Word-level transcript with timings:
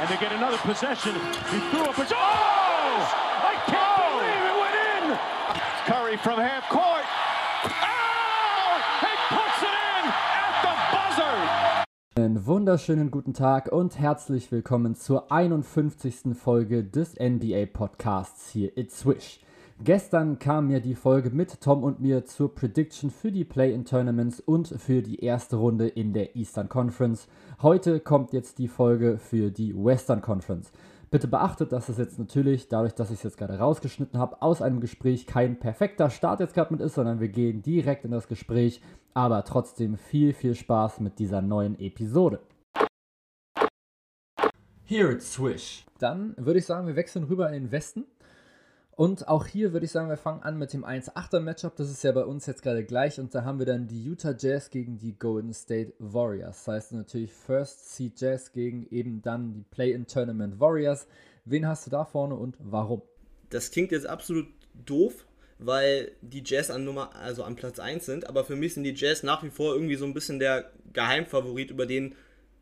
and 0.00 0.08
they 0.08 0.16
get 0.16 0.32
another 0.32 0.56
possession. 0.58 1.14
He 1.52 1.58
threw 1.70 1.84
up 1.84 1.98
a... 1.98 2.06
Oh! 2.10 3.04
I 3.44 3.54
can't 3.66 4.00
believe 4.08 4.44
it 4.50 4.56
went 4.64 4.76
in! 4.96 5.04
Curry 5.84 6.16
from 6.16 6.40
half 6.40 6.66
court. 6.70 7.04
Oh! 7.64 8.80
He 9.04 9.12
puts 9.28 9.62
it 9.62 9.76
in 9.76 10.04
at 10.08 10.54
the 10.64 10.74
buzzer! 10.90 11.84
Einen 12.16 12.46
wunderschönen 12.46 13.10
guten 13.10 13.34
Tag 13.34 13.70
und 13.70 13.98
herzlich 13.98 14.50
willkommen 14.50 14.94
zur 14.94 15.30
51. 15.30 16.34
Folge 16.34 16.82
des 16.82 17.16
NBA 17.20 17.66
Podcasts 17.70 18.48
hier 18.50 18.76
It's 18.78 19.00
Swish. 19.00 19.40
Gestern 19.82 20.38
kam 20.38 20.66
mir 20.66 20.80
die 20.80 20.94
Folge 20.94 21.30
mit 21.30 21.62
Tom 21.62 21.84
und 21.84 22.00
mir 22.00 22.26
zur 22.26 22.54
Prediction 22.54 23.10
für 23.10 23.32
die 23.32 23.46
Play-in-Tournaments 23.46 24.38
und 24.40 24.68
für 24.68 25.00
die 25.00 25.24
erste 25.24 25.56
Runde 25.56 25.88
in 25.88 26.12
der 26.12 26.36
Eastern 26.36 26.68
Conference. 26.68 27.28
Heute 27.62 27.98
kommt 27.98 28.34
jetzt 28.34 28.58
die 28.58 28.68
Folge 28.68 29.16
für 29.16 29.50
die 29.50 29.74
Western 29.74 30.20
Conference. 30.20 30.70
Bitte 31.10 31.28
beachtet, 31.28 31.72
dass 31.72 31.88
es 31.88 31.96
jetzt 31.96 32.18
natürlich, 32.18 32.68
dadurch, 32.68 32.94
dass 32.94 33.10
ich 33.10 33.16
es 33.16 33.22
jetzt 33.22 33.38
gerade 33.38 33.58
rausgeschnitten 33.58 34.20
habe, 34.20 34.42
aus 34.42 34.60
einem 34.60 34.80
Gespräch 34.80 35.26
kein 35.26 35.58
perfekter 35.58 36.10
Start 36.10 36.40
jetzt 36.40 36.52
gerade 36.52 36.74
mit 36.74 36.82
ist, 36.82 36.96
sondern 36.96 37.18
wir 37.18 37.28
gehen 37.28 37.62
direkt 37.62 38.04
in 38.04 38.10
das 38.10 38.28
Gespräch. 38.28 38.82
Aber 39.14 39.46
trotzdem 39.46 39.96
viel, 39.96 40.34
viel 40.34 40.56
Spaß 40.56 41.00
mit 41.00 41.18
dieser 41.18 41.40
neuen 41.40 41.80
Episode. 41.80 42.40
Here 44.84 45.10
it's 45.10 45.32
Swish. 45.32 45.86
Dann 46.00 46.34
würde 46.36 46.58
ich 46.58 46.66
sagen, 46.66 46.86
wir 46.86 46.96
wechseln 46.96 47.24
rüber 47.24 47.46
in 47.46 47.54
den 47.54 47.72
Westen. 47.72 48.04
Und 48.96 49.28
auch 49.28 49.46
hier 49.46 49.72
würde 49.72 49.86
ich 49.86 49.92
sagen, 49.92 50.10
wir 50.10 50.18
fangen 50.18 50.42
an 50.42 50.58
mit 50.58 50.72
dem 50.72 50.84
1-8er 50.84 51.40
Matchup. 51.40 51.74
Das 51.76 51.90
ist 51.90 52.04
ja 52.04 52.12
bei 52.12 52.24
uns 52.24 52.46
jetzt 52.46 52.62
gerade 52.62 52.84
gleich. 52.84 53.18
Und 53.18 53.34
da 53.34 53.44
haben 53.44 53.58
wir 53.58 53.66
dann 53.66 53.86
die 53.86 54.04
Utah 54.04 54.34
Jazz 54.36 54.70
gegen 54.70 54.98
die 54.98 55.18
Golden 55.18 55.54
State 55.54 55.94
Warriors. 55.98 56.64
Das 56.64 56.74
heißt 56.74 56.92
natürlich 56.92 57.32
First 57.32 57.94
Seed 57.94 58.20
Jazz 58.20 58.52
gegen 58.52 58.86
eben 58.90 59.22
dann 59.22 59.54
die 59.54 59.64
Play-in-Tournament 59.70 60.60
Warriors. 60.60 61.06
Wen 61.44 61.66
hast 61.66 61.86
du 61.86 61.90
da 61.90 62.04
vorne 62.04 62.34
und 62.34 62.56
warum? 62.60 63.02
Das 63.48 63.70
klingt 63.70 63.90
jetzt 63.92 64.06
absolut 64.06 64.46
doof, 64.74 65.26
weil 65.58 66.12
die 66.20 66.42
Jazz 66.44 66.70
an 66.70 66.84
Nummer, 66.84 67.14
also 67.16 67.42
an 67.42 67.56
Platz 67.56 67.78
1 67.78 68.04
sind, 68.04 68.28
aber 68.28 68.44
für 68.44 68.56
mich 68.56 68.74
sind 68.74 68.84
die 68.84 68.94
Jazz 68.94 69.22
nach 69.22 69.42
wie 69.42 69.50
vor 69.50 69.74
irgendwie 69.74 69.96
so 69.96 70.04
ein 70.04 70.14
bisschen 70.14 70.38
der 70.38 70.70
Geheimfavorit, 70.92 71.70
über 71.70 71.86
den 71.86 72.14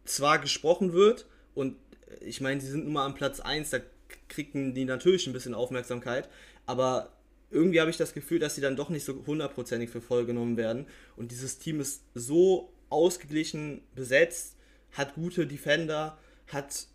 zwar 0.05 0.39
gesprochen 0.39 0.93
wird 0.93 1.27
und 1.55 1.77
ich 2.21 2.41
meine, 2.41 2.61
sie 2.61 2.71
sind 2.71 2.85
nun 2.85 2.95
mal 2.95 3.05
an 3.05 3.15
Platz 3.15 3.41
1, 3.41 3.71
da 3.71 3.79
kriegen 4.29 4.75
die 4.75 4.85
natürlich 4.85 5.27
ein 5.27 5.33
bisschen 5.33 5.55
Aufmerksamkeit, 5.55 6.29
aber 6.67 7.13
irgendwie 7.51 7.81
habe 7.81 7.91
ich 7.91 7.97
das 7.97 8.13
Gefühl, 8.13 8.39
dass 8.39 8.55
sie 8.55 8.61
dann 8.61 8.77
doch 8.77 8.91
nicht 8.91 9.05
so 9.05 9.25
hundertprozentig 9.27 9.91
für 9.91 10.01
voll 10.01 10.27
genommen 10.27 10.57
werden. 10.57 10.87
Und 11.17 11.33
dieses 11.33 11.59
Team 11.59 11.81
ist 11.81 12.03
so 12.15 12.71
ausgeglichen 12.91 13.83
besetzt, 13.95 14.57
hat 14.93 15.15
gute 15.15 15.47
Defender, 15.47 16.19
hat 16.49 16.87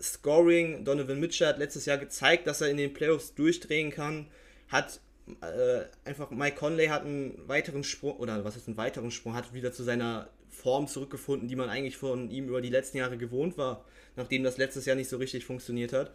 Scoring. 0.00 0.84
Donovan 0.84 1.20
Mitchell 1.20 1.46
hat 1.46 1.58
letztes 1.58 1.86
Jahr 1.86 1.98
gezeigt, 1.98 2.46
dass 2.46 2.60
er 2.60 2.68
in 2.68 2.76
den 2.76 2.92
Playoffs 2.92 3.34
durchdrehen 3.34 3.90
kann. 3.90 4.26
Hat 4.68 5.00
äh, 5.40 5.84
einfach 6.04 6.30
Mike 6.30 6.56
Conley 6.56 6.86
hat 6.86 7.04
einen 7.04 7.48
weiteren 7.48 7.84
Sprung, 7.84 8.16
oder 8.16 8.44
was 8.44 8.56
ist 8.56 8.68
ein 8.68 8.76
weiteren 8.76 9.10
Sprung, 9.10 9.34
hat 9.34 9.54
wieder 9.54 9.72
zu 9.72 9.84
seiner 9.84 10.28
Form 10.50 10.88
zurückgefunden, 10.88 11.48
die 11.48 11.56
man 11.56 11.68
eigentlich 11.68 11.96
von 11.96 12.30
ihm 12.30 12.48
über 12.48 12.60
die 12.60 12.68
letzten 12.70 12.98
Jahre 12.98 13.16
gewohnt 13.16 13.56
war, 13.56 13.84
nachdem 14.16 14.42
das 14.42 14.58
letztes 14.58 14.84
Jahr 14.84 14.96
nicht 14.96 15.08
so 15.08 15.16
richtig 15.16 15.44
funktioniert 15.44 15.92
hat. 15.92 16.12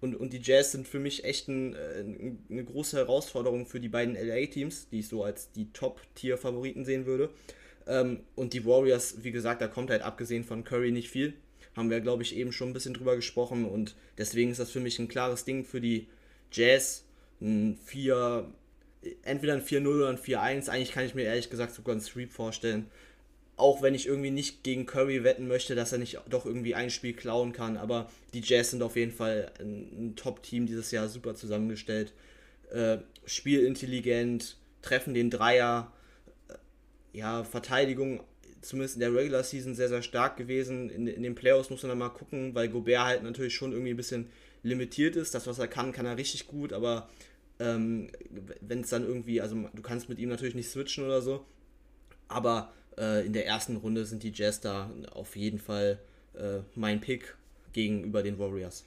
Und, 0.00 0.14
und 0.14 0.32
die 0.32 0.40
Jazz 0.40 0.72
sind 0.72 0.86
für 0.86 1.00
mich 1.00 1.24
echt 1.24 1.48
ein, 1.48 1.74
äh, 1.74 2.04
eine 2.50 2.64
große 2.64 2.96
Herausforderung 2.96 3.66
für 3.66 3.80
die 3.80 3.88
beiden 3.88 4.14
LA-Teams, 4.14 4.88
die 4.90 5.00
ich 5.00 5.08
so 5.08 5.24
als 5.24 5.50
die 5.52 5.72
Top-Tier-Favoriten 5.72 6.84
sehen 6.84 7.06
würde. 7.06 7.30
Ähm, 7.86 8.20
und 8.36 8.52
die 8.52 8.64
Warriors, 8.64 9.24
wie 9.24 9.32
gesagt, 9.32 9.60
da 9.60 9.66
kommt 9.66 9.90
halt 9.90 10.02
abgesehen 10.02 10.44
von 10.44 10.64
Curry 10.64 10.92
nicht 10.92 11.10
viel. 11.10 11.34
Haben 11.76 11.90
wir, 11.90 12.00
glaube 12.00 12.22
ich, 12.22 12.36
eben 12.36 12.52
schon 12.52 12.70
ein 12.70 12.74
bisschen 12.74 12.94
drüber 12.94 13.16
gesprochen. 13.16 13.64
Und 13.64 13.96
deswegen 14.16 14.50
ist 14.50 14.60
das 14.60 14.70
für 14.70 14.80
mich 14.80 14.98
ein 14.98 15.08
klares 15.08 15.44
Ding 15.44 15.64
für 15.64 15.80
die 15.80 16.06
Jazz. 16.52 17.04
Ein 17.40 17.76
4, 17.84 18.52
entweder 19.22 19.54
ein 19.54 19.62
4-0 19.62 19.86
oder 19.86 20.08
ein 20.10 20.18
4-1. 20.18 20.68
Eigentlich 20.68 20.92
kann 20.92 21.04
ich 21.04 21.14
mir 21.14 21.24
ehrlich 21.24 21.50
gesagt 21.50 21.74
sogar 21.74 21.92
einen 21.92 22.00
Sweep 22.00 22.32
vorstellen 22.32 22.86
auch 23.58 23.82
wenn 23.82 23.94
ich 23.94 24.06
irgendwie 24.06 24.30
nicht 24.30 24.62
gegen 24.62 24.86
Curry 24.86 25.24
wetten 25.24 25.48
möchte, 25.48 25.74
dass 25.74 25.92
er 25.92 25.98
nicht 25.98 26.20
doch 26.30 26.46
irgendwie 26.46 26.74
ein 26.74 26.90
Spiel 26.90 27.12
klauen 27.12 27.52
kann. 27.52 27.76
Aber 27.76 28.10
die 28.32 28.40
Jazz 28.40 28.70
sind 28.70 28.82
auf 28.82 28.96
jeden 28.96 29.12
Fall 29.12 29.50
ein, 29.58 29.88
ein 30.10 30.16
Top-Team 30.16 30.66
dieses 30.66 30.90
Jahr, 30.90 31.08
super 31.08 31.34
zusammengestellt. 31.34 32.12
Äh, 32.70 32.98
spielintelligent, 33.26 34.56
treffen 34.80 35.12
den 35.12 35.30
Dreier. 35.30 35.92
Äh, 36.48 37.18
ja, 37.18 37.42
Verteidigung, 37.42 38.22
zumindest 38.60 38.94
in 38.94 39.00
der 39.00 39.14
Regular 39.14 39.42
Season, 39.42 39.74
sehr, 39.74 39.88
sehr 39.88 40.02
stark 40.02 40.36
gewesen. 40.36 40.88
In, 40.88 41.08
in 41.08 41.22
den 41.24 41.34
Playoffs 41.34 41.70
muss 41.70 41.82
man 41.82 41.90
dann 41.90 41.98
mal 41.98 42.10
gucken, 42.10 42.54
weil 42.54 42.68
Gobert 42.68 43.04
halt 43.04 43.22
natürlich 43.24 43.54
schon 43.54 43.72
irgendwie 43.72 43.90
ein 43.90 43.96
bisschen 43.96 44.30
limitiert 44.62 45.16
ist. 45.16 45.34
Das, 45.34 45.48
was 45.48 45.58
er 45.58 45.68
kann, 45.68 45.92
kann 45.92 46.06
er 46.06 46.16
richtig 46.16 46.46
gut, 46.46 46.72
aber 46.72 47.08
ähm, 47.58 48.08
wenn 48.60 48.82
es 48.82 48.90
dann 48.90 49.04
irgendwie, 49.04 49.40
also 49.40 49.56
du 49.74 49.82
kannst 49.82 50.08
mit 50.08 50.20
ihm 50.20 50.28
natürlich 50.28 50.54
nicht 50.54 50.70
switchen 50.70 51.04
oder 51.04 51.22
so, 51.22 51.44
aber 52.28 52.72
äh, 52.98 53.26
in 53.26 53.32
der 53.32 53.46
ersten 53.46 53.76
Runde 53.76 54.04
sind 54.04 54.22
die 54.22 54.32
Jazz 54.34 54.60
da 54.60 54.90
auf 55.14 55.36
jeden 55.36 55.58
Fall 55.58 55.98
äh, 56.34 56.60
mein 56.74 57.00
Pick 57.00 57.36
gegenüber 57.72 58.22
den 58.22 58.38
Warriors. 58.38 58.84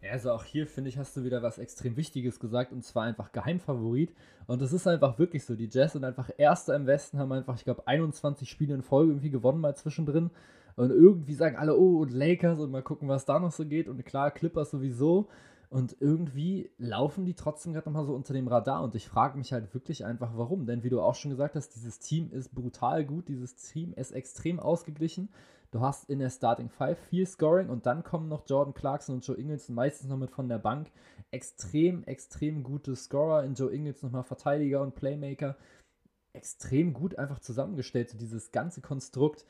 Ja, 0.00 0.12
also 0.12 0.30
auch 0.30 0.44
hier 0.44 0.66
finde 0.66 0.90
ich, 0.90 0.98
hast 0.98 1.16
du 1.16 1.24
wieder 1.24 1.42
was 1.42 1.58
extrem 1.58 1.96
Wichtiges 1.96 2.38
gesagt 2.38 2.72
und 2.72 2.84
zwar 2.84 3.04
einfach 3.04 3.32
Geheimfavorit. 3.32 4.14
Und 4.46 4.62
es 4.62 4.72
ist 4.72 4.86
einfach 4.86 5.18
wirklich 5.18 5.44
so. 5.44 5.56
Die 5.56 5.68
Jazz 5.70 5.92
sind 5.92 6.04
einfach 6.04 6.30
Erster 6.36 6.76
im 6.76 6.86
Westen, 6.86 7.18
haben 7.18 7.32
einfach, 7.32 7.56
ich 7.56 7.64
glaube, 7.64 7.86
21 7.86 8.48
Spiele 8.48 8.74
in 8.74 8.82
Folge 8.82 9.12
irgendwie 9.12 9.30
gewonnen 9.30 9.60
mal 9.60 9.74
zwischendrin. 9.74 10.30
Und 10.76 10.90
irgendwie 10.90 11.34
sagen 11.34 11.56
alle, 11.56 11.76
oh, 11.76 11.98
und 11.98 12.12
Lakers 12.12 12.60
und 12.60 12.70
mal 12.70 12.82
gucken, 12.82 13.08
was 13.08 13.24
da 13.24 13.40
noch 13.40 13.50
so 13.50 13.64
geht. 13.64 13.88
Und 13.88 14.04
klar, 14.06 14.30
Clippers 14.30 14.70
sowieso. 14.70 15.28
Und 15.70 15.96
irgendwie 16.00 16.70
laufen 16.78 17.26
die 17.26 17.34
trotzdem 17.34 17.74
gerade 17.74 17.88
nochmal 17.88 18.06
so 18.06 18.14
unter 18.14 18.32
dem 18.32 18.48
Radar. 18.48 18.82
Und 18.82 18.94
ich 18.94 19.06
frage 19.06 19.36
mich 19.36 19.52
halt 19.52 19.74
wirklich 19.74 20.04
einfach, 20.04 20.32
warum. 20.34 20.64
Denn 20.66 20.82
wie 20.82 20.88
du 20.88 21.00
auch 21.00 21.14
schon 21.14 21.30
gesagt 21.30 21.56
hast, 21.56 21.74
dieses 21.74 21.98
Team 21.98 22.30
ist 22.30 22.54
brutal 22.54 23.04
gut. 23.04 23.28
Dieses 23.28 23.54
Team 23.54 23.92
ist 23.92 24.12
extrem 24.12 24.60
ausgeglichen. 24.60 25.28
Du 25.70 25.80
hast 25.80 26.08
in 26.08 26.20
der 26.20 26.30
Starting 26.30 26.70
Five 26.70 26.98
viel 27.10 27.26
Scoring 27.26 27.68
und 27.68 27.84
dann 27.84 28.02
kommen 28.02 28.28
noch 28.28 28.48
Jordan 28.48 28.72
Clarkson 28.72 29.16
und 29.16 29.26
Joe 29.26 29.36
Ingles 29.36 29.68
meistens 29.68 30.08
noch 30.08 30.16
mit 30.16 30.30
von 30.30 30.48
der 30.48 30.58
Bank. 30.58 30.90
Extrem, 31.30 32.04
extrem 32.04 32.62
gute 32.62 32.96
Scorer. 32.96 33.44
In 33.44 33.52
Joe 33.52 33.70
Ingles 33.70 34.02
nochmal 34.02 34.22
Verteidiger 34.24 34.80
und 34.80 34.94
Playmaker. 34.94 35.56
Extrem 36.32 36.94
gut 36.94 37.18
einfach 37.18 37.40
zusammengestellt, 37.40 38.08
so 38.08 38.16
dieses 38.16 38.52
ganze 38.52 38.80
Konstrukt. 38.80 39.44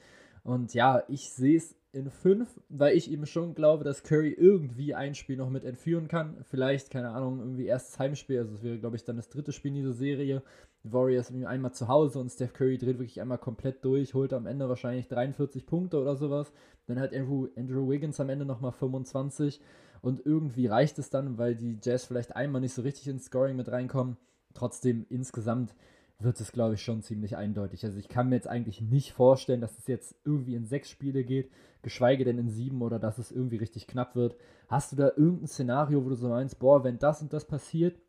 Und 0.48 0.72
ja, 0.72 1.03
ich 1.09 1.28
sehe 1.28 1.59
es 1.59 1.76
in 1.92 2.09
5, 2.09 2.48
weil 2.70 2.97
ich 2.97 3.10
eben 3.10 3.26
schon 3.26 3.54
glaube, 3.54 3.84
dass 3.84 4.03
Curry 4.03 4.31
irgendwie 4.31 4.94
ein 4.94 5.14
Spiel 5.14 5.36
noch 5.36 5.50
mit 5.50 5.62
entführen 5.62 6.09
kann. 6.09 6.38
Vielleicht, 6.48 6.88
keine 6.88 7.10
Ahnung, 7.10 7.41
irgendwie 7.41 7.66
erstes 7.66 7.98
Heimspiel, 7.98 8.38
also 8.38 8.54
es 8.54 8.62
wäre, 8.62 8.78
glaube 8.78 8.97
ich, 8.97 9.04
dann 9.04 9.16
das 9.16 9.28
dritte 9.28 9.53
Spiel 9.53 9.72
in 9.72 9.82
dieser 9.82 9.92
Serie. 9.92 10.42
Die 10.84 10.92
Warriors 10.94 11.31
einmal 11.44 11.75
zu 11.75 11.88
Hause 11.88 12.19
und 12.19 12.31
Steph 12.31 12.54
Curry 12.54 12.78
dreht 12.78 12.98
wirklich 12.98 13.20
einmal 13.20 13.37
komplett 13.37 13.84
durch, 13.84 14.14
holt 14.14 14.32
am 14.32 14.47
Ende 14.47 14.70
wahrscheinlich 14.70 15.06
43 15.08 15.66
Punkte 15.66 16.00
oder 16.00 16.16
sowas. 16.16 16.50
Dann 16.87 16.98
hat 16.98 17.14
Andrew, 17.14 17.48
Andrew 17.54 17.87
Wiggins 17.87 18.19
am 18.19 18.31
Ende 18.31 18.47
nochmal 18.47 18.72
25 18.72 19.60
und 20.00 20.25
irgendwie 20.25 20.66
reicht 20.66 20.98
es 20.98 21.10
dann, 21.10 21.37
weil 21.37 21.56
die 21.56 21.76
Jazz 21.82 22.06
vielleicht 22.06 22.34
einmal 22.34 22.62
nicht 22.62 22.72
so 22.72 22.81
richtig 22.81 23.06
ins 23.08 23.26
Scoring 23.26 23.56
mit 23.56 23.70
reinkommen. 23.70 24.16
Trotzdem 24.54 25.04
insgesamt 25.10 25.75
wird 26.21 26.41
es, 26.41 26.53
glaube 26.53 26.75
ich, 26.75 26.83
schon 26.83 27.03
ziemlich 27.03 27.37
eindeutig. 27.37 27.84
Also 27.84 27.99
ich 27.99 28.09
kann 28.09 28.29
mir 28.29 28.34
jetzt 28.34 28.49
eigentlich 28.49 28.81
nicht 28.81 29.12
vorstellen, 29.12 29.61
dass 29.61 29.79
es 29.79 29.87
jetzt 29.87 30.17
irgendwie 30.25 30.55
in 30.55 30.67
sechs 30.67 30.91
Spiele 30.91 31.23
geht, 31.23 31.51
geschweige 31.83 32.25
denn 32.25 32.39
in 32.39 32.49
sieben 32.49 32.83
oder 32.83 32.99
dass 32.99 33.19
es 33.19 33.31
irgendwie 33.31 33.56
richtig 33.56 33.87
knapp 33.87 34.17
wird. 34.17 34.37
Hast 34.69 34.93
du 34.93 34.97
da 34.97 35.12
irgendein 35.17 35.47
Szenario, 35.47 36.05
wo 36.05 36.09
du 36.09 36.17
so 36.17 36.29
meinst, 36.29 36.59
boah, 36.59 36.83
wenn 36.83 36.99
das 36.99 37.23
und 37.23 37.33
das 37.33 37.47
passiert, 37.47 38.01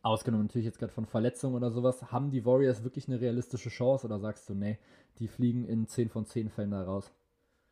ausgenommen 0.00 0.46
natürlich 0.46 0.64
jetzt 0.64 0.78
gerade 0.78 0.92
von 0.92 1.04
Verletzungen 1.04 1.54
oder 1.54 1.70
sowas, 1.70 2.10
haben 2.10 2.30
die 2.30 2.46
Warriors 2.46 2.84
wirklich 2.84 3.06
eine 3.08 3.20
realistische 3.20 3.68
Chance 3.68 4.06
oder 4.06 4.18
sagst 4.18 4.48
du, 4.48 4.54
nee, 4.54 4.78
die 5.18 5.28
fliegen 5.28 5.66
in 5.66 5.86
10 5.86 6.08
von 6.08 6.24
10 6.24 6.48
Fällen 6.48 6.70
da 6.70 6.82
raus? 6.82 7.12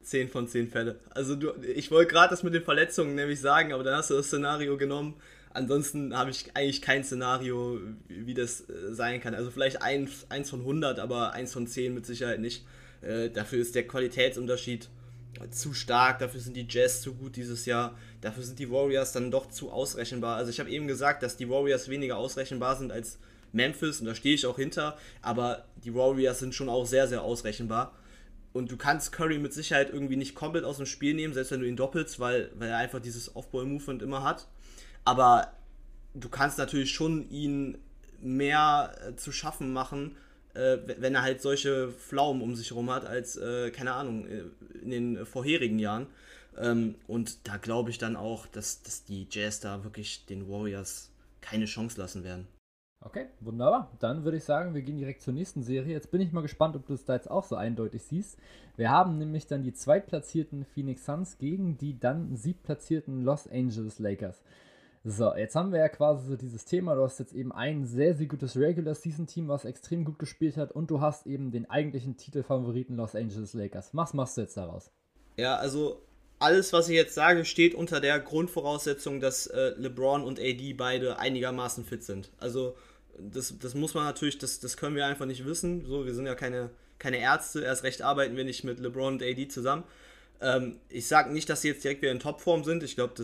10 0.03 0.29
von 0.29 0.47
10 0.47 0.69
Fälle. 0.69 1.01
Also 1.11 1.37
du, 1.37 1.53
ich 1.63 1.91
wollte 1.91 2.13
gerade 2.13 2.31
das 2.31 2.43
mit 2.43 2.55
den 2.55 2.63
Verletzungen 2.63 3.15
nämlich 3.15 3.41
sagen, 3.41 3.73
aber 3.73 3.83
dann 3.83 3.97
hast 3.97 4.11
du 4.11 4.15
das 4.15 4.27
Szenario 4.27 4.77
genommen, 4.77 5.17
Ansonsten 5.53 6.17
habe 6.17 6.31
ich 6.31 6.55
eigentlich 6.55 6.81
kein 6.81 7.03
Szenario, 7.03 7.81
wie 8.09 8.35
das 8.35 8.69
äh, 8.69 8.93
sein 8.95 9.21
kann. 9.21 9.35
Also 9.35 9.51
vielleicht 9.51 9.83
eins, 9.83 10.27
eins 10.29 10.51
von 10.51 10.61
100, 10.61 11.01
aber 11.01 11.33
eins 11.33 11.53
von 11.53 11.67
10 11.67 11.93
mit 11.93 12.07
Sicherheit 12.07 12.41
nicht. 12.41 12.65
Äh, 13.03 13.31
dafür 13.31 13.61
ist 13.61 13.75
der 13.75 13.87
Qualitätsunterschied 13.87 14.89
zu 15.51 15.73
stark, 15.73 16.19
dafür 16.19 16.41
sind 16.41 16.57
die 16.57 16.67
Jazz 16.69 17.01
zu 17.01 17.15
gut 17.15 17.37
dieses 17.37 17.65
Jahr, 17.65 17.97
dafür 18.21 18.43
sind 18.43 18.59
die 18.59 18.71
Warriors 18.71 19.13
dann 19.13 19.31
doch 19.31 19.49
zu 19.49 19.71
ausrechenbar. 19.71 20.37
Also 20.37 20.51
ich 20.51 20.61
habe 20.61 20.71
eben 20.71 20.87
gesagt, 20.87 21.23
dass 21.23 21.37
die 21.37 21.49
Warriors 21.49 21.89
weniger 21.89 22.17
ausrechenbar 22.17 22.77
sind 22.77 22.93
als 22.93 23.19
Memphis 23.53 24.01
und 24.01 24.07
da 24.07 24.15
stehe 24.15 24.35
ich 24.35 24.47
auch 24.47 24.57
hinter, 24.57 24.99
aber 25.23 25.65
die 25.85 25.95
Warriors 25.95 26.41
sind 26.41 26.55
schon 26.55 26.69
auch 26.69 26.85
sehr, 26.85 27.09
sehr 27.09 27.23
ausrechenbar. 27.23 27.97
Und 28.53 28.71
du 28.71 28.77
kannst 28.77 29.13
Curry 29.13 29.39
mit 29.39 29.53
Sicherheit 29.53 29.91
irgendwie 29.91 30.17
nicht 30.17 30.35
komplett 30.35 30.65
aus 30.65 30.79
dem 30.79 30.87
Spiel 30.87 31.15
nehmen, 31.15 31.33
selbst 31.33 31.53
wenn 31.53 31.61
du 31.61 31.69
ihn 31.69 31.77
doppelst, 31.77 32.19
weil, 32.19 32.51
weil 32.57 32.71
er 32.71 32.79
einfach 32.79 33.01
dieses 33.01 33.37
Off-Ball-Movement 33.37 34.03
immer 34.03 34.25
hat. 34.25 34.49
Aber 35.05 35.53
du 36.15 36.29
kannst 36.29 36.59
natürlich 36.59 36.93
schon 36.93 37.29
ihn 37.31 37.79
mehr 38.21 38.95
äh, 39.07 39.17
zu 39.17 39.33
schaffen 39.33 39.73
machen, 39.73 40.17
äh, 40.55 40.79
wenn 40.99 41.15
er 41.15 41.23
halt 41.23 41.41
solche 41.41 41.91
Pflaumen 41.91 42.43
um 42.43 42.55
sich 42.55 42.71
herum 42.71 42.91
hat, 42.91 43.07
als, 43.07 43.37
äh, 43.37 43.71
keine 43.71 43.93
Ahnung, 43.93 44.27
äh, 44.27 44.45
in 44.83 44.91
den 44.91 45.27
vorherigen 45.27 45.79
Jahren. 45.79 46.07
Ähm, 46.59 46.97
und 47.07 47.47
da 47.49 47.57
glaube 47.57 47.91
ich 47.91 47.99
dann 47.99 48.17
auch, 48.17 48.47
dass, 48.47 48.83
dass 48.83 49.05
die 49.05 49.27
Jazz 49.31 49.61
da 49.61 49.85
wirklich 49.85 50.27
den 50.27 50.49
Warriors 50.49 51.11
keine 51.41 51.67
Chance 51.67 52.01
lassen 52.01 52.25
werden. 52.25 52.47
Okay, 53.03 53.29
wunderbar. 53.41 53.91
Dann 53.99 54.25
würde 54.25 54.37
ich 54.37 54.45
sagen, 54.45 54.75
wir 54.75 54.83
gehen 54.83 54.99
direkt 54.99 55.23
zur 55.23 55.33
nächsten 55.33 55.63
Serie. 55.63 55.95
Jetzt 55.95 56.11
bin 56.11 56.21
ich 56.21 56.33
mal 56.33 56.43
gespannt, 56.43 56.77
ob 56.77 56.87
du 56.87 56.93
es 56.93 57.07
da 57.07 57.15
jetzt 57.15 57.31
auch 57.31 57.45
so 57.45 57.57
eindeutig 57.57 58.03
siehst. 58.03 58.39
Wir 58.77 58.91
haben 58.91 59.17
nämlich 59.17 59.47
dann 59.47 59.63
die 59.63 59.73
zweitplatzierten 59.73 60.67
Phoenix 60.67 61.07
Suns 61.07 61.39
gegen 61.39 61.79
die 61.79 61.99
dann 61.99 62.37
siebtplatzierten 62.37 63.23
Los 63.23 63.49
Angeles 63.49 63.99
Lakers. 64.01 64.43
So, 65.03 65.35
jetzt 65.35 65.57
haben 65.57 65.73
wir 65.73 65.79
ja 65.79 65.89
quasi 65.89 66.29
so 66.29 66.37
dieses 66.37 66.67
Thema. 66.67 66.95
Du 66.95 67.03
hast 67.03 67.19
jetzt 67.19 67.33
eben 67.33 67.53
ein 67.53 67.87
sehr, 67.87 68.15
sehr 68.15 68.27
gutes 68.27 68.57
Regular 68.57 68.95
Season 68.95 69.27
Team, 69.27 69.49
was 69.49 69.65
extrem 69.65 70.05
gut 70.05 70.19
gespielt 70.19 70.59
hat, 70.59 70.73
und 70.73 70.91
du 70.91 71.01
hast 71.01 71.27
eben 71.27 71.51
den 71.51 71.69
eigentlichen 71.71 72.19
Titelfavoriten 72.19 72.97
Los 72.97 73.15
Angeles 73.15 73.55
Lakers. 73.55 73.91
Was 73.95 74.13
machst 74.13 74.37
du 74.37 74.43
jetzt 74.43 74.59
daraus? 74.59 74.91
Ja, 75.39 75.57
also 75.57 76.03
alles, 76.39 76.75
was 76.75 76.91
ich 76.91 76.97
jetzt 76.97 77.15
sage, 77.15 77.47
steht 77.47 77.75
unter 77.75 78.01
der 78.01 78.21
Grundvoraussetzung, 78.21 79.21
dass 79.21 79.47
äh, 79.47 79.71
LeBron 79.77 80.23
und 80.23 80.39
AD 80.39 80.75
beide 80.75 81.19
einigermaßen 81.19 81.85
fit 81.85 82.05
sind. 82.05 82.31
Also 82.39 82.77
das, 83.19 83.59
das 83.59 83.75
muss 83.75 83.95
man 83.95 84.05
natürlich, 84.05 84.37
das, 84.37 84.61
das 84.61 84.77
können 84.77 84.97
wir 84.97 85.07
einfach 85.07 85.27
nicht 85.27 85.47
wissen. 85.47 85.87
So, 85.87 86.05
wir 86.05 86.15
sind 86.15 86.27
ja 86.27 86.35
keine, 86.35 86.71
keine 86.99 87.19
Ärzte, 87.19 87.63
erst 87.63 87.85
recht 87.85 88.03
arbeiten 88.03 88.37
wir 88.37 88.45
nicht 88.45 88.65
mit 88.65 88.81
LeBron 88.81 89.15
und 89.15 89.23
AD 89.23 89.49
zusammen. 89.49 89.85
Ähm, 90.41 90.81
ich 90.89 91.07
sage 91.07 91.33
nicht, 91.33 91.49
dass 91.49 91.63
sie 91.63 91.69
jetzt 91.69 91.85
direkt 91.85 92.03
wieder 92.03 92.13
in 92.13 92.19
Topform 92.19 92.65
sind. 92.65 92.83
Ich 92.83 92.95
glaube, 92.95 93.15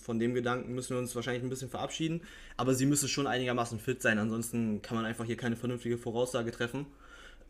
von 0.00 0.18
dem 0.18 0.34
Gedanken 0.34 0.74
müssen 0.74 0.90
wir 0.90 0.98
uns 0.98 1.14
wahrscheinlich 1.14 1.42
ein 1.42 1.48
bisschen 1.48 1.70
verabschieden. 1.70 2.22
Aber 2.56 2.74
sie 2.74 2.86
müssen 2.86 3.08
schon 3.08 3.26
einigermaßen 3.26 3.78
fit 3.78 4.02
sein, 4.02 4.18
ansonsten 4.18 4.82
kann 4.82 4.96
man 4.96 5.04
einfach 5.04 5.24
hier 5.24 5.36
keine 5.36 5.56
vernünftige 5.56 5.98
Voraussage 5.98 6.50
treffen. 6.50 6.86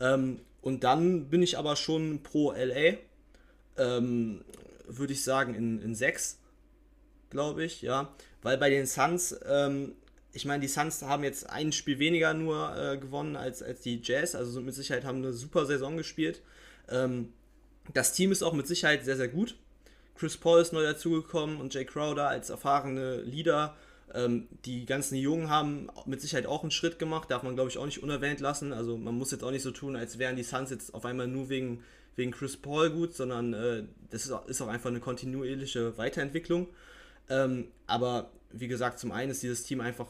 Ähm, 0.01 0.41
und 0.61 0.85
dann 0.85 1.29
bin 1.31 1.43
ich 1.43 1.59
aber 1.59 1.77
schon 1.77 2.23
pro 2.23 2.53
LA. 2.53 2.99
Ähm, 3.79 4.45
Würde 4.87 5.13
ich 5.13 5.25
sagen, 5.25 5.55
in, 5.55 5.81
in 5.81 5.95
6, 5.95 6.39
glaube 7.31 7.65
ich, 7.65 7.83
ja. 7.83 8.15
Weil 8.43 8.59
bei 8.59 8.71
den 8.71 8.87
Suns 8.87 9.39
ähm, 9.47 9.93
ich 10.37 10.45
meine, 10.45 10.61
die 10.61 10.69
Suns 10.69 11.01
haben 11.03 11.25
jetzt 11.25 11.49
ein 11.49 11.73
Spiel 11.73 11.99
weniger 11.99 12.35
nur 12.35 12.77
äh, 12.77 12.99
gewonnen 12.99 13.37
als, 13.37 13.63
als 13.63 13.81
die 13.81 14.01
Jazz, 14.03 14.35
also 14.35 14.61
mit 14.61 14.75
Sicherheit 14.75 15.05
haben 15.05 15.19
eine 15.19 15.33
super 15.33 15.65
Saison 15.65 15.97
gespielt. 15.97 16.43
Ähm, 16.91 17.33
das 17.95 18.13
Team 18.13 18.33
ist 18.33 18.43
auch 18.43 18.53
mit 18.53 18.67
Sicherheit 18.67 19.05
sehr, 19.05 19.17
sehr 19.17 19.29
gut. 19.29 19.57
Chris 20.17 20.37
Paul 20.37 20.61
ist 20.61 20.73
neu 20.73 20.83
dazugekommen 20.83 21.61
und 21.61 21.75
Jay 21.75 21.85
Crowder 21.85 22.29
als 22.29 22.51
erfahrene 22.51 23.21
Leader. 23.23 23.77
Ähm, 24.15 24.49
die 24.65 24.87
ganzen 24.87 25.17
Jungen 25.17 25.51
haben 25.51 25.89
mit 26.07 26.21
Sicherheit 26.21 26.47
auch 26.47 26.63
einen 26.63 26.71
Schritt 26.71 26.99
gemacht, 26.99 27.31
darf 27.31 27.43
man 27.43 27.55
glaube 27.55 27.71
ich 27.71 27.79
auch 27.79 27.87
nicht 27.87 28.03
unerwähnt 28.03 28.41
lassen. 28.41 28.73
Also 28.73 28.97
man 28.97 29.17
muss 29.17 29.31
jetzt 29.31 29.45
auch 29.45 29.51
nicht 29.51 29.63
so 29.63 29.73
tun, 29.73 29.97
als 29.97 30.19
wären 30.19 30.37
die 30.37 30.43
Suns 30.43 30.71
jetzt 30.71 30.95
auf 30.95 31.05
einmal 31.05 31.27
nur 31.27 31.49
wegen, 31.49 31.83
wegen 32.15 32.31
Chris 32.31 32.57
Paul 32.57 32.91
gut, 32.91 33.15
sondern 33.15 33.53
äh, 33.53 33.85
das 34.11 34.25
ist 34.25 34.33
auch, 34.33 34.47
ist 34.47 34.63
auch 34.63 34.69
einfach 34.69 34.91
eine 34.91 35.01
kontinuierliche 35.01 35.99
Weiterentwicklung. 35.99 36.69
Ähm, 37.29 37.69
aber 37.87 38.31
wie 38.53 38.69
gesagt, 38.69 38.99
zum 38.99 39.13
einen 39.13 39.33
ist 39.33 39.43
dieses 39.43 39.65
Team 39.65 39.81
einfach 39.81 40.07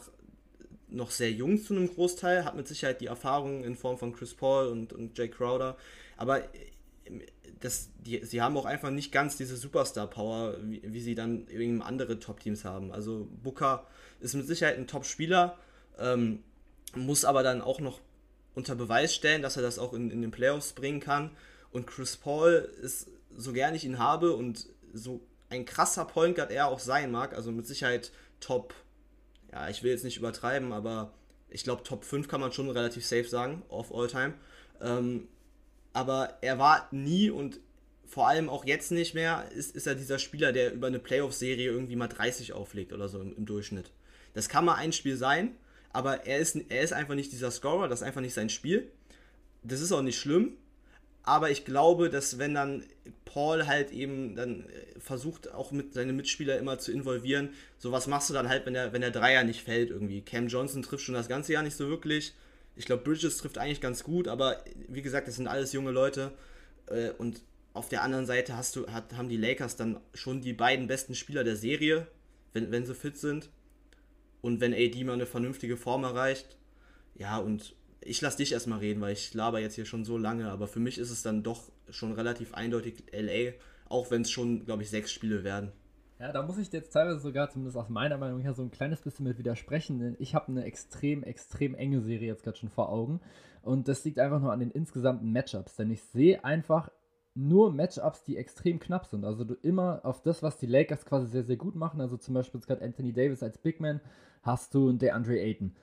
noch 0.89 1.11
sehr 1.11 1.31
jung 1.31 1.61
zu 1.61 1.75
einem 1.75 1.93
Großteil, 1.93 2.45
hat 2.45 2.55
mit 2.55 2.67
Sicherheit 2.67 3.01
die 3.01 3.07
Erfahrung 3.07 3.63
in 3.63 3.75
Form 3.75 3.97
von 3.97 4.13
Chris 4.13 4.33
Paul 4.33 4.67
und, 4.67 4.93
und 4.93 5.17
Jay 5.17 5.27
Crowder, 5.27 5.75
aber 6.15 6.43
äh, 6.43 6.47
das, 7.59 7.89
die, 7.99 8.23
sie 8.23 8.41
haben 8.41 8.57
auch 8.57 8.65
einfach 8.65 8.89
nicht 8.89 9.11
ganz 9.11 9.37
diese 9.37 9.57
Superstar-Power, 9.57 10.57
wie, 10.63 10.81
wie, 10.83 11.01
sie 11.01 11.15
dann 11.15 11.47
eben 11.47 11.81
andere 11.81 12.19
Top-Teams 12.19 12.65
haben. 12.65 12.91
Also 12.91 13.27
Booker 13.43 13.87
ist 14.19 14.33
mit 14.33 14.47
Sicherheit 14.47 14.77
ein 14.77 14.87
Top-Spieler, 14.87 15.57
ähm, 15.99 16.43
muss 16.95 17.25
aber 17.25 17.43
dann 17.43 17.61
auch 17.61 17.79
noch 17.79 17.99
unter 18.55 18.75
Beweis 18.75 19.13
stellen, 19.13 19.41
dass 19.41 19.57
er 19.57 19.63
das 19.63 19.79
auch 19.79 19.93
in, 19.93 20.09
in 20.11 20.21
den 20.21 20.31
Playoffs 20.31 20.73
bringen 20.73 20.99
kann. 20.99 21.31
Und 21.71 21.87
Chris 21.87 22.17
Paul 22.17 22.69
ist, 22.81 23.09
so 23.35 23.53
gern 23.53 23.75
ich 23.75 23.85
ihn 23.85 23.99
habe 23.99 24.33
und 24.33 24.67
so 24.93 25.21
ein 25.49 25.65
krasser 25.65 26.05
Point 26.05 26.35
Guard 26.35 26.51
er 26.51 26.67
auch 26.67 26.79
sein 26.79 27.11
mag, 27.11 27.33
also 27.33 27.51
mit 27.51 27.67
Sicherheit 27.67 28.11
Top 28.39 28.73
ja, 29.51 29.69
ich 29.69 29.83
will 29.83 29.91
jetzt 29.91 30.03
nicht 30.03 30.17
übertreiben, 30.17 30.73
aber 30.73 31.13
ich 31.49 31.63
glaube, 31.63 31.83
Top 31.83 32.03
5 32.03 32.27
kann 32.27 32.41
man 32.41 32.51
schon 32.51 32.69
relativ 32.69 33.05
safe 33.05 33.27
sagen, 33.27 33.63
of 33.69 33.93
all 33.93 34.07
time. 34.07 34.33
Ähm, 34.81 35.27
aber 35.97 36.37
er 36.41 36.59
war 36.59 36.87
nie 36.91 37.31
und 37.31 37.59
vor 38.05 38.27
allem 38.27 38.49
auch 38.49 38.65
jetzt 38.65 38.91
nicht 38.91 39.15
mehr, 39.15 39.49
ist, 39.51 39.75
ist 39.75 39.87
er 39.87 39.95
dieser 39.95 40.19
Spieler, 40.19 40.51
der 40.51 40.71
über 40.71 40.85
eine 40.85 40.99
Playoff-Serie 40.99 41.71
irgendwie 41.71 41.95
mal 41.95 42.07
30 42.07 42.53
auflegt 42.53 42.93
oder 42.93 43.07
so 43.07 43.19
im, 43.19 43.35
im, 43.35 43.47
Durchschnitt. 43.47 43.89
Das 44.35 44.47
kann 44.47 44.63
mal 44.63 44.75
ein 44.75 44.93
Spiel 44.93 45.17
sein, 45.17 45.55
aber 45.91 46.27
er 46.27 46.37
ist, 46.37 46.55
er 46.69 46.83
ist 46.83 46.93
einfach 46.93 47.15
nicht 47.15 47.31
dieser 47.31 47.49
Scorer, 47.49 47.87
das 47.87 48.01
ist 48.01 48.07
einfach 48.07 48.21
nicht 48.21 48.35
sein 48.35 48.51
Spiel. 48.51 48.91
Das 49.63 49.81
ist 49.81 49.91
auch 49.91 50.03
nicht 50.03 50.19
schlimm, 50.19 50.53
aber 51.23 51.49
ich 51.49 51.65
glaube, 51.65 52.11
dass 52.11 52.37
wenn 52.37 52.53
dann 52.53 52.83
Paul 53.25 53.65
halt 53.65 53.91
eben 53.91 54.35
dann 54.35 54.65
äh, 54.65 54.99
versucht, 54.99 55.51
auch 55.51 55.71
mit 55.71 55.95
seine 55.95 56.13
Mitspieler 56.13 56.59
immer 56.59 56.77
zu 56.77 56.91
involvieren, 56.91 57.49
so 57.79 57.91
was 57.91 58.05
machst 58.05 58.29
du 58.29 58.35
dann 58.35 58.49
halt, 58.49 58.67
wenn 58.67 58.75
der, 58.75 58.93
wenn 58.93 59.01
der 59.01 59.09
Dreier 59.09 59.43
nicht 59.43 59.63
fällt 59.63 59.89
irgendwie. 59.89 60.21
Cam 60.21 60.47
Johnson 60.47 60.83
trifft 60.83 61.05
schon 61.05 61.15
das 61.15 61.27
ganze 61.27 61.53
Jahr 61.53 61.63
nicht 61.63 61.75
so 61.75 61.89
wirklich. 61.89 62.35
Ich 62.77 62.85
glaube, 62.85 63.03
Bridges 63.03 63.37
trifft 63.37 63.57
eigentlich 63.57 63.81
ganz 63.81 64.03
gut, 64.03 64.27
aber 64.27 64.63
wie 64.87 65.01
gesagt, 65.01 65.27
das 65.27 65.35
sind 65.35 65.47
alles 65.47 65.73
junge 65.73 65.91
Leute. 65.91 66.31
Äh, 66.85 67.09
und 67.17 67.41
auf 67.73 67.89
der 67.89 68.03
anderen 68.03 68.25
Seite 68.25 68.55
hast 68.55 68.75
du, 68.75 68.87
hat, 68.87 69.13
haben 69.17 69.29
die 69.29 69.37
Lakers 69.37 69.75
dann 69.75 69.99
schon 70.13 70.41
die 70.41 70.53
beiden 70.53 70.87
besten 70.87 71.15
Spieler 71.15 71.43
der 71.43 71.55
Serie, 71.55 72.07
wenn, 72.53 72.71
wenn 72.71 72.85
sie 72.85 72.95
fit 72.95 73.17
sind. 73.17 73.49
Und 74.41 74.61
wenn 74.61 74.73
AD 74.73 75.03
mal 75.03 75.13
eine 75.13 75.25
vernünftige 75.25 75.75
Form 75.75 76.03
erreicht. 76.03 76.57
Ja, 77.15 77.39
und 77.39 77.75
ich 78.01 78.21
lasse 78.21 78.37
dich 78.37 78.51
erstmal 78.51 78.79
reden, 78.79 79.01
weil 79.01 79.13
ich 79.13 79.33
laber 79.33 79.59
jetzt 79.59 79.75
hier 79.75 79.85
schon 79.85 80.05
so 80.05 80.17
lange, 80.17 80.49
aber 80.49 80.67
für 80.67 80.79
mich 80.79 80.97
ist 80.97 81.09
es 81.09 81.23
dann 81.23 81.43
doch 81.43 81.63
schon 81.89 82.13
relativ 82.13 82.53
eindeutig 82.53 83.03
LA, 83.11 83.53
auch 83.89 84.11
wenn 84.11 84.21
es 84.21 84.31
schon, 84.31 84.65
glaube 84.65 84.83
ich, 84.83 84.89
sechs 84.89 85.11
Spiele 85.11 85.43
werden. 85.43 85.71
Ja, 86.19 86.31
da 86.31 86.41
muss 86.41 86.57
ich 86.57 86.71
jetzt 86.71 86.89
teilweise 86.89 87.19
sogar, 87.19 87.49
zumindest 87.49 87.77
aus 87.77 87.89
meiner 87.89 88.17
Meinung 88.17 88.39
her, 88.39 88.53
so 88.53 88.63
ein 88.63 88.71
kleines 88.71 89.01
bisschen 89.01 89.27
mit 89.27 89.37
widersprechen, 89.37 89.99
denn 89.99 90.15
ich 90.17 90.33
habe 90.33 90.47
eine 90.47 90.63
extrem, 90.63 91.23
extrem 91.23 91.75
enge 91.75 92.01
Serie 92.01 92.27
jetzt 92.27 92.43
gerade 92.43 92.57
schon 92.57 92.69
vor 92.69 92.89
Augen. 92.89 93.21
Und 93.61 93.87
das 93.87 94.03
liegt 94.03 94.17
einfach 94.17 94.39
nur 94.39 94.51
an 94.51 94.59
den 94.59 94.71
insgesamten 94.71 95.31
Matchups, 95.31 95.75
denn 95.75 95.91
ich 95.91 96.01
sehe 96.01 96.43
einfach 96.43 96.89
nur 97.35 97.71
Matchups, 97.71 98.23
die 98.23 98.35
extrem 98.35 98.79
knapp 98.79 99.05
sind. 99.05 99.25
Also 99.25 99.43
du 99.43 99.53
immer 99.61 100.01
auf 100.03 100.23
das, 100.23 100.41
was 100.41 100.57
die 100.57 100.65
Lakers 100.65 101.05
quasi 101.05 101.27
sehr, 101.27 101.43
sehr 101.43 101.57
gut 101.57 101.75
machen, 101.75 102.01
also 102.01 102.17
zum 102.17 102.33
Beispiel 102.33 102.59
jetzt 102.59 102.67
gerade 102.67 102.83
Anthony 102.83 103.13
Davis 103.13 103.43
als 103.43 103.59
Big 103.59 103.79
Man, 103.79 104.01
hast 104.41 104.73
du 104.73 104.91
der 104.93 105.13
Andre 105.13 105.39
Ayton 105.39 105.75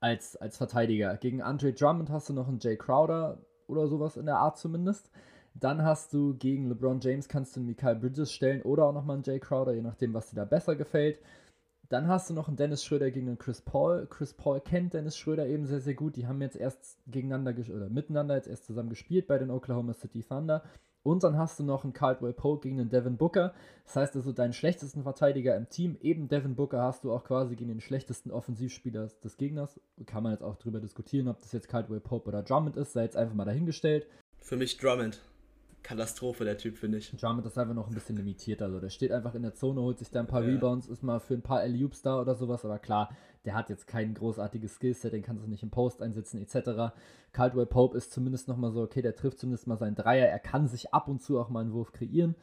als, 0.00 0.36
als 0.36 0.56
Verteidiger. 0.56 1.14
Gegen 1.18 1.42
Andre 1.42 1.74
Drummond 1.74 2.08
hast 2.08 2.30
du 2.30 2.32
noch 2.32 2.48
einen 2.48 2.58
Jay 2.58 2.76
Crowder 2.76 3.38
oder 3.66 3.86
sowas 3.86 4.16
in 4.16 4.24
der 4.24 4.36
Art 4.36 4.56
zumindest. 4.56 5.10
Dann 5.54 5.82
hast 5.82 6.12
du 6.12 6.34
gegen 6.34 6.68
LeBron 6.68 7.00
James 7.00 7.28
kannst 7.28 7.54
du 7.54 7.60
einen 7.60 7.68
Mikael 7.68 7.96
Bridges 7.96 8.32
stellen 8.32 8.62
oder 8.62 8.86
auch 8.86 8.92
nochmal 8.92 9.16
einen 9.16 9.24
Jay 9.24 9.38
Crowder, 9.38 9.72
je 9.72 9.82
nachdem, 9.82 10.12
was 10.12 10.30
dir 10.30 10.36
da 10.36 10.44
besser 10.44 10.74
gefällt. 10.74 11.20
Dann 11.88 12.08
hast 12.08 12.28
du 12.28 12.34
noch 12.34 12.48
einen 12.48 12.56
Dennis 12.56 12.84
Schröder 12.84 13.10
gegen 13.10 13.28
einen 13.28 13.38
Chris 13.38 13.60
Paul. 13.60 14.06
Chris 14.08 14.32
Paul 14.32 14.60
kennt 14.60 14.94
Dennis 14.94 15.16
Schröder 15.16 15.46
eben 15.46 15.66
sehr, 15.66 15.80
sehr 15.80 15.94
gut. 15.94 16.16
Die 16.16 16.26
haben 16.26 16.40
jetzt 16.40 16.56
erst 16.56 16.98
gegeneinander 17.06 17.54
oder 17.72 17.88
miteinander 17.88 18.34
jetzt 18.34 18.48
erst 18.48 18.64
zusammen 18.64 18.88
gespielt 18.88 19.26
bei 19.26 19.38
den 19.38 19.50
Oklahoma 19.50 19.92
City 19.92 20.22
Thunder. 20.22 20.64
Und 21.04 21.22
dann 21.22 21.36
hast 21.36 21.58
du 21.60 21.64
noch 21.64 21.84
einen 21.84 21.92
Caldwell 21.92 22.32
Pope 22.32 22.62
gegen 22.62 22.78
den 22.78 22.88
Devin 22.88 23.18
Booker. 23.18 23.52
Das 23.84 23.96
heißt 23.96 24.16
also, 24.16 24.32
deinen 24.32 24.54
schlechtesten 24.54 25.02
Verteidiger 25.02 25.54
im 25.54 25.68
Team, 25.68 25.98
eben 26.00 26.28
Devin 26.28 26.56
Booker, 26.56 26.80
hast 26.80 27.04
du 27.04 27.12
auch 27.12 27.24
quasi 27.24 27.56
gegen 27.56 27.68
den 27.68 27.82
schlechtesten 27.82 28.30
Offensivspieler 28.30 29.08
des 29.22 29.36
Gegners. 29.36 29.78
Kann 30.06 30.22
man 30.22 30.32
jetzt 30.32 30.42
auch 30.42 30.56
drüber 30.56 30.80
diskutieren, 30.80 31.28
ob 31.28 31.40
das 31.40 31.52
jetzt 31.52 31.68
Caldwell 31.68 32.00
Pope 32.00 32.28
oder 32.28 32.42
Drummond 32.42 32.78
ist, 32.78 32.94
sei 32.94 33.02
jetzt 33.02 33.18
einfach 33.18 33.34
mal 33.34 33.44
dahingestellt. 33.44 34.06
Für 34.38 34.56
mich 34.56 34.78
Drummond. 34.78 35.20
Katastrophe, 35.84 36.44
der 36.44 36.56
Typ, 36.56 36.78
finde 36.78 36.96
ich. 36.98 37.10
Drummond 37.10 37.46
ist 37.46 37.58
einfach 37.58 37.74
noch 37.74 37.88
ein 37.88 37.94
bisschen 37.94 38.16
limitiert. 38.16 38.62
Also 38.62 38.80
der 38.80 38.88
steht 38.88 39.12
einfach 39.12 39.34
in 39.34 39.42
der 39.42 39.54
Zone, 39.54 39.82
holt 39.82 39.98
sich 39.98 40.10
da 40.10 40.20
ein 40.20 40.26
paar 40.26 40.42
ja. 40.42 40.48
Rebounds, 40.48 40.88
ist 40.88 41.02
mal 41.02 41.20
für 41.20 41.34
ein 41.34 41.42
paar 41.42 41.60
Alley-Oops 41.60 42.00
da 42.00 42.20
oder 42.20 42.34
sowas. 42.34 42.64
Aber 42.64 42.78
klar, 42.78 43.14
der 43.44 43.54
hat 43.54 43.68
jetzt 43.68 43.86
kein 43.86 44.14
großartiges 44.14 44.76
Skillset, 44.76 45.12
den 45.12 45.22
kannst 45.22 45.44
du 45.44 45.48
nicht 45.48 45.62
im 45.62 45.70
Post 45.70 46.00
einsetzen 46.00 46.40
etc. 46.40 46.94
Caldwell 47.32 47.66
Pope 47.66 47.98
ist 47.98 48.12
zumindest 48.12 48.48
nochmal 48.48 48.72
so, 48.72 48.82
okay, 48.82 49.02
der 49.02 49.14
trifft 49.14 49.38
zumindest 49.38 49.66
mal 49.66 49.76
seinen 49.76 49.94
Dreier. 49.94 50.26
Er 50.26 50.38
kann 50.38 50.68
sich 50.68 50.94
ab 50.94 51.06
und 51.06 51.22
zu 51.22 51.38
auch 51.38 51.50
mal 51.50 51.60
einen 51.60 51.74
Wurf 51.74 51.92
kreieren. 51.92 52.34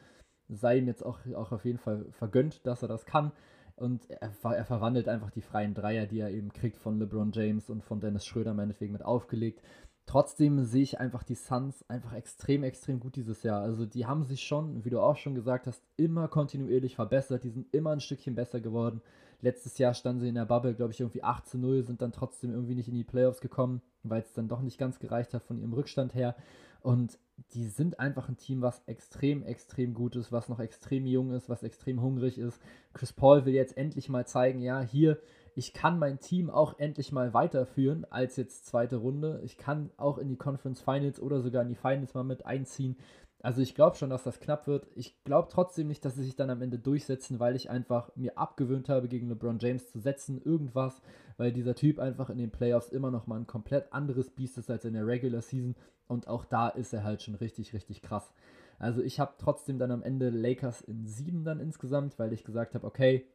Sei 0.48 0.78
ihm 0.78 0.86
jetzt 0.86 1.04
auch, 1.04 1.18
auch 1.34 1.50
auf 1.50 1.64
jeden 1.64 1.78
Fall 1.78 2.06
vergönnt, 2.12 2.64
dass 2.64 2.82
er 2.82 2.88
das 2.88 3.06
kann. 3.06 3.32
Und 3.74 4.08
er, 4.08 4.30
er, 4.44 4.64
verwandelt 4.64 5.08
einfach 5.08 5.30
die 5.30 5.40
freien 5.40 5.74
Dreier, 5.74 6.06
die 6.06 6.20
er 6.20 6.30
eben 6.30 6.52
kriegt 6.52 6.76
von 6.76 6.98
LeBron 7.00 7.32
James 7.32 7.70
und 7.70 7.82
von 7.82 8.00
Dennis 8.00 8.24
Schröder 8.24 8.54
meinetwegen 8.54 8.92
mit 8.92 9.04
aufgelegt. 9.04 9.62
Trotzdem 10.06 10.64
sehe 10.64 10.82
ich 10.82 10.98
einfach 10.98 11.22
die 11.22 11.36
Suns 11.36 11.88
einfach 11.88 12.12
extrem, 12.12 12.64
extrem 12.64 13.00
gut 13.00 13.16
dieses 13.16 13.42
Jahr. 13.44 13.62
Also 13.62 13.86
die 13.86 14.06
haben 14.06 14.24
sich 14.24 14.42
schon, 14.42 14.84
wie 14.84 14.90
du 14.90 15.00
auch 15.00 15.16
schon 15.16 15.34
gesagt 15.34 15.66
hast, 15.66 15.82
immer 15.96 16.28
kontinuierlich 16.28 16.96
verbessert. 16.96 17.44
Die 17.44 17.50
sind 17.50 17.72
immer 17.72 17.90
ein 17.90 18.00
Stückchen 18.00 18.34
besser 18.34 18.60
geworden. 18.60 19.00
Letztes 19.40 19.78
Jahr 19.78 19.94
standen 19.94 20.20
sie 20.20 20.28
in 20.28 20.34
der 20.34 20.44
Bubble, 20.44 20.74
glaube 20.74 20.92
ich, 20.92 21.00
irgendwie 21.00 21.22
8 21.22 21.46
zu 21.46 21.58
0, 21.58 21.82
sind 21.82 22.02
dann 22.02 22.12
trotzdem 22.12 22.52
irgendwie 22.52 22.74
nicht 22.74 22.88
in 22.88 22.94
die 22.94 23.04
Playoffs 23.04 23.40
gekommen, 23.40 23.80
weil 24.02 24.22
es 24.22 24.32
dann 24.32 24.48
doch 24.48 24.60
nicht 24.60 24.78
ganz 24.78 24.98
gereicht 24.98 25.34
hat 25.34 25.42
von 25.44 25.58
ihrem 25.58 25.72
Rückstand 25.72 26.14
her. 26.14 26.36
Und 26.80 27.18
die 27.54 27.66
sind 27.66 27.98
einfach 28.00 28.28
ein 28.28 28.36
Team, 28.36 28.60
was 28.62 28.82
extrem, 28.86 29.42
extrem 29.42 29.94
gut 29.94 30.16
ist, 30.16 30.32
was 30.32 30.48
noch 30.48 30.60
extrem 30.60 31.06
jung 31.06 31.32
ist, 31.32 31.48
was 31.48 31.62
extrem 31.62 32.00
hungrig 32.00 32.38
ist. 32.38 32.60
Chris 32.92 33.12
Paul 33.12 33.44
will 33.44 33.54
jetzt 33.54 33.76
endlich 33.76 34.08
mal 34.08 34.26
zeigen, 34.26 34.60
ja, 34.60 34.80
hier 34.80 35.18
ich 35.54 35.72
kann 35.72 35.98
mein 35.98 36.18
Team 36.18 36.50
auch 36.50 36.78
endlich 36.78 37.12
mal 37.12 37.34
weiterführen 37.34 38.06
als 38.10 38.36
jetzt 38.36 38.66
zweite 38.66 38.96
Runde. 38.96 39.40
Ich 39.44 39.58
kann 39.58 39.90
auch 39.96 40.18
in 40.18 40.28
die 40.28 40.36
Conference 40.36 40.80
Finals 40.80 41.20
oder 41.20 41.40
sogar 41.40 41.62
in 41.62 41.68
die 41.68 41.74
Finals 41.74 42.14
mal 42.14 42.24
mit 42.24 42.46
einziehen. 42.46 42.96
Also 43.42 43.60
ich 43.60 43.74
glaube 43.74 43.96
schon, 43.96 44.10
dass 44.10 44.22
das 44.22 44.38
knapp 44.38 44.68
wird. 44.68 44.86
Ich 44.94 45.22
glaube 45.24 45.48
trotzdem 45.50 45.88
nicht, 45.88 46.04
dass 46.04 46.14
sie 46.14 46.22
sich 46.22 46.36
dann 46.36 46.48
am 46.48 46.62
Ende 46.62 46.78
durchsetzen, 46.78 47.40
weil 47.40 47.56
ich 47.56 47.70
einfach 47.70 48.14
mir 48.14 48.38
abgewöhnt 48.38 48.88
habe, 48.88 49.08
gegen 49.08 49.28
LeBron 49.28 49.58
James 49.58 49.90
zu 49.90 49.98
setzen, 49.98 50.40
irgendwas, 50.40 51.02
weil 51.38 51.52
dieser 51.52 51.74
Typ 51.74 51.98
einfach 51.98 52.30
in 52.30 52.38
den 52.38 52.52
Playoffs 52.52 52.90
immer 52.90 53.10
noch 53.10 53.26
mal 53.26 53.40
ein 53.40 53.48
komplett 53.48 53.92
anderes 53.92 54.30
Biest 54.30 54.58
ist 54.58 54.70
als 54.70 54.84
in 54.84 54.94
der 54.94 55.06
Regular 55.06 55.42
Season 55.42 55.74
und 56.06 56.28
auch 56.28 56.44
da 56.44 56.68
ist 56.68 56.92
er 56.92 57.02
halt 57.02 57.22
schon 57.22 57.34
richtig, 57.34 57.74
richtig 57.74 58.00
krass. 58.00 58.32
Also 58.78 59.02
ich 59.02 59.18
habe 59.18 59.34
trotzdem 59.38 59.78
dann 59.78 59.90
am 59.90 60.02
Ende 60.02 60.30
Lakers 60.30 60.80
in 60.80 61.06
sieben 61.06 61.44
dann 61.44 61.58
insgesamt, 61.58 62.18
weil 62.20 62.32
ich 62.32 62.44
gesagt 62.44 62.74
habe, 62.74 62.86
okay, 62.86 63.26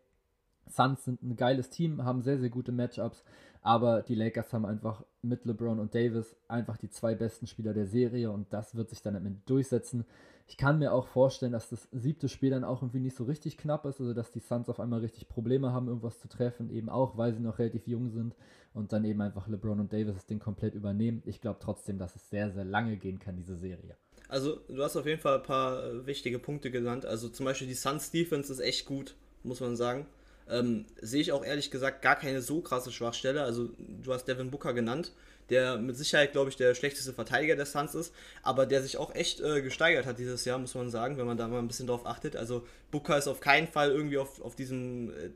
Suns 0.70 1.04
sind 1.04 1.22
ein 1.24 1.36
geiles 1.36 1.70
Team, 1.70 2.04
haben 2.04 2.22
sehr, 2.22 2.40
sehr 2.40 2.50
gute 2.50 2.72
Matchups, 2.72 3.24
aber 3.62 4.02
die 4.02 4.16
Lakers 4.16 4.54
haben 4.54 4.66
einfach 4.66 5.04
mit 5.22 5.46
LeBron 5.46 5.80
und 5.80 5.94
Davis 5.94 6.36
einfach 6.48 6.78
die 6.78 6.90
zwei 6.90 7.16
besten 7.16 7.48
Spieler 7.48 7.74
der 7.74 7.86
Serie 7.86 8.32
und 8.32 8.52
das 8.54 8.76
wird 8.76 8.90
sich 8.90 9.02
dann 9.02 9.16
am 9.16 9.26
Ende 9.26 9.42
durchsetzen. 9.46 10.06
Ich 10.50 10.56
kann 10.56 10.80
mir 10.80 10.94
auch 10.94 11.08
vorstellen, 11.08 11.52
dass 11.52 11.70
das 11.70 11.90
siebte 11.92 12.30
Spiel 12.30 12.52
dann 12.52 12.64
auch 12.64 12.82
irgendwie 12.82 13.02
nicht 13.02 13.18
so 13.18 13.26
richtig 13.26 13.58
knapp 13.58 13.86
ist, 13.86 14.00
also 14.00 14.14
dass 14.14 14.32
die 14.32 14.40
Suns 14.40 14.70
auf 14.70 14.80
einmal 14.80 15.02
richtig 15.02 15.28
Probleme 15.28 15.74
haben, 15.74 15.88
irgendwas 15.88 16.20
zu 16.20 16.30
treffen, 16.30 16.70
eben 16.70 16.88
auch, 16.88 17.18
weil 17.18 17.34
sie 17.34 17.42
noch 17.42 17.60
relativ 17.60 17.88
jung 17.88 18.10
sind 18.10 18.36
und 18.74 18.94
dann 18.94 19.04
eben 19.04 19.20
einfach 19.20 19.48
LeBron 19.48 19.80
und 19.82 19.92
Davis 19.92 20.14
das 20.14 20.26
Ding 20.26 20.40
komplett 20.40 20.74
übernehmen. 20.74 21.22
Ich 21.26 21.42
glaube 21.42 21.60
trotzdem, 21.62 21.98
dass 21.98 22.16
es 22.16 22.30
sehr, 22.30 22.52
sehr 22.52 22.64
lange 22.64 22.96
gehen 22.96 23.20
kann, 23.20 23.36
diese 23.36 23.58
Serie. 23.58 23.98
Also, 24.30 24.58
du 24.68 24.82
hast 24.84 24.96
auf 24.96 25.06
jeden 25.06 25.22
Fall 25.22 25.38
ein 25.38 25.44
paar 25.44 25.84
äh, 25.84 26.06
wichtige 26.06 26.40
Punkte 26.40 26.70
genannt. 26.70 27.06
Also, 27.06 27.30
zum 27.30 27.46
Beispiel 27.46 27.68
die 27.68 27.74
Suns 27.74 28.12
Defense 28.12 28.52
ist 28.52 28.60
echt 28.60 28.86
gut, 28.86 29.16
muss 29.44 29.62
man 29.62 29.76
sagen. 29.76 30.06
Ähm, 30.50 30.86
sehe 31.02 31.22
ich 31.22 31.32
auch 31.32 31.44
ehrlich 31.44 31.72
gesagt 31.72 32.02
gar 32.02 32.16
keine 32.16 32.42
so 32.42 32.62
krasse 32.62 32.92
Schwachstelle. 32.92 33.44
Also, 33.44 33.70
du 33.78 34.14
hast 34.14 34.26
Devin 34.26 34.52
Booker 34.52 34.74
genannt, 34.74 35.12
der 35.50 35.78
mit 35.78 35.98
Sicherheit, 35.98 36.32
glaube 36.32 36.50
ich, 36.50 36.56
der 36.56 36.76
schlechteste 36.76 37.14
Verteidiger 37.14 37.56
der 37.56 37.66
Suns 37.66 37.96
ist, 37.96 38.14
aber 38.44 38.66
der 38.66 38.82
sich 38.82 38.98
auch 38.98 39.14
echt 39.14 39.42
äh, 39.42 39.62
gesteigert 39.62 40.06
hat 40.06 40.20
dieses 40.20 40.46
Jahr, 40.46 40.58
muss 40.58 40.76
man 40.76 40.90
sagen, 40.90 41.18
wenn 41.18 41.26
man 41.26 41.38
da 41.38 41.48
mal 41.48 41.60
ein 41.60 41.68
bisschen 41.68 41.88
drauf 41.88 42.06
achtet. 42.06 42.36
Also, 42.36 42.66
Booker 42.92 43.18
ist 43.18 43.28
auf 43.28 43.40
keinen 43.40 43.68
Fall 43.68 43.92
irgendwie 43.92 44.18
auf, 44.18 44.42
auf 44.42 44.56
diesem 44.56 45.12
äh, 45.12 45.30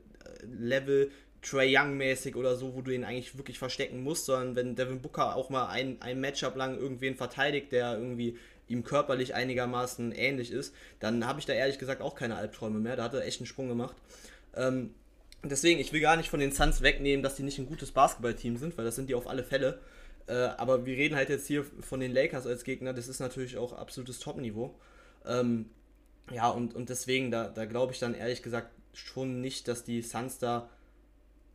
Level 0.46 1.10
Trey 1.42 1.76
Young 1.76 1.96
mäßig 1.96 2.36
oder 2.36 2.56
so, 2.56 2.74
wo 2.74 2.82
du 2.82 2.92
ihn 2.92 3.04
eigentlich 3.04 3.36
wirklich 3.36 3.58
verstecken 3.58 4.02
musst, 4.02 4.26
sondern 4.26 4.56
wenn 4.56 4.76
Devin 4.76 5.02
Booker 5.02 5.34
auch 5.34 5.50
mal 5.50 5.66
ein, 5.66 6.00
ein 6.00 6.20
Matchup 6.20 6.56
lang 6.56 6.78
irgendwen 6.78 7.16
verteidigt, 7.16 7.72
der 7.72 7.98
irgendwie 7.98 8.38
ihm 8.68 8.84
körperlich 8.84 9.34
einigermaßen 9.34 10.12
ähnlich 10.12 10.52
ist, 10.52 10.72
dann 11.00 11.26
habe 11.26 11.40
ich 11.40 11.46
da 11.46 11.52
ehrlich 11.52 11.78
gesagt 11.78 12.00
auch 12.00 12.14
keine 12.14 12.36
Albträume 12.36 12.78
mehr. 12.78 12.96
Da 12.96 13.04
hat 13.04 13.14
er 13.14 13.24
echt 13.24 13.40
einen 13.40 13.46
Sprung 13.46 13.68
gemacht. 13.68 13.96
Ähm, 14.54 14.94
Deswegen, 15.44 15.80
ich 15.80 15.92
will 15.92 16.00
gar 16.00 16.16
nicht 16.16 16.30
von 16.30 16.40
den 16.40 16.52
Suns 16.52 16.82
wegnehmen, 16.82 17.22
dass 17.22 17.34
die 17.34 17.42
nicht 17.42 17.58
ein 17.58 17.66
gutes 17.66 17.90
Basketballteam 17.90 18.56
sind, 18.56 18.78
weil 18.78 18.84
das 18.84 18.94
sind 18.94 19.08
die 19.08 19.14
auf 19.14 19.26
alle 19.26 19.42
Fälle. 19.42 19.80
Äh, 20.26 20.34
aber 20.34 20.86
wir 20.86 20.96
reden 20.96 21.16
halt 21.16 21.30
jetzt 21.30 21.48
hier 21.48 21.64
von 21.80 21.98
den 21.98 22.12
Lakers 22.12 22.46
als 22.46 22.62
Gegner, 22.62 22.92
das 22.92 23.08
ist 23.08 23.18
natürlich 23.18 23.56
auch 23.56 23.72
absolutes 23.72 24.20
Top-Niveau. 24.20 24.74
Ähm, 25.26 25.70
ja, 26.30 26.48
und, 26.48 26.74
und 26.74 26.88
deswegen, 26.88 27.30
da, 27.30 27.48
da 27.48 27.64
glaube 27.64 27.92
ich 27.92 27.98
dann 27.98 28.14
ehrlich 28.14 28.42
gesagt 28.42 28.70
schon 28.94 29.40
nicht, 29.40 29.66
dass 29.68 29.84
die 29.84 30.02
Suns 30.02 30.38
da 30.38 30.68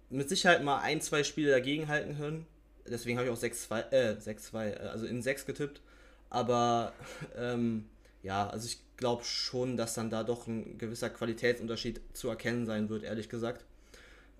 mit 0.09 0.29
Sicherheit 0.29 0.63
mal 0.63 0.79
ein, 0.79 1.01
zwei 1.01 1.23
Spiele 1.23 1.51
dagegen 1.51 1.87
halten 1.87 2.17
können. 2.17 2.45
Deswegen 2.89 3.17
habe 3.17 3.27
ich 3.27 3.33
auch 3.33 3.41
6-2, 3.41 3.91
äh, 3.91 4.17
6-2, 4.19 4.69
äh, 4.69 4.75
also 4.87 5.05
in 5.05 5.21
6 5.21 5.45
getippt. 5.45 5.81
Aber 6.29 6.93
ähm, 7.37 7.85
ja, 8.23 8.49
also 8.49 8.67
ich 8.67 8.79
glaube 8.97 9.23
schon, 9.23 9.77
dass 9.77 9.93
dann 9.93 10.09
da 10.09 10.23
doch 10.23 10.47
ein 10.47 10.77
gewisser 10.77 11.09
Qualitätsunterschied 11.09 12.01
zu 12.13 12.29
erkennen 12.29 12.65
sein 12.65 12.89
wird, 12.89 13.03
ehrlich 13.03 13.29
gesagt. 13.29 13.65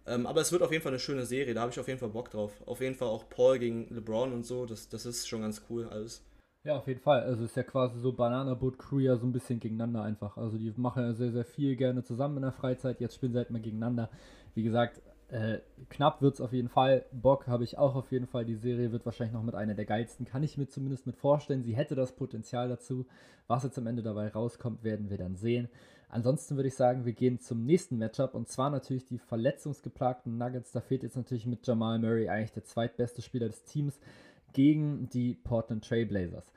Ähm, 0.07 0.25
aber 0.25 0.41
es 0.41 0.51
wird 0.51 0.63
auf 0.63 0.71
jeden 0.71 0.81
Fall 0.81 0.93
eine 0.93 0.99
schöne 0.99 1.25
Serie, 1.25 1.53
da 1.53 1.61
habe 1.61 1.71
ich 1.71 1.79
auf 1.79 1.87
jeden 1.87 1.99
Fall 1.99 2.09
Bock 2.09 2.31
drauf. 2.31 2.53
Auf 2.65 2.79
jeden 2.79 2.95
Fall 2.95 3.09
auch 3.09 3.29
Paul 3.29 3.59
gegen 3.59 3.93
LeBron 3.93 4.31
und 4.31 4.45
so, 4.45 4.65
das, 4.65 4.87
das 4.87 5.05
ist 5.05 5.27
schon 5.27 5.41
ganz 5.41 5.61
cool 5.69 5.87
alles. 5.89 6.23
Ja, 6.63 6.75
auf 6.77 6.87
jeden 6.87 6.99
Fall. 6.99 7.21
Also 7.21 7.45
ist 7.45 7.55
ja 7.55 7.63
quasi 7.63 7.99
so 7.99 8.11
Banana 8.11 8.53
Boat 8.53 8.77
Crew 8.77 8.99
ja 8.99 9.15
so 9.15 9.25
ein 9.25 9.31
bisschen 9.31 9.59
gegeneinander 9.59 10.03
einfach. 10.03 10.37
Also 10.37 10.57
die 10.57 10.73
machen 10.75 11.03
ja 11.03 11.13
sehr, 11.13 11.31
sehr 11.31 11.45
viel 11.45 11.75
gerne 11.77 12.03
zusammen 12.03 12.37
in 12.37 12.43
der 12.43 12.51
Freizeit. 12.51 12.99
Jetzt 12.99 13.15
spielen 13.15 13.31
sie 13.31 13.37
halt 13.37 13.51
mal 13.51 13.61
gegeneinander. 13.61 14.09
Wie 14.53 14.63
gesagt, 14.63 15.01
äh, 15.29 15.59
knapp 15.89 16.21
wird 16.21 16.35
es 16.35 16.41
auf 16.41 16.51
jeden 16.51 16.67
Fall. 16.67 17.05
Bock 17.13 17.47
habe 17.47 17.63
ich 17.63 17.77
auch 17.77 17.95
auf 17.95 18.11
jeden 18.11 18.27
Fall. 18.27 18.43
Die 18.43 18.55
Serie 18.55 18.91
wird 18.91 19.05
wahrscheinlich 19.05 19.33
noch 19.33 19.43
mit 19.43 19.55
einer 19.55 19.75
der 19.75 19.85
geilsten. 19.85 20.25
Kann 20.25 20.43
ich 20.43 20.57
mir 20.57 20.67
zumindest 20.67 21.05
mit 21.05 21.15
vorstellen. 21.15 21.63
Sie 21.63 21.75
hätte 21.75 21.95
das 21.95 22.13
Potenzial 22.13 22.67
dazu. 22.67 23.05
Was 23.47 23.63
jetzt 23.63 23.77
am 23.77 23.87
Ende 23.87 24.03
dabei 24.03 24.27
rauskommt, 24.27 24.83
werden 24.83 25.09
wir 25.09 25.17
dann 25.17 25.37
sehen. 25.37 25.69
Ansonsten 26.09 26.55
würde 26.55 26.69
ich 26.69 26.75
sagen, 26.75 27.05
wir 27.05 27.13
gehen 27.13 27.39
zum 27.39 27.65
nächsten 27.65 27.97
Matchup 27.97 28.33
und 28.33 28.47
zwar 28.47 28.69
natürlich 28.69 29.05
die 29.05 29.17
verletzungsgeplagten 29.17 30.37
Nuggets. 30.37 30.71
Da 30.71 30.79
fehlt 30.79 31.03
jetzt 31.03 31.17
natürlich 31.17 31.45
mit 31.45 31.67
Jamal 31.67 31.99
Murray 31.99 32.29
eigentlich 32.29 32.53
der 32.53 32.63
zweitbeste 32.63 33.21
Spieler 33.21 33.47
des 33.47 33.63
Teams 33.65 33.99
gegen 34.53 35.09
die 35.09 35.33
Portland 35.33 35.85
Trailblazers. 35.85 36.51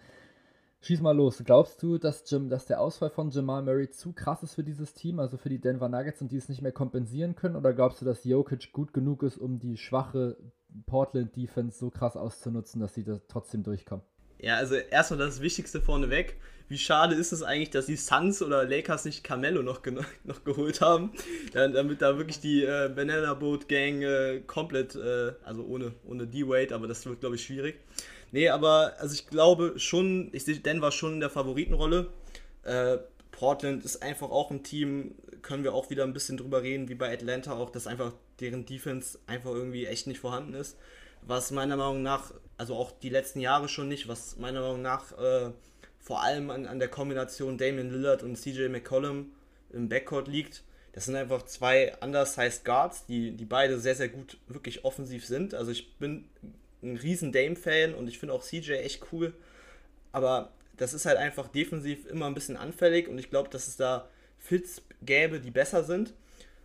Schieß 0.82 1.02
mal 1.02 1.14
los. 1.14 1.42
Glaubst 1.44 1.82
du, 1.82 1.98
dass, 1.98 2.30
Jim, 2.30 2.48
dass 2.48 2.64
der 2.64 2.80
Ausfall 2.80 3.10
von 3.10 3.28
Jamal 3.28 3.62
Murray 3.62 3.90
zu 3.90 4.12
krass 4.12 4.42
ist 4.42 4.54
für 4.54 4.64
dieses 4.64 4.94
Team, 4.94 5.18
also 5.18 5.36
für 5.36 5.50
die 5.50 5.60
Denver 5.60 5.90
Nuggets 5.90 6.22
und 6.22 6.32
die 6.32 6.38
es 6.38 6.48
nicht 6.48 6.62
mehr 6.62 6.72
kompensieren 6.72 7.34
können? 7.34 7.56
Oder 7.56 7.74
glaubst 7.74 8.00
du, 8.00 8.06
dass 8.06 8.24
Jokic 8.24 8.72
gut 8.72 8.94
genug 8.94 9.22
ist, 9.22 9.36
um 9.36 9.58
die 9.58 9.76
schwache 9.76 10.38
Portland 10.86 11.36
Defense 11.36 11.78
so 11.78 11.90
krass 11.90 12.16
auszunutzen, 12.16 12.80
dass 12.80 12.94
sie 12.94 13.04
da 13.04 13.20
trotzdem 13.28 13.62
durchkommen? 13.62 14.04
Ja, 14.42 14.56
also 14.56 14.74
erstmal 14.74 15.18
das 15.18 15.40
Wichtigste 15.40 15.80
vorneweg. 15.80 16.36
Wie 16.68 16.78
schade 16.78 17.16
ist 17.16 17.32
es 17.32 17.42
eigentlich, 17.42 17.70
dass 17.70 17.86
die 17.86 17.96
Suns 17.96 18.42
oder 18.42 18.64
Lakers 18.64 19.04
nicht 19.04 19.24
Carmelo 19.24 19.62
noch, 19.62 19.82
noch 20.24 20.44
geholt 20.44 20.80
haben, 20.80 21.12
damit 21.52 22.00
da 22.00 22.16
wirklich 22.16 22.40
die 22.40 22.62
äh, 22.62 22.88
Banana 22.94 23.34
Boat 23.34 23.68
Gang 23.68 24.02
äh, 24.02 24.40
komplett, 24.46 24.94
äh, 24.94 25.32
also 25.42 25.64
ohne, 25.64 25.92
ohne 26.06 26.26
D-Wade, 26.26 26.74
aber 26.74 26.86
das 26.86 27.04
wird 27.06 27.20
glaube 27.20 27.34
ich 27.34 27.44
schwierig. 27.44 27.80
Nee, 28.32 28.48
aber 28.48 28.94
also 28.98 29.14
ich 29.14 29.26
glaube 29.26 29.74
schon, 29.78 30.30
ich 30.32 30.44
sehe 30.44 30.56
Denver 30.60 30.92
schon 30.92 31.14
in 31.14 31.20
der 31.20 31.30
Favoritenrolle. 31.30 32.12
Äh, 32.62 32.98
Portland 33.32 33.84
ist 33.84 34.02
einfach 34.02 34.30
auch 34.30 34.50
ein 34.50 34.62
Team, 34.62 35.16
können 35.42 35.64
wir 35.64 35.74
auch 35.74 35.90
wieder 35.90 36.04
ein 36.04 36.12
bisschen 36.12 36.36
drüber 36.36 36.62
reden, 36.62 36.88
wie 36.88 36.94
bei 36.94 37.12
Atlanta 37.12 37.52
auch, 37.52 37.70
dass 37.70 37.86
einfach 37.88 38.12
deren 38.38 38.64
Defense 38.64 39.18
einfach 39.26 39.50
irgendwie 39.50 39.86
echt 39.86 40.06
nicht 40.06 40.20
vorhanden 40.20 40.54
ist. 40.54 40.76
Was 41.22 41.50
meiner 41.50 41.76
Meinung 41.76 42.02
nach, 42.02 42.32
also 42.60 42.76
auch 42.76 42.92
die 42.92 43.08
letzten 43.08 43.40
Jahre 43.40 43.70
schon 43.70 43.88
nicht, 43.88 44.06
was 44.06 44.36
meiner 44.36 44.60
Meinung 44.60 44.82
nach 44.82 45.16
äh, 45.18 45.50
vor 45.98 46.22
allem 46.22 46.50
an, 46.50 46.66
an 46.66 46.78
der 46.78 46.88
Kombination 46.88 47.56
Damian 47.56 47.90
Lillard 47.90 48.22
und 48.22 48.36
CJ 48.36 48.68
McCollum 48.68 49.32
im 49.72 49.88
Backcourt 49.88 50.28
liegt. 50.28 50.62
Das 50.92 51.06
sind 51.06 51.16
einfach 51.16 51.46
zwei 51.46 51.96
undersized 52.02 52.66
Guards, 52.66 53.06
die, 53.06 53.30
die 53.32 53.46
beide 53.46 53.80
sehr, 53.80 53.94
sehr 53.94 54.10
gut 54.10 54.36
wirklich 54.46 54.84
offensiv 54.84 55.24
sind. 55.24 55.54
Also 55.54 55.70
ich 55.70 55.96
bin 55.96 56.28
ein 56.82 56.96
riesen 56.96 57.32
Dame-Fan 57.32 57.94
und 57.94 58.08
ich 58.08 58.18
finde 58.18 58.34
auch 58.34 58.42
CJ 58.42 58.72
echt 58.72 59.06
cool. 59.10 59.32
Aber 60.12 60.52
das 60.76 60.92
ist 60.92 61.06
halt 61.06 61.16
einfach 61.16 61.48
defensiv 61.48 62.04
immer 62.10 62.26
ein 62.26 62.34
bisschen 62.34 62.58
anfällig 62.58 63.08
und 63.08 63.18
ich 63.18 63.30
glaube, 63.30 63.48
dass 63.48 63.68
es 63.68 63.78
da 63.78 64.06
Fits 64.38 64.82
gäbe, 65.00 65.40
die 65.40 65.50
besser 65.50 65.82
sind. 65.82 66.12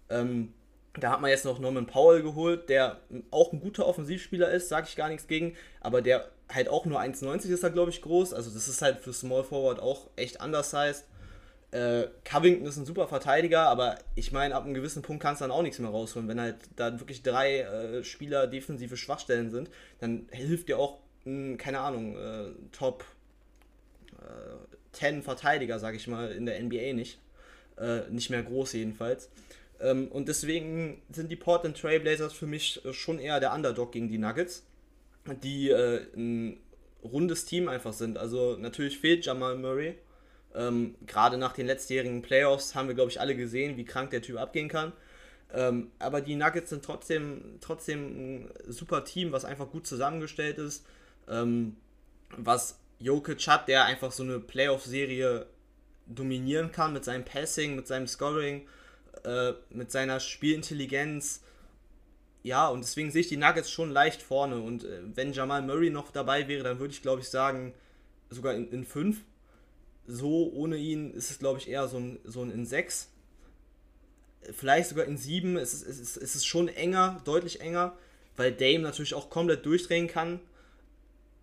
Ähm, 0.09 0.53
da 0.97 1.11
hat 1.11 1.21
man 1.21 1.29
jetzt 1.29 1.45
noch 1.45 1.59
Norman 1.59 1.87
Powell 1.87 2.21
geholt, 2.21 2.69
der 2.69 2.99
auch 3.31 3.51
ein 3.51 3.59
guter 3.59 3.85
Offensivspieler 3.85 4.49
ist, 4.49 4.69
sage 4.69 4.87
ich 4.89 4.95
gar 4.95 5.09
nichts 5.09 5.27
gegen, 5.27 5.55
aber 5.81 6.01
der 6.01 6.29
halt 6.49 6.69
auch 6.69 6.85
nur 6.85 6.99
1,90 6.99 7.49
ist 7.49 7.63
er, 7.63 7.71
glaube 7.71 7.91
ich, 7.91 8.01
groß. 8.01 8.33
Also 8.33 8.51
das 8.51 8.67
ist 8.67 8.81
halt 8.81 8.99
für 8.99 9.13
Small 9.13 9.43
Forward 9.43 9.79
auch 9.79 10.09
echt 10.15 10.43
undersized. 10.43 11.05
Äh, 11.71 12.07
Covington 12.23 12.67
ist 12.67 12.77
ein 12.77 12.85
super 12.85 13.07
Verteidiger, 13.07 13.61
aber 13.61 13.97
ich 14.15 14.31
meine, 14.31 14.55
ab 14.55 14.63
einem 14.63 14.73
gewissen 14.73 15.01
Punkt 15.01 15.21
kannst 15.21 15.41
du 15.41 15.43
dann 15.43 15.51
auch 15.51 15.63
nichts 15.63 15.79
mehr 15.79 15.89
rausholen. 15.89 16.27
Wenn 16.27 16.39
halt 16.39 16.57
da 16.75 16.99
wirklich 16.99 17.23
drei 17.23 17.61
äh, 17.61 18.03
Spieler 18.03 18.47
defensive 18.47 18.95
Schwachstellen 18.95 19.49
sind, 19.49 19.69
dann 19.99 20.27
hilft 20.31 20.69
dir 20.69 20.77
auch, 20.77 20.99
mh, 21.25 21.57
keine 21.57 21.79
Ahnung, 21.79 22.15
äh, 22.17 22.51
Top 22.71 23.03
äh, 24.19 24.75
10 24.93 25.23
Verteidiger, 25.23 25.79
sag 25.79 25.95
ich 25.95 26.07
mal, 26.07 26.31
in 26.31 26.45
der 26.45 26.61
NBA 26.61 26.93
nicht. 26.93 27.19
Äh, 27.77 28.09
nicht 28.09 28.29
mehr 28.29 28.43
groß 28.43 28.73
jedenfalls. 28.73 29.29
Ähm, 29.79 30.07
und 30.09 30.27
deswegen 30.27 31.01
sind 31.09 31.31
die 31.31 31.35
Portland 31.35 31.77
Trailblazers 31.77 32.33
für 32.33 32.47
mich 32.47 32.83
äh, 32.85 32.93
schon 32.93 33.19
eher 33.19 33.39
der 33.39 33.53
Underdog 33.53 33.91
gegen 33.91 34.09
die 34.09 34.17
Nuggets, 34.17 34.65
die 35.43 35.69
äh, 35.69 36.05
ein 36.15 36.59
rundes 37.03 37.45
Team 37.45 37.67
einfach 37.67 37.93
sind. 37.93 38.17
Also 38.17 38.57
natürlich 38.57 38.99
fehlt 38.99 39.25
Jamal 39.25 39.57
Murray, 39.57 39.95
ähm, 40.55 40.95
Gerade 41.05 41.37
nach 41.37 41.53
den 41.53 41.67
letztjährigen 41.67 42.21
Playoffs 42.21 42.75
haben 42.75 42.87
wir, 42.87 42.95
glaube 42.95 43.11
ich, 43.11 43.19
alle 43.19 43.35
gesehen, 43.35 43.77
wie 43.77 43.85
krank 43.85 44.11
der 44.11 44.21
Typ 44.21 44.37
abgehen 44.37 44.69
kann. 44.69 44.93
Ähm, 45.53 45.91
aber 45.99 46.21
die 46.21 46.35
Nuggets 46.35 46.69
sind 46.69 46.83
trotzdem, 46.83 47.57
trotzdem 47.61 47.99
ein 48.43 48.49
super 48.67 49.03
Team, 49.03 49.31
was 49.31 49.45
einfach 49.45 49.69
gut 49.69 49.85
zusammengestellt 49.85 50.57
ist. 50.57 50.85
Ähm, 51.29 51.75
was 52.37 52.79
Jokic 52.99 53.47
hat, 53.47 53.67
der 53.67 53.85
einfach 53.85 54.11
so 54.11 54.23
eine 54.23 54.39
Playoff-Serie 54.39 55.45
dominieren 56.07 56.71
kann 56.71 56.93
mit 56.93 57.03
seinem 57.03 57.25
Passing, 57.25 57.75
mit 57.75 57.87
seinem 57.87 58.07
Scoring, 58.07 58.67
äh, 59.23 59.53
mit 59.69 59.91
seiner 59.91 60.19
Spielintelligenz. 60.19 61.41
Ja, 62.43 62.67
und 62.67 62.81
deswegen 62.81 63.11
sehe 63.11 63.21
ich 63.21 63.27
die 63.27 63.37
Nuggets 63.37 63.71
schon 63.71 63.91
leicht 63.91 64.21
vorne. 64.21 64.59
Und 64.59 64.83
äh, 64.83 65.01
wenn 65.15 65.33
Jamal 65.33 65.61
Murray 65.61 65.89
noch 65.89 66.11
dabei 66.11 66.47
wäre, 66.47 66.63
dann 66.63 66.79
würde 66.79 66.93
ich, 66.93 67.01
glaube 67.01 67.21
ich, 67.21 67.29
sagen, 67.29 67.73
sogar 68.29 68.53
in, 68.53 68.71
in 68.71 68.85
fünf 68.85 69.21
so 70.07 70.51
ohne 70.53 70.77
ihn 70.77 71.11
ist 71.13 71.31
es, 71.31 71.39
glaube 71.39 71.59
ich, 71.59 71.67
eher 71.67 71.87
so 71.87 71.97
ein, 71.97 72.19
so 72.23 72.41
ein 72.43 72.51
in 72.51 72.65
6. 72.65 73.09
Vielleicht 74.51 74.89
sogar 74.89 75.05
in 75.05 75.17
7. 75.17 75.57
Es 75.57 75.73
ist, 75.73 75.87
es, 75.87 75.99
ist, 75.99 76.17
es 76.17 76.35
ist 76.35 76.45
schon 76.45 76.67
enger, 76.67 77.21
deutlich 77.25 77.61
enger, 77.61 77.97
weil 78.35 78.51
Dame 78.51 78.79
natürlich 78.79 79.15
auch 79.15 79.29
komplett 79.29 79.65
durchdrehen 79.65 80.07
kann. 80.07 80.39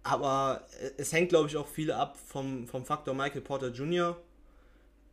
Aber 0.04 0.66
es 0.96 1.12
hängt, 1.12 1.28
glaube 1.28 1.48
ich, 1.48 1.56
auch 1.56 1.68
viel 1.68 1.92
ab 1.92 2.16
vom, 2.26 2.66
vom 2.66 2.84
Faktor 2.84 3.14
Michael 3.14 3.40
Porter 3.40 3.68
Jr. 3.68 4.16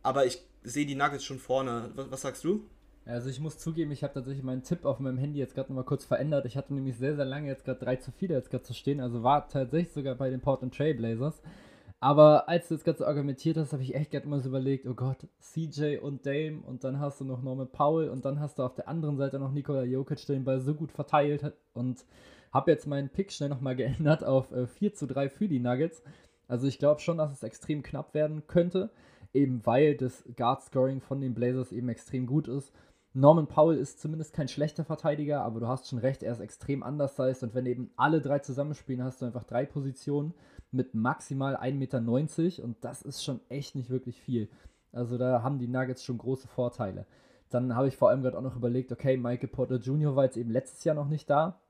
Aber 0.02 0.26
ich 0.26 0.40
sehe 0.62 0.86
die 0.86 0.94
Nuggets 0.94 1.24
schon 1.24 1.38
vorne. 1.38 1.90
Was, 1.94 2.10
was 2.10 2.20
sagst 2.22 2.44
du? 2.44 2.64
Also 3.06 3.30
ich 3.30 3.40
muss 3.40 3.58
zugeben, 3.58 3.90
ich 3.92 4.02
habe 4.02 4.14
tatsächlich 4.14 4.44
meinen 4.44 4.62
Tipp 4.62 4.84
auf 4.84 5.00
meinem 5.00 5.18
Handy 5.18 5.38
jetzt 5.38 5.54
gerade 5.54 5.70
nochmal 5.70 5.84
kurz 5.84 6.04
verändert. 6.04 6.44
Ich 6.44 6.56
hatte 6.56 6.74
nämlich 6.74 6.96
sehr, 6.96 7.16
sehr 7.16 7.24
lange 7.24 7.48
jetzt 7.48 7.64
gerade 7.64 7.80
3 7.80 7.96
zu 7.96 8.12
4 8.12 8.28
jetzt 8.28 8.50
gerade 8.50 8.62
zu 8.62 8.74
stehen. 8.74 9.00
Also 9.00 9.22
war 9.22 9.48
tatsächlich 9.48 9.92
sogar 9.92 10.14
bei 10.14 10.30
den 10.30 10.40
Portland 10.40 10.74
Trail 10.74 10.94
Blazers. 10.94 11.40
Aber 12.02 12.48
als 12.48 12.68
du 12.68 12.74
das 12.74 12.84
Ganze 12.84 13.06
argumentiert 13.06 13.58
hast, 13.58 13.74
habe 13.74 13.82
ich 13.82 13.94
echt 13.94 14.10
gerade 14.10 14.26
mal 14.26 14.40
so 14.40 14.48
überlegt, 14.48 14.86
oh 14.86 14.94
Gott, 14.94 15.18
CJ 15.38 15.98
und 15.98 16.24
Dame 16.24 16.62
und 16.64 16.82
dann 16.82 16.98
hast 16.98 17.20
du 17.20 17.24
noch 17.24 17.42
Norman 17.42 17.70
Powell 17.70 18.08
und 18.08 18.24
dann 18.24 18.40
hast 18.40 18.58
du 18.58 18.62
auf 18.62 18.74
der 18.74 18.88
anderen 18.88 19.18
Seite 19.18 19.38
noch 19.38 19.52
Nikola 19.52 19.82
Jokic, 19.82 20.24
der 20.26 20.36
den 20.36 20.44
Ball 20.44 20.60
so 20.60 20.74
gut 20.74 20.92
verteilt 20.92 21.42
hat 21.42 21.54
und 21.74 22.06
habe 22.52 22.70
jetzt 22.70 22.86
meinen 22.86 23.10
Pick 23.10 23.32
schnell 23.32 23.50
nochmal 23.50 23.76
geändert 23.76 24.24
auf 24.24 24.50
äh, 24.52 24.66
4 24.66 24.94
zu 24.94 25.06
3 25.06 25.28
für 25.28 25.46
die 25.46 25.60
Nuggets. 25.60 26.02
Also 26.48 26.66
ich 26.66 26.78
glaube 26.78 27.00
schon, 27.00 27.18
dass 27.18 27.32
es 27.32 27.42
extrem 27.42 27.82
knapp 27.82 28.14
werden 28.14 28.46
könnte, 28.46 28.90
eben 29.32 29.64
weil 29.64 29.96
das 29.96 30.24
Guard-Scoring 30.36 31.00
von 31.00 31.20
den 31.20 31.34
Blazers 31.34 31.72
eben 31.72 31.88
extrem 31.88 32.26
gut 32.26 32.48
ist. 32.48 32.72
Norman 33.12 33.48
Powell 33.48 33.78
ist 33.78 34.00
zumindest 34.00 34.32
kein 34.32 34.46
schlechter 34.46 34.84
Verteidiger, 34.84 35.42
aber 35.42 35.60
du 35.60 35.66
hast 35.66 35.88
schon 35.88 35.98
recht, 35.98 36.22
er 36.22 36.32
ist 36.32 36.40
extrem 36.40 36.82
undersized 36.82 37.42
und 37.42 37.54
wenn 37.54 37.66
eben 37.66 37.90
alle 37.96 38.20
drei 38.20 38.38
zusammenspielen, 38.38 39.02
hast 39.02 39.20
du 39.20 39.26
einfach 39.26 39.44
drei 39.44 39.66
Positionen 39.66 40.32
mit 40.70 40.94
maximal 40.94 41.56
1,90 41.56 41.72
Meter 41.72 42.64
und 42.64 42.76
das 42.84 43.02
ist 43.02 43.24
schon 43.24 43.40
echt 43.48 43.74
nicht 43.74 43.90
wirklich 43.90 44.20
viel. 44.20 44.48
Also 44.92 45.18
da 45.18 45.42
haben 45.42 45.58
die 45.58 45.66
Nuggets 45.66 46.04
schon 46.04 46.18
große 46.18 46.46
Vorteile. 46.46 47.06
Dann 47.48 47.74
habe 47.74 47.88
ich 47.88 47.96
vor 47.96 48.10
allem 48.10 48.22
gerade 48.22 48.38
auch 48.38 48.42
noch 48.42 48.56
überlegt, 48.56 48.92
okay, 48.92 49.16
Michael 49.16 49.48
Porter 49.48 49.76
Jr. 49.76 50.14
war 50.14 50.24
jetzt 50.24 50.36
eben 50.36 50.50
letztes 50.50 50.84
Jahr 50.84 50.94
noch 50.94 51.08
nicht 51.08 51.28
da. 51.28 51.60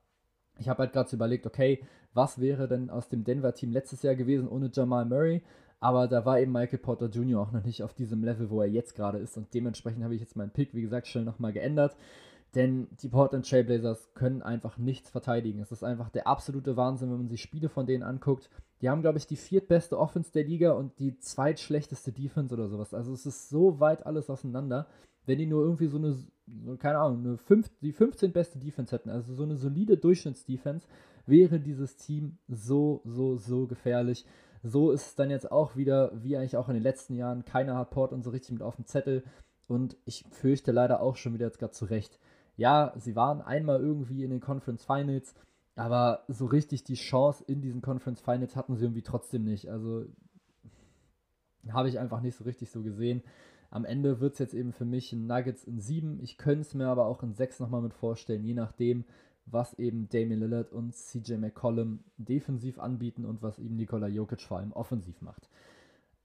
Ich 0.59 0.69
habe 0.69 0.81
halt 0.81 0.93
gerade 0.93 1.09
so 1.09 1.17
überlegt, 1.17 1.47
okay, 1.47 1.83
was 2.13 2.39
wäre 2.39 2.69
denn 2.69 2.91
aus 2.91 3.09
dem 3.09 3.25
Denver-Team 3.25 3.73
letztes 3.73 4.03
Jahr 4.03 4.15
gewesen 4.15 4.49
ohne 4.49 4.71
Jamal 4.73 5.07
Murray? 5.07 5.43
Aber 5.81 6.09
da 6.09 6.27
war 6.27 6.39
eben 6.39 6.53
Michael 6.53 6.79
Porter 6.79 7.07
Jr. 7.07 7.41
auch 7.41 7.53
noch 7.53 7.65
nicht 7.65 7.83
auf 7.83 7.95
diesem 7.95 8.23
Level, 8.23 8.51
wo 8.51 8.61
er 8.61 8.69
jetzt 8.69 8.95
gerade 8.95 9.19
ist. 9.19 9.37
Und 9.39 9.53
dementsprechend 9.55 10.05
habe 10.05 10.15
ich 10.15 10.21
jetzt 10.21 10.37
meinen 10.37 10.51
Pick, 10.51 10.75
wie 10.75 10.83
gesagt, 10.83 11.09
schnell 11.09 11.25
nochmal 11.25 11.53
geändert. 11.53 11.97
Denn 12.55 12.89
die 13.01 13.09
Portland 13.09 13.49
Trailblazers 13.49 14.13
können 14.15 14.43
einfach 14.43 14.77
nichts 14.77 15.09
verteidigen. 15.09 15.61
Es 15.61 15.73
ist 15.73 15.85
einfach 15.85 16.11
der 16.11 16.27
absolute 16.27 16.77
Wahnsinn, 16.77 17.11
wenn 17.11 17.19
man 17.19 17.29
sich 17.29 17.41
Spiele 17.41 17.69
von 17.69 17.87
denen 17.87 18.03
anguckt. 18.03 18.51
Die 18.83 18.91
haben, 18.91 19.03
glaube 19.03 19.19
ich, 19.19 19.27
die 19.27 19.37
viertbeste 19.37 19.99
Offense 19.99 20.33
der 20.33 20.45
Liga 20.45 20.73
und 20.73 20.99
die 20.99 21.19
zweitschlechteste 21.19 22.13
Defense 22.13 22.53
oder 22.53 22.69
sowas. 22.69 22.93
Also 22.93 23.13
es 23.13 23.25
ist 23.25 23.49
so 23.49 23.79
weit 23.79 24.05
alles 24.05 24.29
auseinander. 24.29 24.87
Wenn 25.27 25.39
die 25.39 25.47
nur 25.47 25.63
irgendwie 25.63 25.87
so 25.87 25.99
eine, 25.99 26.13
so, 26.13 26.77
keine 26.77 26.99
Ahnung, 26.99 27.21
eine 27.21 27.39
5, 27.39 27.71
die 27.81 27.93
15 27.93 28.33
beste 28.33 28.59
Defense 28.59 28.95
hätten, 28.95 29.11
also 29.11 29.33
so 29.35 29.45
eine 29.45 29.57
solide 29.57 29.97
Durchschnittsdefense, 29.97 30.87
wäre 31.27 31.61
dieses 31.61 31.97
Team 31.97 32.39
so, 32.49 33.01
so, 33.05 33.37
so 33.37 33.67
gefährlich. 33.67 34.27
So 34.63 34.91
ist 34.91 35.07
es 35.07 35.15
dann 35.15 35.31
jetzt 35.31 35.51
auch 35.51 35.77
wieder, 35.77 36.13
wie 36.15 36.37
eigentlich 36.37 36.57
auch 36.57 36.69
in 36.69 36.75
den 36.75 36.83
letzten 36.83 37.15
Jahren. 37.15 37.45
Keiner 37.45 37.77
hat 37.77 37.91
Portland 37.91 38.25
so 38.25 38.31
richtig 38.31 38.53
mit 38.53 38.63
auf 38.63 38.77
dem 38.77 38.87
Zettel. 38.87 39.25
Und 39.69 39.97
ich 40.05 40.25
fürchte 40.31 40.73
leider 40.73 41.01
auch 41.01 41.17
schon 41.17 41.33
wieder 41.33 41.47
jetzt 41.47 41.59
gerade 41.59 41.73
zurecht. 41.73 42.19
Ja, 42.57 42.93
sie 42.97 43.17
waren 43.17 43.41
einmal 43.41 43.81
irgendwie 43.81 44.25
in 44.25 44.31
den 44.31 44.41
Conference 44.41 44.85
Finals, 44.85 45.35
aber 45.77 46.25
so 46.29 46.47
richtig 46.47 46.85
die 46.85 46.95
Chance 46.95 47.45
in 47.47 47.63
diesen 47.63 47.81
Conference 47.81 48.21
Finals 48.21 48.57
hatten 48.57 48.77
sie 48.77 48.85
irgendwie 48.85 49.03
trotzdem 49.03 49.45
nicht. 49.45 49.71
Also 49.71 50.05
habe 51.69 51.89
ich 51.89 51.99
einfach 51.99 52.21
nicht 52.21 52.37
so 52.37 52.45
richtig 52.45 52.71
so 52.71 52.83
gesehen. 52.83 53.23
Am 53.71 53.85
Ende 53.85 54.21
wird 54.21 54.33
es 54.33 54.41
jetzt 54.41 54.55
eben 54.55 54.73
für 54.73 54.85
mich 54.85 55.13
ein 55.13 55.27
Nuggets 55.27 55.65
in 55.65 55.81
7. 55.81 56.19
Ich 56.21 56.37
könnte 56.37 56.63
es 56.63 56.75
mir 56.75 56.89
aber 56.89 57.07
auch 57.07 57.23
in 57.23 57.33
6 57.33 57.61
nochmal 57.61 57.83
mit 57.83 57.95
vorstellen, 57.95 58.45
je 58.45 58.55
nachdem, 58.55 59.05
was 59.53 59.75
eben 59.75 60.09
Damian 60.09 60.41
Lillard 60.41 60.73
und 60.73 60.95
CJ 60.95 61.35
McCollum 61.35 62.01
defensiv 62.17 62.79
anbieten 62.79 63.25
und 63.25 63.43
was 63.43 63.59
eben 63.59 63.77
Nikola 63.77 64.09
Jokic 64.09 64.43
vor 64.43 64.59
allem 64.59 64.73
offensiv 64.73 65.21
macht. 65.21 65.49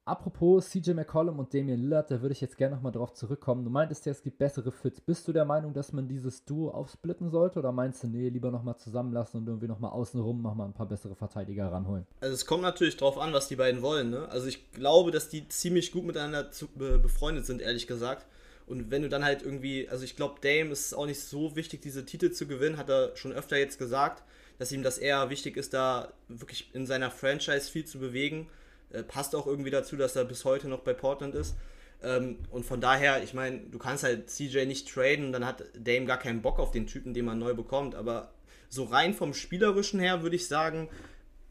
Apropos 0.08 0.70
CJ 0.70 0.91
McCollum 0.94 1.39
und 1.39 1.51
Damian 1.51 1.79
Lillard, 1.79 2.12
da 2.12 2.22
würde 2.22 2.34
ich 2.34 2.39
jetzt 2.39 2.60
gerne 2.60 2.75
nochmal 2.75 2.91
drauf 2.91 3.13
zurückkommen. 3.13 3.63
Du 3.63 3.72
meintest 3.72 4.05
ja, 4.05 4.12
es 4.12 4.22
gibt 4.22 4.38
bessere 4.38 4.72
Fits. 4.72 5.01
Bist 5.01 5.27
du 5.27 5.34
der 5.34 5.46
Meinung, 5.46 5.74
dass 5.74 5.94
man 5.94 6.08
dieses 6.08 6.46
Duo 6.46 6.70
aufsplitten 6.70 7.32
sollte 7.32 7.58
oder 7.58 7.72
meinst 7.72 8.03
du, 8.03 8.08
nee, 8.08 8.29
lieber 8.29 8.51
nochmal 8.51 8.77
zusammenlassen 8.77 9.40
und 9.40 9.48
irgendwie 9.48 9.68
nochmal 9.68 9.90
außenrum 9.90 10.44
nochmal 10.44 10.68
ein 10.68 10.74
paar 10.74 10.88
bessere 10.88 11.16
Verteidiger 11.16 11.72
ranholen? 11.72 12.05
Also 12.22 12.35
es 12.35 12.46
kommt 12.46 12.61
natürlich 12.61 12.98
drauf 12.98 13.18
an, 13.18 13.33
was 13.33 13.48
die 13.48 13.55
beiden 13.55 13.81
wollen. 13.81 14.11
Ne? 14.11 14.29
Also 14.29 14.46
ich 14.46 14.72
glaube, 14.74 15.09
dass 15.09 15.27
die 15.27 15.48
ziemlich 15.48 15.92
gut 15.92 16.05
miteinander 16.05 16.51
zu, 16.51 16.68
be, 16.68 17.00
befreundet 17.00 17.48
sind, 17.48 17.59
ehrlich 17.59 17.88
gesagt. 17.88 18.27
Und 18.67 18.89
wenn 18.91 19.03
du 19.03 19.09
dann 19.09 19.23
halt 19.23 19.43
irgendwie, 19.43 19.87
also 19.89 20.03
ich 20.03 20.15
glaube, 20.15 20.39
Dame 20.41 20.71
ist 20.71 20.93
auch 20.93 21.05
nicht 21.05 21.19
so 21.19 21.55
wichtig, 21.55 21.81
diese 21.81 22.05
Titel 22.05 22.31
zu 22.31 22.47
gewinnen, 22.47 22.77
hat 22.77 22.89
er 22.89 23.15
schon 23.15 23.31
öfter 23.31 23.57
jetzt 23.57 23.77
gesagt, 23.77 24.23
dass 24.57 24.71
ihm 24.71 24.83
das 24.83 24.97
eher 24.97 25.29
wichtig 25.29 25.57
ist, 25.57 25.73
da 25.73 26.13
wirklich 26.27 26.73
in 26.73 26.85
seiner 26.85 27.11
Franchise 27.11 27.69
viel 27.69 27.85
zu 27.85 27.99
bewegen 27.99 28.47
äh, 28.91 29.03
passt 29.03 29.35
auch 29.35 29.47
irgendwie 29.47 29.71
dazu, 29.71 29.95
dass 29.95 30.15
er 30.15 30.25
bis 30.25 30.45
heute 30.45 30.67
noch 30.67 30.79
bei 30.79 30.93
Portland 30.93 31.35
ist. 31.35 31.55
Ähm, 32.03 32.37
und 32.51 32.65
von 32.65 32.81
daher, 32.81 33.23
ich 33.23 33.33
meine, 33.33 33.59
du 33.59 33.77
kannst 33.77 34.03
halt 34.03 34.29
CJ 34.29 34.65
nicht 34.65 34.91
traden, 34.91 35.31
dann 35.31 35.45
hat 35.45 35.63
Dame 35.77 36.05
gar 36.05 36.19
keinen 36.19 36.41
Bock 36.41 36.59
auf 36.59 36.71
den 36.71 36.87
Typen, 36.87 37.13
den 37.13 37.25
man 37.25 37.39
neu 37.39 37.53
bekommt. 37.53 37.95
Aber 37.95 38.33
so 38.69 38.85
rein 38.85 39.13
vom 39.13 39.33
Spielerischen 39.33 39.99
her 39.99 40.23
würde 40.23 40.35
ich 40.35 40.47
sagen, 40.47 40.89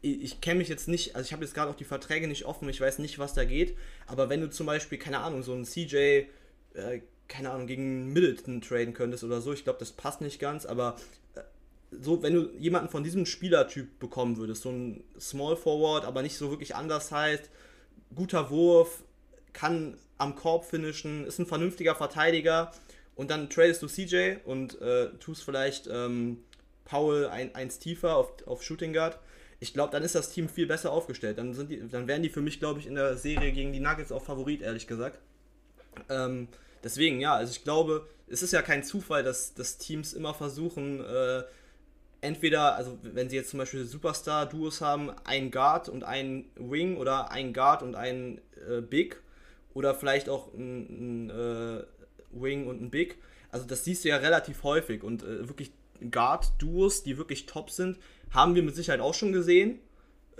ich, 0.01 0.39
kenne 0.39 0.59
mich 0.59 0.67
jetzt 0.67 0.87
nicht, 0.87 1.15
also 1.15 1.25
ich 1.25 1.33
habe 1.33 1.43
jetzt 1.43 1.55
gerade 1.55 1.71
auch 1.71 1.75
die 1.75 1.83
Verträge 1.83 2.27
nicht 2.27 2.45
offen, 2.45 2.69
ich 2.69 2.79
weiß 2.79 2.99
nicht, 2.99 3.17
was 3.17 3.33
da 3.33 3.43
geht. 3.43 3.75
Aber 4.05 4.29
wenn 4.29 4.39
du 4.39 4.51
zum 4.51 4.67
Beispiel, 4.67 4.99
keine 4.99 5.19
Ahnung, 5.19 5.41
so 5.41 5.53
einen 5.53 5.65
CJ, 5.65 6.25
äh, 6.75 7.01
keine 7.27 7.51
Ahnung, 7.51 7.67
gegen 7.67 8.13
Middleton 8.13 8.61
traden 8.61 8.93
könntest 8.93 9.23
oder 9.23 9.41
so, 9.41 9.53
ich 9.53 9.63
glaube, 9.63 9.79
das 9.79 9.91
passt 9.91 10.21
nicht 10.21 10.39
ganz, 10.39 10.65
aber 10.65 10.95
so, 11.91 12.21
wenn 12.21 12.33
du 12.33 12.49
jemanden 12.57 12.89
von 12.89 13.03
diesem 13.03 13.25
Spielertyp 13.25 13.99
bekommen 13.99 14.37
würdest, 14.37 14.63
so 14.63 14.69
ein 14.69 15.03
Small 15.19 15.55
Forward, 15.55 16.05
aber 16.05 16.21
nicht 16.21 16.37
so 16.37 16.49
wirklich 16.49 16.75
anders 16.75 17.11
heißt, 17.11 17.49
guter 18.13 18.49
Wurf, 18.49 19.03
kann 19.53 19.97
am 20.17 20.35
Korb 20.35 20.65
finishen, 20.65 21.25
ist 21.25 21.39
ein 21.39 21.45
vernünftiger 21.45 21.95
Verteidiger 21.95 22.71
und 23.15 23.31
dann 23.31 23.49
tradest 23.49 23.81
du 23.81 23.87
CJ 23.87 24.37
und 24.45 24.79
äh, 24.81 25.09
tust 25.19 25.43
vielleicht 25.43 25.87
ähm, 25.87 26.39
Paul 26.83 27.27
ein, 27.27 27.55
eins 27.55 27.79
tiefer 27.79 28.15
auf, 28.15 28.33
auf 28.45 28.63
Shooting 28.63 28.93
Guard. 28.93 29.17
Ich 29.59 29.73
glaube, 29.73 29.91
dann 29.91 30.03
ist 30.03 30.15
das 30.15 30.31
Team 30.31 30.49
viel 30.49 30.67
besser 30.67 30.91
aufgestellt. 30.91 31.37
Dann, 31.37 31.53
sind 31.53 31.71
die, 31.71 31.87
dann 31.87 32.07
wären 32.07 32.21
die 32.21 32.29
für 32.29 32.41
mich, 32.41 32.59
glaube 32.59 32.79
ich, 32.79 32.87
in 32.87 32.95
der 32.95 33.15
Serie 33.17 33.51
gegen 33.53 33.71
die 33.71 33.79
Nuggets 33.79 34.11
auch 34.11 34.23
Favorit, 34.23 34.61
ehrlich 34.61 34.85
gesagt. 34.85 35.19
Ähm, 36.09 36.49
deswegen, 36.85 37.19
ja, 37.19 37.33
also 37.33 37.51
ich 37.51 37.63
glaube, 37.63 38.07
es 38.27 38.41
ist 38.43 38.53
ja 38.53 38.61
kein 38.61 38.83
Zufall, 38.83 39.23
dass, 39.23 39.53
dass 39.55 39.77
Teams 39.77 40.13
immer 40.13 40.33
versuchen, 40.33 41.03
äh, 41.03 41.43
entweder, 42.21 42.75
also 42.75 42.97
wenn 43.01 43.29
sie 43.29 43.35
jetzt 43.35 43.49
zum 43.49 43.59
Beispiel 43.59 43.85
Superstar-Duos 43.85 44.81
haben, 44.81 45.11
ein 45.25 45.51
Guard 45.51 45.89
und 45.89 46.03
ein 46.03 46.45
Wing 46.55 46.97
oder 46.97 47.31
ein 47.31 47.53
Guard 47.53 47.83
und 47.83 47.95
ein 47.95 48.39
äh, 48.69 48.81
Big 48.81 49.21
oder 49.73 49.95
vielleicht 49.95 50.29
auch 50.29 50.53
ein, 50.53 51.29
äh, 51.29 51.83
Wing 52.31 52.67
und 52.67 52.81
ein 52.81 52.91
Big. 52.91 53.17
Also 53.51 53.65
das 53.65 53.83
siehst 53.83 54.05
du 54.05 54.09
ja 54.09 54.17
relativ 54.17 54.63
häufig 54.63 55.03
und 55.03 55.23
äh, 55.23 55.47
wirklich 55.47 55.71
Guard-Duos, 56.11 57.03
die 57.03 57.17
wirklich 57.17 57.47
top 57.47 57.69
sind, 57.71 57.97
haben 58.29 58.53
wir 58.53 58.63
mit 58.63 58.75
Sicherheit 58.75 59.01
auch 59.01 59.13
schon 59.13 59.33
gesehen. 59.33 59.79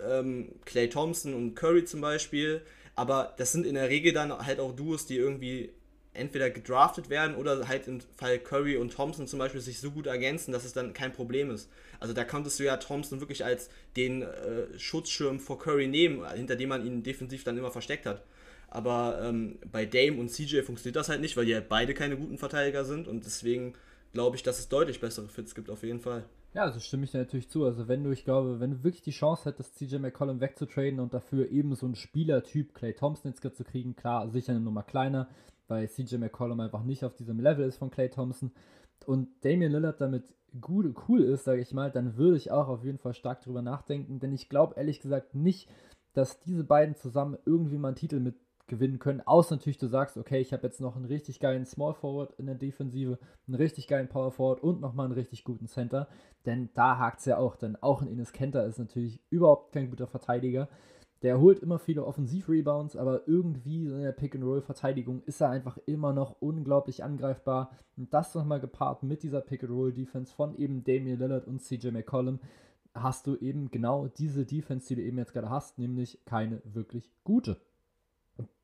Ähm, 0.04 0.52
Clay 0.66 0.90
Thompson 0.90 1.34
und 1.34 1.56
Curry 1.56 1.86
zum 1.86 2.02
Beispiel. 2.02 2.62
Aber 2.96 3.34
das 3.38 3.52
sind 3.52 3.66
in 3.66 3.76
der 3.76 3.90
Regel 3.90 4.14
dann 4.14 4.46
halt 4.46 4.60
auch 4.60 4.76
Duos, 4.76 5.06
die 5.06 5.18
irgendwie 5.18 5.72
entweder 6.16 6.50
gedraftet 6.50 7.10
werden 7.10 7.36
oder 7.36 7.68
halt 7.68 7.88
im 7.88 8.00
Fall 8.16 8.40
Curry 8.40 8.78
und 8.78 8.94
Thompson 8.94 9.28
zum 9.28 9.40
Beispiel 9.40 9.62
sich 9.62 9.80
so 9.80 9.92
gut 9.92 10.08
ergänzen, 10.08 10.52
dass 10.52 10.66
es 10.66 10.74
dann 10.74 10.94
kein 10.94 11.14
Problem 11.14 11.52
ist. 11.52 11.70
Also 12.00 12.14
da 12.14 12.24
konntest 12.24 12.60
du 12.60 12.64
ja 12.64 12.78
Thompson 12.78 13.20
wirklich 13.20 13.46
als 13.46 13.70
den 13.96 14.22
äh, 14.22 14.78
Schutzschirm 14.78 15.40
vor 15.40 15.60
Curry 15.60 15.88
nehmen, 15.88 16.28
hinter 16.34 16.56
dem 16.56 16.70
man 16.70 16.86
ihn 16.86 17.04
defensiv 17.04 17.44
dann 17.44 17.58
immer 17.58 17.72
versteckt 17.72 18.06
hat. 18.06 18.24
Aber 18.68 19.20
ähm, 19.22 19.58
bei 19.72 19.86
Dame 19.86 20.20
und 20.20 20.30
CJ 20.30 20.62
funktioniert 20.62 20.96
das 20.96 21.10
halt 21.10 21.22
nicht, 21.22 21.38
weil 21.38 21.46
die 21.46 21.54
halt 21.54 21.70
beide 21.70 21.94
keine 21.94 22.18
guten 22.18 22.38
Verteidiger 22.38 22.84
sind 22.84 23.08
und 23.08 23.26
deswegen 23.26 23.74
glaube 24.14 24.36
ich, 24.36 24.44
dass 24.44 24.60
es 24.60 24.70
deutlich 24.70 25.00
bessere 25.00 25.28
Fits 25.28 25.56
gibt, 25.56 25.70
auf 25.70 25.84
jeden 25.84 26.00
Fall. 26.00 26.26
Ja, 26.56 26.64
also 26.64 26.80
stimme 26.80 27.04
ich 27.04 27.12
dir 27.12 27.18
natürlich 27.18 27.50
zu. 27.50 27.66
Also 27.66 27.90
wenn 27.90 28.04
du, 28.06 28.12
ich 28.12 28.24
glaube, 28.24 28.62
wenn 28.62 28.72
du 28.72 28.84
wirklich 28.84 29.04
die 29.04 29.12
Chance 29.12 29.44
hättest, 29.50 29.78
CJ 29.78 29.98
McCollum 29.98 30.40
wegzutraden 30.40 31.02
und 31.02 31.14
dafür 31.14 31.50
eben 31.52 31.76
so 31.76 31.86
einen 31.86 31.96
Spielertyp 31.96 32.74
Clay 32.74 32.94
Thompson 32.94 33.32
jetzt 33.32 33.58
zu 33.58 33.64
kriegen, 33.66 33.98
klar, 33.98 34.30
sicher 34.30 34.52
eine 34.52 34.62
Nummer 34.62 34.84
kleiner, 34.84 35.28
weil 35.68 35.90
CJ 35.90 36.18
McCollum 36.18 36.60
einfach 36.60 36.84
nicht 36.84 37.04
auf 37.04 37.16
diesem 37.16 37.40
Level 37.40 37.66
ist 37.66 37.78
von 37.78 37.92
Clay 37.92 38.10
Thompson. 38.10 38.52
Und 39.06 39.28
Damian 39.44 39.72
Lillard 39.72 40.02
damit 40.02 40.24
gut, 40.62 40.96
cool 41.08 41.22
ist, 41.22 41.44
sage 41.44 41.62
ich 41.62 41.74
mal, 41.74 41.92
dann 41.92 42.18
würde 42.18 42.38
ich 42.38 42.52
auch 42.52 42.68
auf 42.68 42.84
jeden 42.84 42.98
Fall 42.98 43.14
stark 43.14 43.42
drüber 43.42 43.62
nachdenken, 43.62 44.20
denn 44.20 44.34
ich 44.34 44.50
glaube 44.50 44.76
ehrlich 44.78 45.02
gesagt 45.02 45.36
nicht, 45.36 45.70
dass 46.14 46.40
diese 46.40 46.64
beiden 46.64 46.96
zusammen 46.96 47.38
irgendwie 47.46 47.78
mal 47.78 47.90
einen 47.90 47.98
Titel 47.98 48.20
mit 48.20 48.36
gewinnen 48.68 48.98
können, 48.98 49.22
außer 49.22 49.56
natürlich 49.56 49.78
du 49.78 49.88
sagst, 49.88 50.18
okay, 50.18 50.40
ich 50.40 50.52
habe 50.52 50.66
jetzt 50.66 50.82
noch 50.82 50.96
einen 50.96 51.06
richtig 51.06 51.40
geilen 51.40 51.66
Small 51.66 51.94
Forward 51.94 52.34
in 52.40 52.48
der 52.48 52.56
Defensive, 52.56 53.20
einen 53.48 53.56
richtig 53.56 53.88
geilen 53.88 54.08
Power 54.08 54.32
Forward 54.32 54.64
und 54.64 54.82
nochmal 54.82 55.06
einen 55.06 55.14
richtig 55.14 55.44
guten 55.44 55.68
Center, 55.68 56.08
denn 56.46 56.70
da 56.74 56.98
hakt 56.98 57.20
es 57.20 57.26
ja 57.26 57.38
auch, 57.38 57.58
denn 57.58 57.76
auch 57.76 58.02
ein 58.02 58.08
Ines 58.08 58.34
Kenter 58.34 58.66
ist 58.66 58.80
natürlich 58.80 59.22
überhaupt 59.30 59.72
kein 59.72 59.90
guter 59.90 60.08
Verteidiger, 60.08 60.68
der 61.22 61.40
holt 61.40 61.60
immer 61.60 61.80
viele 61.80 62.06
Offensiv-Rebounds, 62.06 62.96
aber 62.96 63.28
irgendwie 63.28 63.86
in 63.86 64.02
der 64.02 64.12
Pick-and-Roll-Verteidigung 64.12 65.24
ist 65.26 65.42
er 65.42 65.50
einfach 65.50 65.78
immer 65.86 66.14
noch 66.14 66.42
unglaublich 66.42 67.04
angreifbar. 67.04 67.72
Und 67.98 68.14
das 68.14 68.36
nochmal 68.36 68.60
gepaart 68.60 69.04
mit 69.04 69.24
dieser 69.24 69.42
Pick-and-Roll-Defense 69.42 70.34
von 70.34 70.56
eben 70.58 70.84
Damian 70.84 71.20
Lillard 71.20 71.48
und 71.48 71.62
CJ 71.62 71.92
McCollum. 71.92 72.40
hast 72.94 73.28
du 73.28 73.36
eben 73.36 73.72
genau 73.72 74.08
diese 74.08 74.46
Defense, 74.46 74.88
die 74.88 74.96
du 74.96 75.02
eben 75.02 75.18
jetzt 75.18 75.34
gerade 75.34 75.50
hast, 75.50 75.78
nämlich 75.78 76.20
keine 76.26 76.62
wirklich 76.64 77.12
gute. 77.24 77.58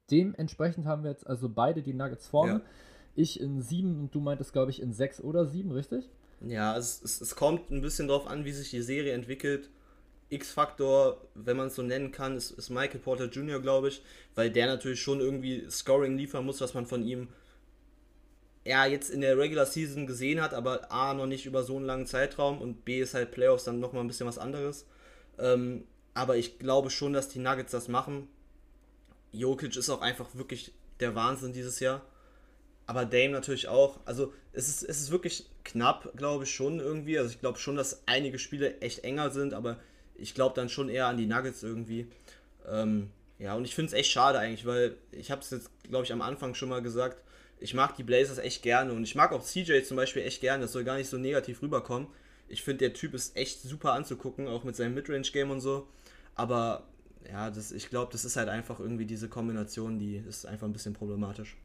Dementsprechend 0.09 0.85
haben 0.85 1.03
wir 1.03 1.11
jetzt 1.11 1.27
also 1.27 1.49
beide 1.49 1.81
die 1.81 1.93
Nuggets 1.93 2.27
vorne. 2.27 2.53
Ja. 2.53 2.61
Ich 3.15 3.41
in 3.41 3.61
sieben 3.61 3.99
und 3.99 4.15
du 4.15 4.19
meintest, 4.21 4.53
glaube 4.53 4.71
ich, 4.71 4.81
in 4.81 4.93
sechs 4.93 5.21
oder 5.21 5.45
sieben, 5.45 5.71
richtig? 5.71 6.09
Ja, 6.41 6.77
es, 6.77 7.01
es, 7.03 7.21
es 7.21 7.35
kommt 7.35 7.71
ein 7.71 7.81
bisschen 7.81 8.07
darauf 8.07 8.27
an, 8.27 8.45
wie 8.45 8.51
sich 8.51 8.69
die 8.69 8.81
Serie 8.81 9.13
entwickelt. 9.13 9.69
X-Faktor, 10.31 11.21
wenn 11.35 11.57
man 11.57 11.67
es 11.67 11.75
so 11.75 11.81
nennen 11.81 12.11
kann, 12.11 12.37
ist, 12.37 12.51
ist 12.51 12.69
Michael 12.69 12.99
Porter 12.99 13.25
Jr., 13.25 13.59
glaube 13.59 13.89
ich, 13.89 14.01
weil 14.33 14.49
der 14.49 14.67
natürlich 14.67 15.01
schon 15.01 15.19
irgendwie 15.19 15.69
Scoring 15.69 16.17
liefern 16.17 16.45
muss, 16.45 16.61
was 16.61 16.73
man 16.73 16.85
von 16.85 17.03
ihm 17.05 17.27
ja 18.65 18.85
jetzt 18.85 19.09
in 19.09 19.21
der 19.21 19.37
Regular 19.37 19.65
Season 19.65 20.07
gesehen 20.07 20.41
hat, 20.41 20.53
aber 20.53 20.91
A, 20.91 21.13
noch 21.13 21.25
nicht 21.25 21.45
über 21.45 21.63
so 21.63 21.77
einen 21.77 21.85
langen 21.85 22.05
Zeitraum 22.05 22.61
und 22.61 22.85
B 22.85 23.01
ist 23.01 23.13
halt 23.13 23.31
Playoffs 23.31 23.63
dann 23.63 23.79
nochmal 23.79 24.03
ein 24.03 24.07
bisschen 24.07 24.27
was 24.27 24.37
anderes. 24.37 24.85
Ähm, 25.39 25.85
aber 26.13 26.37
ich 26.37 26.59
glaube 26.59 26.89
schon, 26.89 27.13
dass 27.13 27.29
die 27.29 27.39
Nuggets 27.39 27.71
das 27.71 27.87
machen. 27.87 28.27
Jokic 29.31 29.75
ist 29.75 29.89
auch 29.89 30.01
einfach 30.01 30.27
wirklich 30.35 30.73
der 30.99 31.15
Wahnsinn 31.15 31.53
dieses 31.53 31.79
Jahr. 31.79 32.01
Aber 32.85 33.05
Dame 33.05 33.29
natürlich 33.29 33.67
auch. 33.67 33.99
Also 34.05 34.33
es 34.51 34.67
ist, 34.67 34.83
es 34.83 34.99
ist 34.99 35.11
wirklich 35.11 35.45
knapp, 35.63 36.11
glaube 36.17 36.43
ich 36.43 36.53
schon 36.53 36.79
irgendwie. 36.79 37.17
Also 37.17 37.31
ich 37.31 37.39
glaube 37.39 37.57
schon, 37.57 37.77
dass 37.77 38.05
einige 38.07 38.37
Spiele 38.37 38.79
echt 38.81 39.03
enger 39.03 39.31
sind, 39.31 39.53
aber 39.53 39.79
ich 40.21 40.33
glaube 40.33 40.55
dann 40.55 40.69
schon 40.69 40.89
eher 40.89 41.07
an 41.07 41.17
die 41.17 41.25
Nuggets 41.25 41.63
irgendwie. 41.63 42.07
Ähm, 42.67 43.09
ja, 43.39 43.55
und 43.55 43.65
ich 43.65 43.73
finde 43.73 43.87
es 43.87 43.93
echt 43.93 44.11
schade 44.11 44.39
eigentlich, 44.39 44.65
weil 44.65 44.95
ich 45.11 45.31
habe 45.31 45.41
es 45.41 45.49
jetzt, 45.49 45.69
glaube 45.83 46.05
ich, 46.05 46.13
am 46.13 46.21
Anfang 46.21 46.53
schon 46.53 46.69
mal 46.69 46.81
gesagt, 46.81 47.23
ich 47.59 47.73
mag 47.73 47.95
die 47.95 48.03
Blazers 48.03 48.37
echt 48.37 48.63
gerne 48.63 48.93
und 48.93 49.03
ich 49.03 49.15
mag 49.15 49.31
auch 49.31 49.43
CJ 49.43 49.83
zum 49.83 49.97
Beispiel 49.97 50.23
echt 50.23 50.41
gerne, 50.41 50.63
das 50.63 50.73
soll 50.73 50.83
gar 50.83 50.97
nicht 50.97 51.09
so 51.09 51.17
negativ 51.17 51.61
rüberkommen. 51.61 52.07
Ich 52.47 52.63
finde, 52.63 52.79
der 52.79 52.93
Typ 52.93 53.13
ist 53.13 53.35
echt 53.37 53.61
super 53.61 53.93
anzugucken, 53.93 54.47
auch 54.47 54.63
mit 54.63 54.75
seinem 54.75 54.93
Midrange-Game 54.95 55.51
und 55.51 55.61
so. 55.61 55.87
Aber 56.35 56.87
ja, 57.29 57.49
das, 57.49 57.71
ich 57.71 57.89
glaube, 57.89 58.11
das 58.11 58.25
ist 58.25 58.35
halt 58.35 58.49
einfach 58.49 58.79
irgendwie 58.79 59.05
diese 59.05 59.29
Kombination, 59.29 59.99
die 59.99 60.17
ist 60.17 60.45
einfach 60.45 60.67
ein 60.67 60.73
bisschen 60.73 60.93
problematisch. 60.93 61.55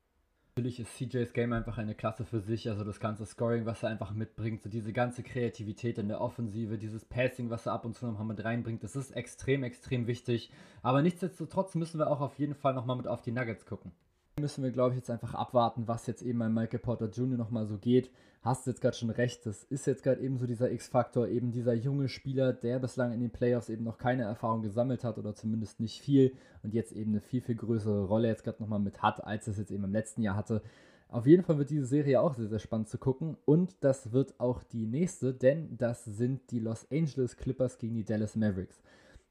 Natürlich 0.59 0.81
ist 0.81 0.97
CJs 0.97 1.35
Game 1.35 1.53
einfach 1.53 1.77
eine 1.77 1.95
Klasse 1.95 2.25
für 2.25 2.41
sich, 2.41 2.71
also 2.71 2.83
das 2.83 2.99
ganze 2.99 3.27
Scoring, 3.27 3.67
was 3.67 3.83
er 3.83 3.91
einfach 3.91 4.15
mitbringt, 4.15 4.63
so 4.63 4.71
diese 4.71 4.95
ganze 4.95 5.23
Kreativität 5.23 5.99
in 5.99 6.09
der 6.09 6.23
Offensive, 6.23 6.79
dieses 6.79 7.05
Passing, 7.05 7.51
was 7.51 7.67
er 7.67 7.75
ab 7.75 7.85
und 7.85 7.95
zu 7.95 8.07
nochmal 8.07 8.25
mit 8.25 8.43
reinbringt, 8.43 8.83
das 8.83 8.97
ist 8.97 9.11
extrem, 9.11 9.65
extrem 9.65 10.07
wichtig. 10.07 10.51
Aber 10.81 11.03
nichtsdestotrotz 11.03 11.75
müssen 11.75 11.99
wir 11.99 12.11
auch 12.11 12.23
auf 12.23 12.39
jeden 12.39 12.55
Fall 12.55 12.73
nochmal 12.73 12.97
mit 12.97 13.07
auf 13.07 13.21
die 13.21 13.33
Nuggets 13.33 13.67
gucken. 13.67 13.93
Müssen 14.41 14.65
wir, 14.65 14.71
glaube 14.71 14.95
ich, 14.95 14.97
jetzt 14.97 15.11
einfach 15.11 15.35
abwarten, 15.35 15.89
was 15.89 16.07
jetzt 16.07 16.23
eben 16.23 16.39
bei 16.39 16.49
Michael 16.49 16.79
Porter 16.79 17.11
Jr. 17.11 17.37
nochmal 17.37 17.67
so 17.67 17.77
geht. 17.77 18.11
Hast 18.47 18.65
du 18.65 18.71
jetzt 18.71 18.81
gerade 18.81 18.97
schon 18.97 19.11
recht, 19.11 19.45
das 19.45 19.65
ist 19.65 19.89
jetzt 19.89 20.05
gerade 20.05 20.21
eben 20.21 20.39
so 20.39 20.47
dieser 20.47 20.71
X-Faktor, 20.71 21.27
eben 21.27 21.51
dieser 21.51 21.75
junge 21.75 22.09
Spieler, 22.09 22.53
der 22.53 22.79
bislang 22.79 23.11
in 23.11 23.19
den 23.19 23.33
Playoffs 23.33 23.69
eben 23.69 23.83
noch 23.83 23.99
keine 23.99 24.23
Erfahrung 24.23 24.63
gesammelt 24.63 25.03
hat 25.03 25.19
oder 25.19 25.35
zumindest 25.35 25.81
nicht 25.81 26.01
viel 26.01 26.33
und 26.63 26.73
jetzt 26.73 26.93
eben 26.93 27.11
eine 27.11 27.21
viel, 27.21 27.41
viel 27.41 27.57
größere 27.57 28.05
Rolle 28.05 28.29
jetzt 28.29 28.45
gerade 28.45 28.63
nochmal 28.63 28.79
mit 28.79 29.03
hat, 29.03 29.25
als 29.25 29.49
es 29.49 29.59
jetzt 29.59 29.73
eben 29.73 29.83
im 29.83 29.91
letzten 29.91 30.23
Jahr 30.23 30.37
hatte. 30.37 30.63
Auf 31.09 31.27
jeden 31.27 31.43
Fall 31.43 31.59
wird 31.59 31.71
diese 31.71 31.87
Serie 31.87 32.21
auch 32.21 32.35
sehr, 32.35 32.47
sehr 32.47 32.61
spannend 32.61 32.89
zu 32.89 32.99
gucken 32.99 33.37
und 33.47 33.75
das 33.81 34.13
wird 34.13 34.39
auch 34.39 34.63
die 34.63 34.87
nächste, 34.87 35.35
denn 35.35 35.77
das 35.77 36.05
sind 36.05 36.53
die 36.53 36.61
Los 36.61 36.87
Angeles 36.93 37.37
Clippers 37.37 37.79
gegen 37.79 37.97
die 37.97 38.05
Dallas 38.05 38.37
Mavericks. 38.37 38.81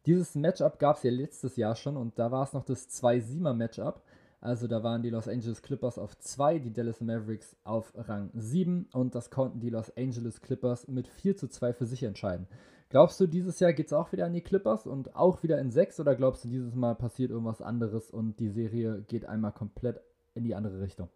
Dieses 0.08 0.36
Matchup 0.36 0.78
gab 0.78 0.97
es 0.97 1.04
ja 1.04 1.12
letztes 1.12 1.56
Jahr 1.56 1.78
schon 1.78 1.95
und 1.95 2.19
da 2.19 2.34
war 2.34 2.43
es 2.43 2.51
noch 2.51 2.65
das 2.65 2.89
2-7er-Matchup. 2.89 4.01
Also 4.46 4.68
da 4.68 4.84
waren 4.84 5.02
die 5.02 5.10
Los 5.10 5.28
Angeles 5.28 5.64
Clippers 5.64 5.98
auf 5.98 6.16
2, 6.20 6.60
die 6.60 6.72
Dallas 6.72 7.02
Mavericks 7.02 7.56
auf 7.64 7.92
Rang 7.96 8.30
7 8.36 8.88
und 8.94 9.16
das 9.16 9.32
konnten 9.32 9.60
die 9.60 9.72
Los 9.72 9.92
Angeles 9.98 10.40
Clippers 10.40 10.88
mit 10.88 11.08
4 11.08 11.36
zu 11.36 11.48
2 11.48 11.74
für 11.74 11.88
sich 11.88 12.04
entscheiden. 12.04 12.46
Glaubst 12.90 13.20
du, 13.20 13.26
dieses 13.26 13.60
Jahr 13.60 13.74
geht 13.74 13.88
es 13.88 13.94
auch 13.94 14.12
wieder 14.12 14.28
an 14.28 14.34
die 14.34 14.44
Clippers 14.44 14.86
und 14.86 15.16
auch 15.16 15.42
wieder 15.42 15.58
in 15.58 15.72
6 15.72 16.00
oder 16.00 16.14
glaubst 16.14 16.44
du, 16.44 16.48
dieses 16.48 16.76
Mal 16.76 16.94
passiert 16.94 17.32
irgendwas 17.32 17.64
anderes 17.64 18.12
und 18.12 18.40
die 18.40 18.50
Serie 18.50 19.04
geht 19.08 19.26
einmal 19.26 19.52
komplett 19.52 20.00
in 20.36 20.44
die 20.44 20.54
andere 20.54 20.80
Richtung? 20.80 21.10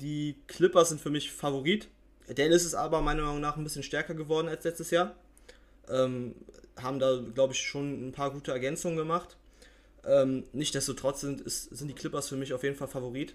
Die 0.00 0.36
Clippers 0.46 0.90
sind 0.90 1.00
für 1.00 1.10
mich 1.10 1.32
Favorit. 1.32 1.88
Dallas 2.32 2.64
ist 2.64 2.76
aber 2.76 3.00
meiner 3.00 3.22
Meinung 3.24 3.40
nach 3.40 3.56
ein 3.56 3.64
bisschen 3.64 3.82
stärker 3.82 4.14
geworden 4.14 4.46
als 4.46 4.62
letztes 4.62 4.92
Jahr. 4.92 5.16
Ähm, 5.88 6.36
haben 6.80 7.00
da, 7.00 7.20
glaube 7.34 7.52
ich, 7.52 7.60
schon 7.60 8.10
ein 8.10 8.12
paar 8.12 8.30
gute 8.30 8.52
Ergänzungen 8.52 8.96
gemacht. 8.96 9.36
Ähm, 10.06 10.44
Nichtsdestotrotz 10.52 11.20
sind, 11.20 11.42
sind 11.46 11.88
die 11.88 11.94
Clippers 11.94 12.28
für 12.28 12.36
mich 12.36 12.52
auf 12.52 12.62
jeden 12.62 12.76
Fall 12.76 12.88
Favorit. 12.88 13.34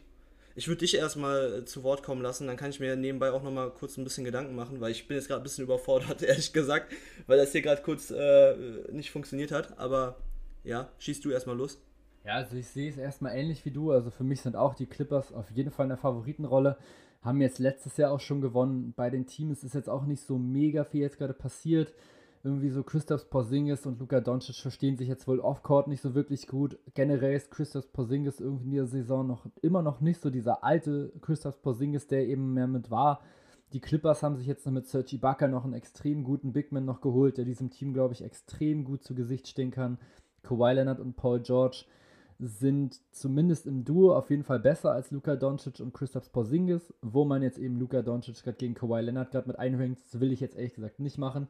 Ich 0.55 0.67
würde 0.67 0.79
dich 0.79 0.95
erstmal 0.95 1.59
äh, 1.59 1.65
zu 1.65 1.83
Wort 1.83 2.03
kommen 2.03 2.21
lassen, 2.21 2.47
dann 2.47 2.57
kann 2.57 2.71
ich 2.71 2.79
mir 2.79 2.95
nebenbei 2.95 3.31
auch 3.31 3.43
nochmal 3.43 3.69
kurz 3.69 3.97
ein 3.97 4.03
bisschen 4.03 4.25
Gedanken 4.25 4.55
machen, 4.55 4.81
weil 4.81 4.91
ich 4.91 5.07
bin 5.07 5.15
jetzt 5.15 5.27
gerade 5.27 5.41
ein 5.41 5.43
bisschen 5.43 5.63
überfordert, 5.63 6.21
ehrlich 6.23 6.51
gesagt, 6.53 6.91
weil 7.27 7.37
das 7.37 7.51
hier 7.51 7.61
gerade 7.61 7.81
kurz 7.81 8.11
äh, 8.11 8.55
nicht 8.91 9.11
funktioniert 9.11 9.51
hat. 9.51 9.77
Aber 9.79 10.17
ja, 10.63 10.89
schießt 10.99 11.23
du 11.23 11.31
erstmal 11.31 11.55
los. 11.55 11.79
Ja, 12.25 12.33
also 12.33 12.57
ich 12.57 12.67
sehe 12.67 12.89
es 12.89 12.97
erstmal 12.97 13.35
ähnlich 13.35 13.63
wie 13.65 13.71
du. 13.71 13.91
Also 13.91 14.11
für 14.11 14.23
mich 14.23 14.41
sind 14.41 14.55
auch 14.55 14.73
die 14.73 14.87
Clippers 14.87 15.31
auf 15.31 15.49
jeden 15.51 15.71
Fall 15.71 15.85
in 15.85 15.89
der 15.89 15.97
Favoritenrolle. 15.97 16.77
Haben 17.21 17.41
jetzt 17.41 17.59
letztes 17.59 17.97
Jahr 17.97 18.11
auch 18.11 18.19
schon 18.19 18.41
gewonnen. 18.41 18.93
Bei 18.95 19.09
den 19.09 19.25
Teams 19.25 19.63
ist 19.63 19.75
jetzt 19.75 19.89
auch 19.89 20.05
nicht 20.05 20.21
so 20.23 20.37
mega 20.37 20.83
viel 20.83 21.01
jetzt 21.01 21.17
gerade 21.17 21.33
passiert 21.33 21.93
irgendwie 22.43 22.69
so 22.69 22.83
Christoph 22.83 23.29
Porzingis 23.29 23.85
und 23.85 23.99
Luka 23.99 24.21
Doncic 24.21 24.55
verstehen 24.55 24.95
sich 24.95 25.09
jetzt 25.09 25.27
wohl 25.27 25.39
off-court 25.39 25.87
nicht 25.87 26.01
so 26.01 26.15
wirklich 26.15 26.47
gut. 26.47 26.79
Generell 26.93 27.35
ist 27.35 27.51
Christoph 27.51 27.91
Porzingis 27.91 28.39
irgendwie 28.39 28.69
in 28.69 28.75
der 28.75 28.85
Saison 28.85 29.27
noch 29.27 29.45
immer 29.61 29.81
noch 29.81 29.99
nicht 29.99 30.21
so 30.21 30.29
dieser 30.29 30.63
alte 30.63 31.11
Christoph 31.21 31.61
Porzingis, 31.61 32.07
der 32.07 32.27
eben 32.27 32.53
mehr 32.53 32.67
mit 32.67 32.89
war. 32.89 33.21
Die 33.73 33.81
Clippers 33.81 34.23
haben 34.23 34.37
sich 34.37 34.47
jetzt 34.47 34.65
noch 34.65 34.73
mit 34.73 34.87
Serge 34.87 35.15
Ibaka 35.15 35.47
noch 35.47 35.63
einen 35.63 35.73
extrem 35.73 36.23
guten 36.23 36.53
Bigman 36.53 36.85
noch 36.85 37.01
geholt, 37.01 37.37
der 37.37 37.45
diesem 37.45 37.69
Team, 37.69 37.93
glaube 37.93 38.13
ich, 38.13 38.23
extrem 38.23 38.83
gut 38.83 39.03
zu 39.03 39.13
Gesicht 39.13 39.47
stehen 39.47 39.69
kann. 39.69 39.99
Kawhi 40.41 40.73
Leonard 40.73 40.99
und 40.99 41.17
Paul 41.17 41.41
George 41.41 41.85
sind 42.39 43.01
zumindest 43.11 43.67
im 43.67 43.83
Duo 43.83 44.15
auf 44.15 44.29
jeden 44.29 44.43
Fall 44.43 44.59
besser 44.59 44.93
als 44.93 45.11
Luka 45.11 45.35
Doncic 45.35 45.81
und 45.81 45.93
Christoph 45.93 46.31
Porzingis. 46.31 46.93
Wo 47.01 47.25
man 47.25 47.43
jetzt 47.43 47.59
eben 47.59 47.77
Luka 47.77 48.01
Doncic 48.01 48.41
gerade 48.43 48.57
gegen 48.57 48.73
Kawhi 48.73 49.01
Leonard 49.01 49.31
gerade 49.31 49.47
mit 49.47 49.59
einhängt, 49.59 49.99
das 49.99 50.21
will 50.21 50.31
ich 50.31 50.39
jetzt 50.39 50.55
ehrlich 50.55 50.73
gesagt 50.73 50.99
nicht 50.99 51.17
machen. 51.17 51.47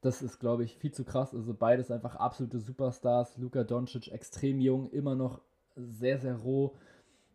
Das 0.00 0.22
ist, 0.22 0.38
glaube 0.38 0.64
ich, 0.64 0.76
viel 0.76 0.92
zu 0.92 1.04
krass. 1.04 1.34
Also 1.34 1.54
beides 1.54 1.90
einfach 1.90 2.16
absolute 2.16 2.60
Superstars. 2.60 3.38
Luka 3.38 3.64
Doncic 3.64 4.12
extrem 4.12 4.60
jung, 4.60 4.90
immer 4.90 5.14
noch 5.14 5.40
sehr, 5.74 6.18
sehr 6.18 6.36
roh. 6.36 6.74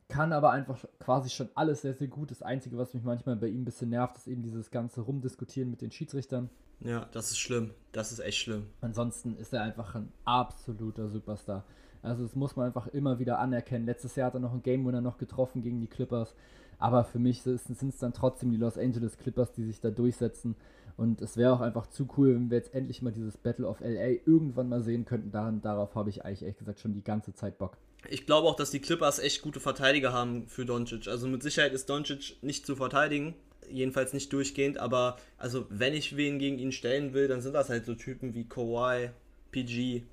Kann 0.08 0.34
aber 0.34 0.52
einfach 0.52 0.84
quasi 1.00 1.30
schon 1.30 1.50
alles 1.56 1.82
sehr, 1.82 1.94
sehr 1.94 2.08
gut. 2.08 2.32
Das 2.32 2.42
Einzige, 2.42 2.78
was 2.78 2.94
mich 2.94 3.04
manchmal 3.04 3.36
bei 3.38 3.48
ihm 3.48 3.62
ein 3.62 3.66
bisschen 3.66 3.90
nervt, 3.90 4.18
ist 4.18 4.28
eben 4.28 4.44
dieses 4.44 4.70
ganze 4.70 5.02
Rumdiskutieren 5.02 5.70
mit 5.70 5.82
den 5.82 5.92
Schiedsrichtern. 5.92 6.50
Ja, 6.82 7.08
das 7.12 7.32
ist 7.32 7.40
schlimm. 7.40 7.72
Das 7.92 8.12
ist 8.12 8.20
echt 8.20 8.40
schlimm. 8.40 8.68
Ansonsten 8.82 9.38
ist 9.38 9.54
er 9.54 9.62
einfach 9.62 9.96
ein 9.96 10.12
absoluter 10.26 11.10
Superstar. 11.10 11.64
Also 12.02 12.24
das 12.24 12.36
muss 12.36 12.56
man 12.56 12.66
einfach 12.66 12.88
immer 12.88 13.20
wieder 13.20 13.40
anerkennen. 13.40 13.86
Letztes 13.86 14.16
Jahr 14.16 14.28
hat 14.28 14.34
er 14.34 14.40
noch 14.40 14.52
einen 14.52 14.64
Game 14.64 14.86
Winner 14.86 15.02
noch 15.02 15.18
getroffen 15.18 15.62
gegen 15.62 15.80
die 15.80 15.88
Clippers. 15.88 16.36
Aber 16.80 17.04
für 17.04 17.20
mich 17.20 17.44
sind 17.44 17.70
es 17.70 17.98
dann 18.00 18.14
trotzdem 18.14 18.50
die 18.50 18.58
Los 18.58 18.78
Angeles 18.78 19.18
Clippers, 19.18 19.52
die 19.54 19.64
sich 19.64 19.80
da 19.80 19.92
durchsetzen. 19.92 20.56
Und 20.98 21.22
es 21.22 21.38
wäre 21.38 21.54
auch 21.54 21.62
einfach 21.62 21.88
zu 21.88 22.08
cool, 22.18 22.36
wenn 22.36 22.50
wir 22.50 22.58
jetzt 22.58 22.74
endlich 22.74 23.02
mal 23.02 23.12
dieses 23.12 23.38
Battle 23.38 23.68
of 23.68 23.80
LA 23.82 24.20
irgendwann 24.26 24.70
mal 24.70 24.82
sehen 24.82 25.06
könnten. 25.06 25.32
Daran, 25.32 25.62
darauf 25.62 25.96
habe 25.96 26.10
ich 26.10 26.24
eigentlich 26.26 26.42
ehrlich 26.42 26.58
gesagt 26.58 26.80
schon 26.80 26.94
die 26.94 27.04
ganze 27.04 27.34
Zeit 27.34 27.58
Bock. 27.58 27.78
Ich 28.10 28.26
glaube 28.26 28.48
auch, 28.48 28.56
dass 28.56 28.72
die 28.72 28.80
Clippers 28.80 29.20
echt 29.20 29.42
gute 29.42 29.60
Verteidiger 29.60 30.12
haben 30.14 30.48
für 30.48 30.66
Doncic. 30.66 31.08
Also 31.08 31.28
mit 31.28 31.44
Sicherheit 31.44 31.74
ist 31.74 31.90
Doncic 31.90 32.38
nicht 32.42 32.66
zu 32.66 32.76
verteidigen. 32.76 33.36
Jedenfalls 33.70 34.12
nicht 34.12 34.34
durchgehend, 34.34 34.80
aber 34.80 35.18
also 35.38 35.66
wenn 35.70 35.94
ich 35.94 36.18
wen 36.18 36.40
gegen 36.40 36.60
ihn 36.60 36.72
stellen 36.72 37.14
will, 37.14 37.28
dann 37.28 37.42
sind 37.42 37.54
das 37.54 37.70
halt 37.70 37.86
so 37.86 37.94
Typen 37.94 38.34
wie 38.34 38.44
Kawhi, 38.44 39.12
PG. 39.52 40.04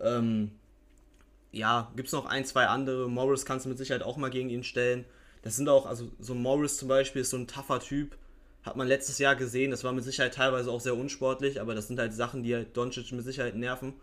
Ähm, 0.00 0.50
ja, 1.52 1.92
gibt 1.94 2.08
es 2.08 2.12
noch 2.12 2.26
ein, 2.26 2.44
zwei 2.44 2.66
andere. 2.66 3.08
Morris 3.08 3.44
kannst 3.44 3.64
du 3.64 3.68
mit 3.68 3.78
Sicherheit 3.78 4.02
auch 4.02 4.16
mal 4.16 4.30
gegen 4.30 4.50
ihn 4.50 4.64
stellen. 4.64 5.04
Das 5.42 5.56
sind 5.56 5.68
auch, 5.68 5.86
also 5.86 6.10
so 6.18 6.34
Morris 6.34 6.78
zum 6.78 6.88
Beispiel 6.88 7.22
ist 7.22 7.30
so 7.30 7.36
ein 7.36 7.46
tougher 7.46 7.80
Typ 7.80 8.16
hat 8.66 8.76
man 8.76 8.88
letztes 8.88 9.18
Jahr 9.18 9.36
gesehen. 9.36 9.70
Das 9.70 9.84
war 9.84 9.92
mit 9.92 10.04
Sicherheit 10.04 10.34
teilweise 10.34 10.70
auch 10.70 10.80
sehr 10.80 10.96
unsportlich, 10.96 11.60
aber 11.60 11.74
das 11.74 11.86
sind 11.86 11.98
halt 12.00 12.12
Sachen, 12.12 12.42
die 12.42 12.54
halt 12.54 12.76
Doncic 12.76 13.12
mit 13.12 13.24
Sicherheit 13.24 13.54
nerven 13.54 13.94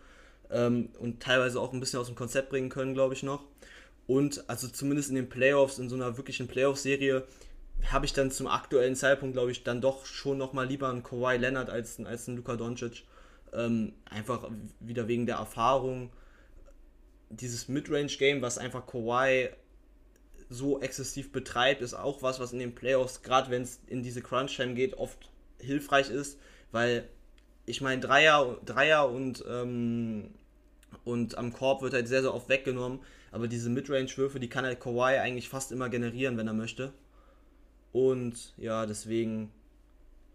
ähm, 0.50 0.90
und 1.00 1.22
teilweise 1.22 1.60
auch 1.60 1.74
ein 1.74 1.82
bisschen 1.82 2.00
aus 2.00 2.08
dem 2.08 2.16
Konzept 2.16 2.50
bringen 2.50 2.70
können, 2.70 2.94
glaube 2.94 3.14
ich 3.14 3.24
noch. 3.24 3.44
Und 4.08 4.50
also 4.50 4.68
zumindest 4.68 5.10
in 5.10 5.16
den 5.16 5.30
Playoffs, 5.30 5.80
in 5.80 5.90
so 5.90 5.96
einer 5.96 6.18
wirklichen 6.18 6.48
Playoff-Serie, 6.48 7.26
habe 7.92 8.06
ich 8.06 8.14
dann 8.14 8.32
zum 8.32 8.48
aktuellen 8.48 8.96
Zeitpunkt, 8.96 9.34
glaube 9.34 9.52
ich, 9.52 9.64
dann 9.64 9.82
doch 9.82 10.06
schon 10.06 10.38
nochmal 10.38 10.68
lieber 10.68 10.90
einen 10.90 11.04
Kawhi 11.04 11.38
Leonard 11.38 11.70
als, 11.70 12.00
als 12.00 12.28
einen 12.28 12.38
Luka 12.38 12.56
Doncic. 12.56 13.04
Ähm, 13.54 13.94
einfach 14.06 14.50
wieder 14.80 15.08
wegen 15.08 15.26
der 15.26 15.36
Erfahrung. 15.36 16.10
Dieses 17.30 17.68
Midrange-Game, 17.68 18.42
was 18.42 18.58
einfach 18.58 18.88
Kawhi 18.88 19.50
so 20.50 20.82
exzessiv 20.82 21.32
betreibt, 21.32 21.82
ist 21.82 21.94
auch 21.94 22.22
was, 22.22 22.40
was 22.40 22.54
in 22.54 22.60
den 22.60 22.76
Playoffs, 22.76 23.22
gerade 23.22 23.50
wenn 23.50 23.64
es 23.64 23.80
in 23.88 24.04
diese 24.04 24.22
Crunch-Time 24.22 24.74
geht, 24.74 24.96
oft 24.98 25.30
hilfreich 25.60 26.10
ist, 26.10 26.40
weil 26.72 27.08
ich 27.66 27.82
meine, 27.82 28.02
Dreier, 28.02 28.58
Dreier 28.66 29.10
und, 29.10 29.44
ähm, 29.48 30.32
und 31.06 31.38
am 31.38 31.54
Korb 31.54 31.82
wird 31.82 31.94
halt 31.94 32.08
sehr, 32.08 32.22
sehr 32.22 32.34
oft 32.34 32.50
weggenommen, 32.50 33.00
aber 33.32 33.48
diese 33.48 33.70
Midrange-Würfe, 33.70 34.40
die 34.40 34.50
kann 34.50 34.66
halt 34.66 34.80
Kawhi 34.80 35.20
eigentlich 35.20 35.50
fast 35.50 35.72
immer 35.72 35.90
generieren, 35.90 36.38
wenn 36.38 36.48
er 36.48 36.54
möchte. 36.54 36.94
Und 37.92 38.54
ja, 38.58 38.86
deswegen, 38.86 39.52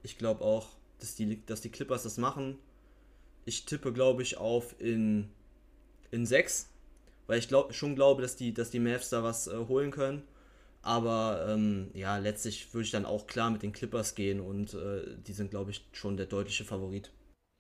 ich 0.02 0.18
glaube 0.18 0.42
auch, 0.42 0.68
dass 1.00 1.14
die, 1.14 1.44
dass 1.46 1.60
die 1.60 1.70
Clippers 1.70 2.04
das 2.04 2.16
machen. 2.16 2.58
ich 3.44 3.64
tippe, 3.64 3.92
glaube 3.92 4.22
ich, 4.22 4.36
auf 4.36 4.74
in, 4.80 5.30
in 6.10 6.26
6, 6.26 6.68
weil 7.28 7.38
ich 7.38 7.46
glaub, 7.46 7.72
schon 7.72 7.94
glaube, 7.94 8.22
dass 8.22 8.34
die, 8.34 8.52
dass 8.52 8.70
die 8.70 8.80
Mavs 8.80 9.10
da 9.10 9.22
was 9.22 9.46
äh, 9.46 9.56
holen 9.68 9.92
können. 9.92 10.22
Aber 10.82 11.46
ähm, 11.48 11.90
ja, 11.94 12.16
letztlich 12.18 12.72
würde 12.72 12.84
ich 12.84 12.90
dann 12.90 13.04
auch 13.04 13.26
klar 13.26 13.50
mit 13.50 13.62
den 13.62 13.72
Clippers 13.72 14.14
gehen 14.14 14.40
und 14.40 14.74
äh, 14.74 15.02
die 15.26 15.32
sind, 15.32 15.50
glaube 15.50 15.70
ich, 15.70 15.84
schon 15.92 16.16
der 16.16 16.26
deutliche 16.26 16.64
Favorit. 16.64 17.10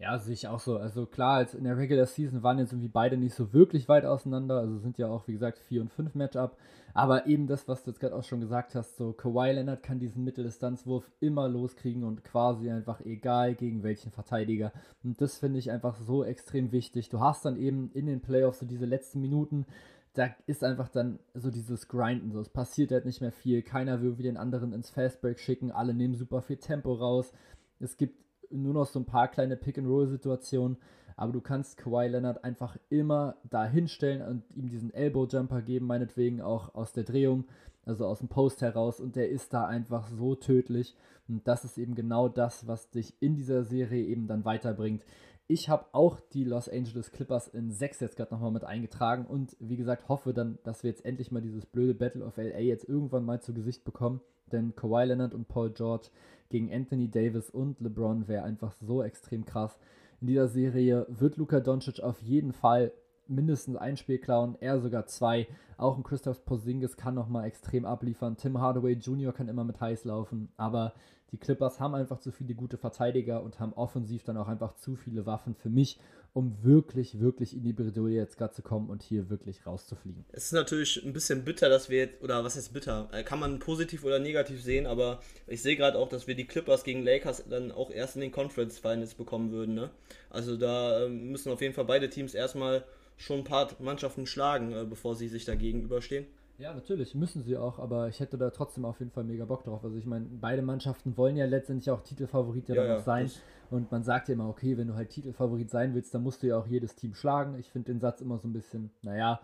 Ja, 0.00 0.16
sehe 0.16 0.34
ich 0.34 0.46
auch 0.46 0.60
so. 0.60 0.78
Also 0.78 1.06
klar, 1.06 1.38
als 1.38 1.54
in 1.54 1.64
der 1.64 1.76
Regular 1.76 2.06
Season 2.06 2.44
waren 2.44 2.58
jetzt 2.58 2.72
irgendwie 2.72 2.88
beide 2.88 3.16
nicht 3.16 3.34
so 3.34 3.52
wirklich 3.52 3.88
weit 3.88 4.04
auseinander. 4.04 4.58
Also 4.60 4.78
sind 4.78 4.96
ja 4.96 5.08
auch, 5.08 5.26
wie 5.26 5.32
gesagt, 5.32 5.58
4 5.58 5.80
und 5.80 5.92
5 5.92 6.14
Matchup. 6.14 6.56
Aber 6.94 7.26
eben 7.26 7.48
das, 7.48 7.66
was 7.66 7.82
du 7.82 7.90
jetzt 7.90 7.98
gerade 7.98 8.14
auch 8.14 8.22
schon 8.22 8.40
gesagt 8.40 8.76
hast, 8.76 8.96
so 8.96 9.12
Kawhi 9.12 9.52
Leonard 9.52 9.82
kann 9.82 9.98
diesen 9.98 10.22
Mitteldistanzwurf 10.22 11.10
immer 11.18 11.48
loskriegen 11.48 12.04
und 12.04 12.22
quasi 12.22 12.70
einfach 12.70 13.00
egal 13.00 13.56
gegen 13.56 13.82
welchen 13.82 14.12
Verteidiger. 14.12 14.72
Und 15.02 15.20
das 15.20 15.36
finde 15.36 15.58
ich 15.58 15.72
einfach 15.72 15.96
so 15.96 16.22
extrem 16.22 16.70
wichtig. 16.70 17.08
Du 17.08 17.18
hast 17.18 17.44
dann 17.44 17.56
eben 17.56 17.90
in 17.92 18.06
den 18.06 18.20
Playoffs 18.20 18.60
so 18.60 18.66
diese 18.66 18.86
letzten 18.86 19.20
Minuten, 19.20 19.66
da 20.14 20.28
ist 20.46 20.62
einfach 20.62 20.88
dann 20.88 21.18
so 21.34 21.50
dieses 21.50 21.88
Grinden. 21.88 22.30
So, 22.30 22.40
es 22.40 22.48
passiert 22.48 22.92
halt 22.92 23.04
nicht 23.04 23.20
mehr 23.20 23.32
viel. 23.32 23.62
Keiner 23.62 24.00
will 24.00 24.16
wie 24.16 24.22
den 24.22 24.36
anderen 24.36 24.72
ins 24.72 24.90
Fastbreak 24.90 25.40
schicken. 25.40 25.72
Alle 25.72 25.92
nehmen 25.92 26.14
super 26.14 26.40
viel 26.40 26.58
Tempo 26.58 26.94
raus. 26.94 27.32
Es 27.80 27.96
gibt 27.96 28.27
nur 28.50 28.74
noch 28.74 28.86
so 28.86 28.98
ein 28.98 29.04
paar 29.04 29.28
kleine 29.28 29.56
Pick-and-Roll-Situationen, 29.56 30.76
aber 31.16 31.32
du 31.32 31.40
kannst 31.40 31.76
Kawhi 31.76 32.08
Leonard 32.08 32.44
einfach 32.44 32.76
immer 32.90 33.36
da 33.48 33.64
hinstellen 33.64 34.22
und 34.22 34.44
ihm 34.54 34.68
diesen 34.68 34.94
Elbow-Jumper 34.94 35.62
geben, 35.62 35.86
meinetwegen 35.86 36.40
auch 36.40 36.74
aus 36.74 36.92
der 36.92 37.04
Drehung, 37.04 37.44
also 37.84 38.06
aus 38.06 38.20
dem 38.20 38.28
Post 38.28 38.62
heraus 38.62 39.00
und 39.00 39.16
der 39.16 39.28
ist 39.28 39.52
da 39.52 39.66
einfach 39.66 40.08
so 40.08 40.34
tödlich 40.34 40.94
und 41.26 41.46
das 41.48 41.64
ist 41.64 41.78
eben 41.78 41.94
genau 41.94 42.28
das, 42.28 42.66
was 42.66 42.90
dich 42.90 43.14
in 43.20 43.34
dieser 43.34 43.64
Serie 43.64 44.04
eben 44.04 44.26
dann 44.26 44.44
weiterbringt. 44.44 45.04
Ich 45.50 45.70
habe 45.70 45.86
auch 45.92 46.20
die 46.20 46.44
Los 46.44 46.68
Angeles 46.68 47.10
Clippers 47.10 47.48
in 47.48 47.72
6 47.72 48.00
jetzt 48.00 48.16
gerade 48.18 48.34
nochmal 48.34 48.50
mit 48.50 48.64
eingetragen 48.64 49.24
und 49.24 49.56
wie 49.58 49.78
gesagt 49.78 50.06
hoffe 50.06 50.34
dann, 50.34 50.58
dass 50.62 50.82
wir 50.82 50.90
jetzt 50.90 51.06
endlich 51.06 51.32
mal 51.32 51.40
dieses 51.40 51.64
blöde 51.64 51.94
Battle 51.94 52.22
of 52.22 52.36
LA 52.36 52.58
jetzt 52.58 52.86
irgendwann 52.86 53.24
mal 53.24 53.40
zu 53.40 53.54
Gesicht 53.54 53.82
bekommen, 53.82 54.20
denn 54.52 54.76
Kawhi 54.76 55.06
Leonard 55.06 55.32
und 55.32 55.48
Paul 55.48 55.70
George 55.70 56.08
gegen 56.50 56.70
Anthony 56.70 57.10
Davis 57.10 57.48
und 57.48 57.80
LeBron 57.80 58.28
wäre 58.28 58.44
einfach 58.44 58.74
so 58.74 59.02
extrem 59.02 59.46
krass. 59.46 59.78
In 60.20 60.26
dieser 60.26 60.48
Serie 60.48 61.06
wird 61.08 61.38
Luka 61.38 61.60
Doncic 61.60 62.00
auf 62.00 62.20
jeden 62.20 62.52
Fall 62.52 62.92
mindestens 63.26 63.76
ein 63.76 63.96
Spiel 63.96 64.18
klauen, 64.18 64.54
er 64.60 64.80
sogar 64.80 65.06
zwei. 65.06 65.48
Auch 65.78 65.96
ein 65.96 66.02
Christoph 66.02 66.44
Porzingis 66.44 66.98
kann 66.98 67.14
nochmal 67.14 67.46
extrem 67.46 67.86
abliefern. 67.86 68.36
Tim 68.36 68.60
Hardaway 68.60 68.94
Jr. 68.94 69.32
kann 69.32 69.48
immer 69.48 69.64
mit 69.64 69.80
heiß 69.80 70.04
laufen, 70.04 70.50
aber 70.58 70.92
die 71.32 71.36
Clippers 71.36 71.78
haben 71.80 71.94
einfach 71.94 72.20
zu 72.20 72.32
viele 72.32 72.54
gute 72.54 72.78
Verteidiger 72.78 73.42
und 73.42 73.60
haben 73.60 73.72
offensiv 73.74 74.24
dann 74.24 74.36
auch 74.36 74.48
einfach 74.48 74.74
zu 74.76 74.96
viele 74.96 75.26
Waffen 75.26 75.54
für 75.54 75.68
mich, 75.68 75.98
um 76.32 76.62
wirklich, 76.62 77.20
wirklich 77.20 77.54
in 77.54 77.62
die 77.62 77.72
Bredouille 77.72 78.16
jetzt 78.16 78.38
gerade 78.38 78.54
zu 78.54 78.62
kommen 78.62 78.88
und 78.90 79.02
hier 79.02 79.28
wirklich 79.28 79.66
rauszufliegen. 79.66 80.24
Es 80.32 80.46
ist 80.46 80.52
natürlich 80.52 81.02
ein 81.04 81.12
bisschen 81.12 81.44
bitter, 81.44 81.68
dass 81.68 81.88
wir 81.88 81.98
jetzt, 81.98 82.22
oder 82.22 82.44
was 82.44 82.56
ist 82.56 82.72
bitter? 82.72 83.08
Äh, 83.12 83.24
kann 83.24 83.40
man 83.40 83.58
positiv 83.58 84.04
oder 84.04 84.18
negativ 84.18 84.62
sehen, 84.62 84.86
aber 84.86 85.20
ich 85.46 85.62
sehe 85.62 85.76
gerade 85.76 85.98
auch, 85.98 86.08
dass 86.08 86.26
wir 86.26 86.34
die 86.34 86.46
Clippers 86.46 86.84
gegen 86.84 87.02
Lakers 87.02 87.44
dann 87.48 87.72
auch 87.72 87.90
erst 87.90 88.14
in 88.14 88.22
den 88.22 88.32
Conference 88.32 88.78
Finals 88.78 89.14
bekommen 89.14 89.50
würden. 89.50 89.74
Ne? 89.74 89.90
Also 90.30 90.56
da 90.56 91.04
ähm, 91.04 91.30
müssen 91.30 91.52
auf 91.52 91.60
jeden 91.60 91.74
Fall 91.74 91.86
beide 91.86 92.08
Teams 92.08 92.34
erstmal 92.34 92.84
schon 93.16 93.40
ein 93.40 93.44
paar 93.44 93.68
Mannschaften 93.80 94.26
schlagen, 94.26 94.72
äh, 94.72 94.84
bevor 94.84 95.14
sie 95.14 95.28
sich 95.28 95.44
da 95.44 95.54
gegenüberstehen. 95.54 96.26
Ja, 96.58 96.74
natürlich, 96.74 97.14
müssen 97.14 97.44
sie 97.44 97.56
auch, 97.56 97.78
aber 97.78 98.08
ich 98.08 98.18
hätte 98.18 98.36
da 98.36 98.50
trotzdem 98.50 98.84
auf 98.84 98.98
jeden 98.98 99.12
Fall 99.12 99.22
mega 99.22 99.44
Bock 99.44 99.62
drauf. 99.62 99.84
Also 99.84 99.96
ich 99.96 100.06
meine, 100.06 100.26
beide 100.28 100.60
Mannschaften 100.60 101.16
wollen 101.16 101.36
ja 101.36 101.46
letztendlich 101.46 101.88
auch 101.90 102.02
Titelfavorit 102.02 102.68
ja, 102.68 102.74
ja, 102.74 102.84
ja 102.84 102.98
sein. 102.98 103.30
Und 103.70 103.92
man 103.92 104.02
sagt 104.02 104.28
ja 104.28 104.34
immer, 104.34 104.48
okay, 104.48 104.76
wenn 104.76 104.88
du 104.88 104.94
halt 104.94 105.10
Titelfavorit 105.10 105.70
sein 105.70 105.94
willst, 105.94 106.12
dann 106.14 106.24
musst 106.24 106.42
du 106.42 106.48
ja 106.48 106.58
auch 106.58 106.66
jedes 106.66 106.96
Team 106.96 107.14
schlagen. 107.14 107.56
Ich 107.60 107.70
finde 107.70 107.92
den 107.92 108.00
Satz 108.00 108.20
immer 108.20 108.38
so 108.38 108.48
ein 108.48 108.52
bisschen, 108.52 108.90
naja, 109.02 109.40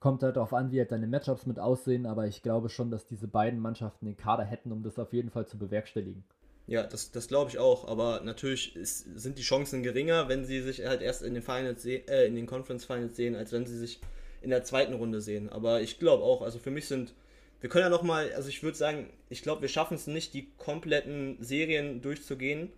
kommt 0.00 0.24
halt 0.24 0.36
darauf 0.36 0.52
an, 0.52 0.72
wie 0.72 0.80
halt 0.80 0.90
deine 0.90 1.06
Matchups 1.06 1.46
mit 1.46 1.60
aussehen, 1.60 2.04
aber 2.04 2.26
ich 2.26 2.42
glaube 2.42 2.68
schon, 2.68 2.90
dass 2.90 3.06
diese 3.06 3.28
beiden 3.28 3.60
Mannschaften 3.60 4.06
den 4.06 4.16
Kader 4.16 4.44
hätten, 4.44 4.72
um 4.72 4.82
das 4.82 4.98
auf 4.98 5.12
jeden 5.12 5.30
Fall 5.30 5.46
zu 5.46 5.58
bewerkstelligen. 5.58 6.24
Ja, 6.66 6.82
das, 6.82 7.12
das 7.12 7.28
glaube 7.28 7.50
ich 7.50 7.58
auch, 7.58 7.86
aber 7.86 8.22
natürlich 8.24 8.74
ist, 8.74 9.04
sind 9.20 9.38
die 9.38 9.42
Chancen 9.42 9.84
geringer, 9.84 10.28
wenn 10.28 10.44
sie 10.44 10.62
sich 10.62 10.84
halt 10.84 11.00
erst 11.00 11.22
in 11.22 11.34
den 11.34 11.44
Finals 11.44 11.86
äh, 11.86 12.26
in 12.26 12.34
den 12.34 12.46
Conference 12.46 12.84
Finals 12.84 13.14
sehen, 13.14 13.36
als 13.36 13.52
wenn 13.52 13.66
sie 13.66 13.78
sich 13.78 14.00
in 14.46 14.50
der 14.50 14.62
zweiten 14.62 14.94
Runde 14.94 15.20
sehen. 15.20 15.48
Aber 15.48 15.80
ich 15.80 15.98
glaube 15.98 16.22
auch, 16.22 16.40
also 16.40 16.60
für 16.60 16.70
mich 16.70 16.86
sind, 16.86 17.14
wir 17.60 17.68
können 17.68 17.82
ja 17.82 17.90
nochmal, 17.90 18.32
also 18.34 18.48
ich 18.48 18.62
würde 18.62 18.78
sagen, 18.78 19.10
ich 19.28 19.42
glaube, 19.42 19.62
wir 19.62 19.68
schaffen 19.68 19.96
es 19.96 20.06
nicht, 20.06 20.34
die 20.34 20.46
kompletten 20.56 21.36
Serien 21.40 22.00
durchzugehen. 22.00 22.70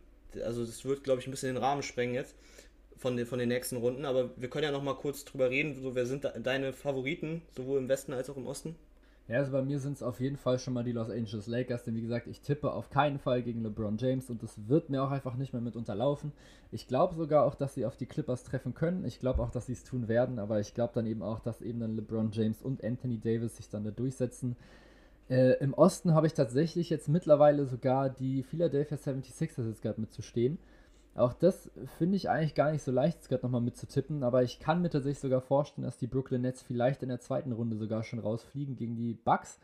Also 0.43 0.65
das 0.65 0.87
wird, 0.87 1.05
glaube 1.05 1.21
ich, 1.21 1.27
ein 1.27 1.31
bisschen 1.31 1.53
den 1.55 1.63
Rahmen 1.63 1.83
sprengen 1.83 2.15
jetzt 2.15 2.35
von 2.97 3.19
den, 3.19 3.27
von 3.27 3.39
den 3.39 3.51
nächsten 3.51 3.77
Runden. 3.77 4.07
Aber 4.07 4.31
wir 4.39 4.49
können 4.49 4.65
ja 4.65 4.71
nochmal 4.71 4.97
kurz 4.97 5.27
drüber 5.27 5.51
reden, 5.51 5.75
so 5.75 5.95
wer 5.95 6.07
sind 6.07 6.25
da, 6.25 6.31
deine 6.31 6.73
Favoriten, 6.73 7.43
sowohl 7.55 7.81
im 7.81 7.89
Westen 7.91 8.15
als 8.15 8.31
auch 8.31 8.39
im 8.39 8.47
Osten? 8.47 8.75
Ja, 9.29 9.37
also 9.41 9.53
bei 9.53 9.61
mir 9.61 9.79
sind 9.79 9.93
es 9.93 10.03
auf 10.03 10.21
jeden 10.21 10.39
Fall 10.39 10.59
schon 10.59 10.73
mal 10.73 10.85
die 10.85 10.93
Los 10.93 11.11
Angeles 11.11 11.47
Lakers, 11.47 11.85
denn 11.85 11.95
wie 11.95 12.01
gesagt, 12.01 12.27
ich 12.29 12.41
tippe 12.41 12.73
auf 12.73 12.89
keinen 12.89 13.19
Fall 13.19 13.43
gegen 13.43 13.63
LeBron 13.63 13.99
James 13.99 14.31
und 14.31 14.43
das 14.43 14.69
wird 14.69 14.89
mir 14.89 15.03
auch 15.03 15.11
einfach 15.11 15.37
nicht 15.37 15.53
mehr 15.53 15.61
mit 15.61 15.77
unterlaufen. 15.77 16.33
Ich 16.73 16.89
glaube 16.89 17.15
sogar 17.15 17.45
auch, 17.45 17.55
dass 17.55 17.75
sie 17.75 17.85
auf 17.85 17.99
die 17.99 18.07
Clippers 18.07 18.43
treffen 18.43 18.73
können. 18.73 19.05
Ich 19.05 19.21
glaube 19.21 19.43
auch, 19.43 19.51
dass 19.51 19.67
sie 19.67 19.75
es 19.75 19.85
tun 19.85 20.09
werden, 20.09 20.39
aber 20.39 20.61
ich 20.61 20.73
glaube 20.73 20.95
dann 20.95 21.07
eben 21.07 21.23
auch, 21.23 21.41
dass 21.41 21.61
eben 21.61 21.79
dann 21.79 21.95
LeBron 21.95 22.31
James 22.33 22.63
und 22.63 22.83
Anthony 22.83 23.21
Davis 23.21 23.59
sich 23.59 23.69
dann 23.69 23.85
da 23.85 23.91
durchsetzen. 23.91 24.57
Äh, 25.29 25.59
Im 25.63 25.75
Osten 25.75 26.15
habe 26.15 26.27
ich 26.27 26.33
tatsächlich 26.33 26.89
jetzt 26.89 27.09
mittlerweile 27.11 27.67
sogar 27.67 28.09
die 28.09 28.43
Philadelphia 28.43 28.97
76ers 28.97 29.69
jetzt 29.69 29.83
gerade 29.83 30.01
mitzustehen. 30.01 30.57
Auch 31.19 31.33
das 31.33 31.71
finde 31.99 32.17
ich 32.17 32.31
eigentlich 32.31 32.55
gar 32.55 32.71
nicht 32.71 32.83
so 32.83 32.93
leicht, 32.93 33.21
es 33.21 33.29
gerade 33.29 33.43
nochmal 33.43 33.61
mitzutippen, 33.61 34.23
aber 34.23 34.45
ich 34.45 34.61
kann 34.61 34.81
mir 34.81 34.89
tatsächlich 34.89 35.19
sogar 35.19 35.41
vorstellen, 35.41 35.85
dass 35.85 35.99
die 35.99 36.07
Brooklyn 36.07 36.43
Nets 36.43 36.63
vielleicht 36.63 37.03
in 37.03 37.09
der 37.09 37.19
zweiten 37.19 37.51
Runde 37.51 37.77
sogar 37.77 38.05
schon 38.05 38.21
rausfliegen 38.21 38.77
gegen 38.77 38.95
die 38.95 39.15
Bucks. 39.15 39.59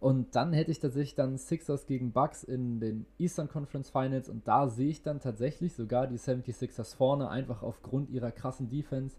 Und 0.00 0.34
dann 0.34 0.52
hätte 0.52 0.72
ich 0.72 0.80
tatsächlich 0.80 1.14
dann 1.14 1.38
Sixers 1.38 1.86
gegen 1.86 2.12
Bucks 2.12 2.42
in 2.42 2.80
den 2.80 3.06
Eastern 3.16 3.48
Conference 3.48 3.90
Finals 3.90 4.28
und 4.28 4.46
da 4.48 4.68
sehe 4.68 4.90
ich 4.90 5.02
dann 5.02 5.20
tatsächlich 5.20 5.74
sogar 5.74 6.08
die 6.08 6.18
76ers 6.18 6.96
vorne, 6.96 7.30
einfach 7.30 7.62
aufgrund 7.62 8.10
ihrer 8.10 8.32
krassen 8.32 8.68
Defense. 8.68 9.16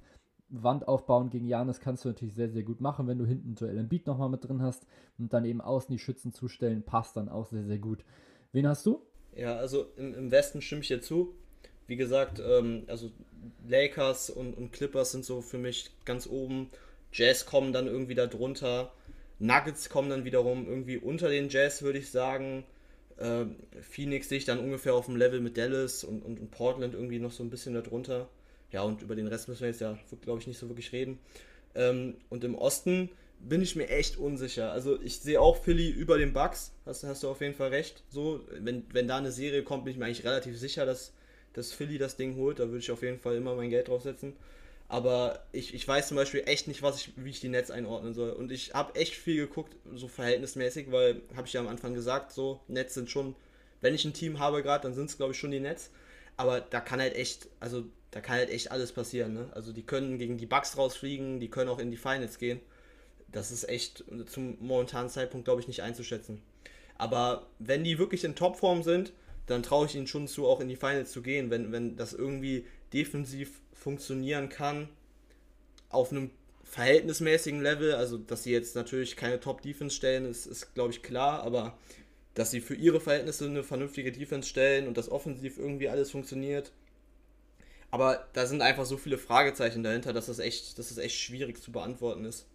Wand 0.50 0.88
aufbauen 0.88 1.30
gegen 1.30 1.46
Janis 1.46 1.80
kannst 1.80 2.04
du 2.04 2.10
natürlich 2.10 2.34
sehr, 2.34 2.50
sehr 2.50 2.64
gut 2.64 2.82
machen, 2.82 3.08
wenn 3.08 3.20
du 3.20 3.26
hinten 3.26 3.54
Joel 3.54 3.78
Embiid 3.78 4.08
nochmal 4.08 4.30
mit 4.30 4.44
drin 4.44 4.62
hast 4.62 4.86
und 5.18 5.32
dann 5.32 5.46
eben 5.46 5.62
außen 5.62 5.94
die 5.94 6.00
Schützen 6.00 6.34
zustellen, 6.34 6.84
passt 6.84 7.16
dann 7.16 7.30
auch 7.30 7.46
sehr, 7.46 7.64
sehr 7.64 7.78
gut. 7.78 8.04
Wen 8.52 8.68
hast 8.68 8.86
du? 8.86 9.02
Ja, 9.36 9.58
also 9.58 9.86
im, 9.96 10.14
im 10.16 10.32
Westen 10.32 10.62
stimme 10.62 10.82
ich 10.82 10.88
dir 10.88 11.02
zu 11.02 11.36
wie 11.90 11.96
gesagt, 11.96 12.40
ähm, 12.40 12.84
also 12.88 13.12
Lakers 13.68 14.30
und, 14.30 14.54
und 14.54 14.72
Clippers 14.72 15.12
sind 15.12 15.26
so 15.26 15.42
für 15.42 15.58
mich 15.58 15.90
ganz 16.06 16.28
oben. 16.28 16.70
Jazz 17.12 17.46
kommen 17.46 17.74
dann 17.74 17.88
irgendwie 17.88 18.16
da 18.16 18.28
drunter. 18.28 18.94
Nuggets 19.40 19.90
kommen 19.90 20.10
dann 20.10 20.24
wiederum 20.24 20.68
irgendwie 20.68 20.98
unter 20.98 21.30
den 21.30 21.50
Jazz, 21.50 21.82
würde 21.82 22.00
ich 22.00 22.12
sagen. 22.12 22.64
Ähm, 23.20 23.56
Phoenix 23.82 24.30
sehe 24.30 24.38
ich 24.38 24.46
dann 24.46 24.60
ungefähr 24.60 24.94
auf 24.94 25.08
dem 25.08 25.16
Level 25.16 25.40
mit 25.40 25.58
Dallas 25.58 26.04
und, 26.04 26.24
und, 26.24 26.40
und, 26.40 26.52
Portland 26.52 26.94
irgendwie 26.94 27.20
noch 27.20 27.32
so 27.32 27.44
ein 27.44 27.50
bisschen 27.50 27.74
darunter. 27.74 28.30
Ja, 28.72 28.84
und 28.84 29.02
über 29.02 29.16
den 29.16 29.28
Rest 29.28 29.48
müssen 29.48 29.62
wir 29.62 29.70
jetzt 29.70 29.82
ja, 29.82 29.98
glaube 30.22 30.40
ich, 30.42 30.48
nicht 30.48 30.60
so 30.60 30.70
wirklich 30.70 30.92
reden. 30.92 31.18
Ähm, 31.74 32.18
und 32.30 32.44
im 32.44 32.56
Osten 32.56 33.10
bin 33.40 33.62
ich 33.62 33.76
mir 33.76 33.90
echt 33.90 34.18
unsicher. 34.18 34.72
Also 34.72 35.02
ich 35.02 35.20
sehe 35.20 35.42
auch 35.42 35.58
Philly 35.64 35.90
über 35.90 36.18
den 36.18 36.34
Bucks, 36.34 36.74
hast, 36.86 37.04
hast 37.04 37.24
du 37.24 37.30
auf 37.30 37.42
jeden 37.42 37.56
Fall 37.56 37.70
recht. 37.70 38.04
So, 38.10 38.42
wenn, 38.52 38.86
wenn 38.94 39.08
da 39.08 39.18
eine 39.18 39.32
Serie 39.32 39.64
kommt, 39.64 39.86
bin 39.86 39.94
ich 39.94 40.00
mir 40.00 40.06
eigentlich 40.06 40.26
relativ 40.26 40.58
sicher, 40.58 40.86
dass 40.86 41.14
dass 41.54 41.72
Philly 41.72 41.98
das 41.98 42.16
Ding 42.16 42.36
holt. 42.36 42.60
Da 42.60 42.68
würde 42.68 42.80
ich 42.80 42.92
auf 42.92 43.02
jeden 43.02 43.20
Fall 43.20 43.36
immer 43.36 43.56
mein 43.56 43.70
Geld 43.70 43.88
draufsetzen. 43.88 44.34
Aber 44.88 45.44
ich, 45.52 45.76
ich 45.76 45.88
weiß 45.88 46.08
zum 46.08 46.18
Beispiel 46.18 46.44
echt 46.46 46.68
nicht, 46.68 46.82
was 46.82 47.00
ich, 47.00 47.12
wie 47.16 47.30
ich 47.30 47.40
die 47.40 47.50
Nets 47.50 47.70
einordnen 47.70 48.16
soll. 48.16 48.32
Und 48.32 48.52
ich 48.52 48.74
habe 48.74 48.96
echt 48.96 49.14
viel 49.14 49.36
geguckt, 49.36 49.76
so 49.94 50.08
verhältnismäßig, 50.08 50.92
weil, 50.92 51.22
habe 51.36 51.46
ich 51.46 51.54
ja 51.54 51.62
am 51.62 51.68
Anfang 51.68 51.94
gesagt, 51.94 52.32
so, 52.32 52.60
Nets 52.68 52.96
sind 52.96 53.10
schon, 53.10 53.36
wenn 53.82 53.94
ich 53.94 54.04
ein 54.04 54.14
Team 54.14 54.40
habe 54.40 54.64
gerade, 54.64 54.84
dann 54.84 54.96
sind 54.96 55.10
es, 55.10 55.18
glaube 55.18 55.34
ich, 55.34 55.40
schon 55.40 55.52
die 55.52 55.60
Nets. 55.60 55.92
Aber 56.38 56.60
da 56.62 56.80
kann 56.80 57.00
halt 57.00 57.16
echt, 57.16 57.50
also 57.60 57.84
da 58.12 58.22
kann 58.22 58.38
halt 58.38 58.50
echt 58.50 58.72
alles 58.72 58.92
passieren. 58.92 59.34
Ne? 59.34 59.50
Also 59.54 59.74
die 59.74 59.84
können 59.84 60.18
gegen 60.18 60.38
die 60.38 60.48
Bucks 60.48 60.76
rausfliegen, 60.76 61.40
die 61.40 61.50
können 61.50 61.70
auch 61.70 61.80
in 61.80 61.92
die 61.92 61.98
Finals 61.98 62.40
gehen. 62.40 62.60
Das 63.32 63.52
ist 63.52 63.70
echt 63.70 64.04
zum 64.26 64.58
momentanen 64.60 65.10
Zeitpunkt, 65.10 65.46
glaube 65.46 65.62
ich, 65.62 65.68
nicht 65.68 65.84
einzuschätzen. 65.84 66.42
Aber 66.98 67.46
wenn 67.60 67.84
die 67.84 68.00
wirklich 68.00 68.24
in 68.24 68.36
Topform 68.36 68.82
sind, 68.82 69.14
dann 69.50 69.64
traue 69.64 69.86
ich 69.86 69.96
ihnen 69.96 70.08
schon 70.08 70.28
zu, 70.28 70.48
auch 70.48 70.60
in 70.60 70.68
die 70.68 70.76
Finals 70.76 71.12
zu 71.12 71.22
gehen, 71.22 71.50
wenn, 71.50 71.72
wenn 71.72 71.96
das 71.96 72.14
irgendwie 72.14 72.66
defensiv 72.94 73.62
funktionieren 73.74 74.50
kann, 74.50 74.90
auf 75.90 76.12
einem 76.12 76.32
verhältnismäßigen 76.64 77.62
Level, 77.62 77.96
also 77.96 78.18
dass 78.18 78.44
sie 78.44 78.52
jetzt 78.52 78.76
natürlich 78.76 79.16
keine 79.16 79.40
Top-Defense 79.40 79.96
stellen, 79.96 80.26
ist, 80.26 80.46
ist 80.46 80.74
glaube 80.76 80.92
ich 80.92 81.02
klar, 81.02 81.44
aber 81.44 81.78
dass 82.36 82.52
sie 82.52 82.62
für 82.62 82.76
ihre 82.76 83.02
Verhältnisse 83.02 83.46
eine 83.46 83.64
vernünftige 83.64 84.12
Defense 84.12 84.48
stellen 84.48 84.88
und 84.88 84.98
dass 84.98 85.10
offensiv 85.10 85.58
irgendwie 85.58 85.90
alles 85.90 86.12
funktioniert. 86.12 86.72
Aber 87.92 88.28
da 88.34 88.46
sind 88.46 88.62
einfach 88.62 88.86
so 88.86 88.98
viele 88.98 89.18
Fragezeichen 89.18 89.82
dahinter, 89.82 90.14
dass 90.14 90.28
das 90.28 90.38
echt, 90.40 90.78
dass 90.78 90.90
das 90.90 91.00
echt 91.00 91.18
schwierig 91.20 91.62
zu 91.62 91.72
beantworten 91.72 92.26
ist. 92.26 92.46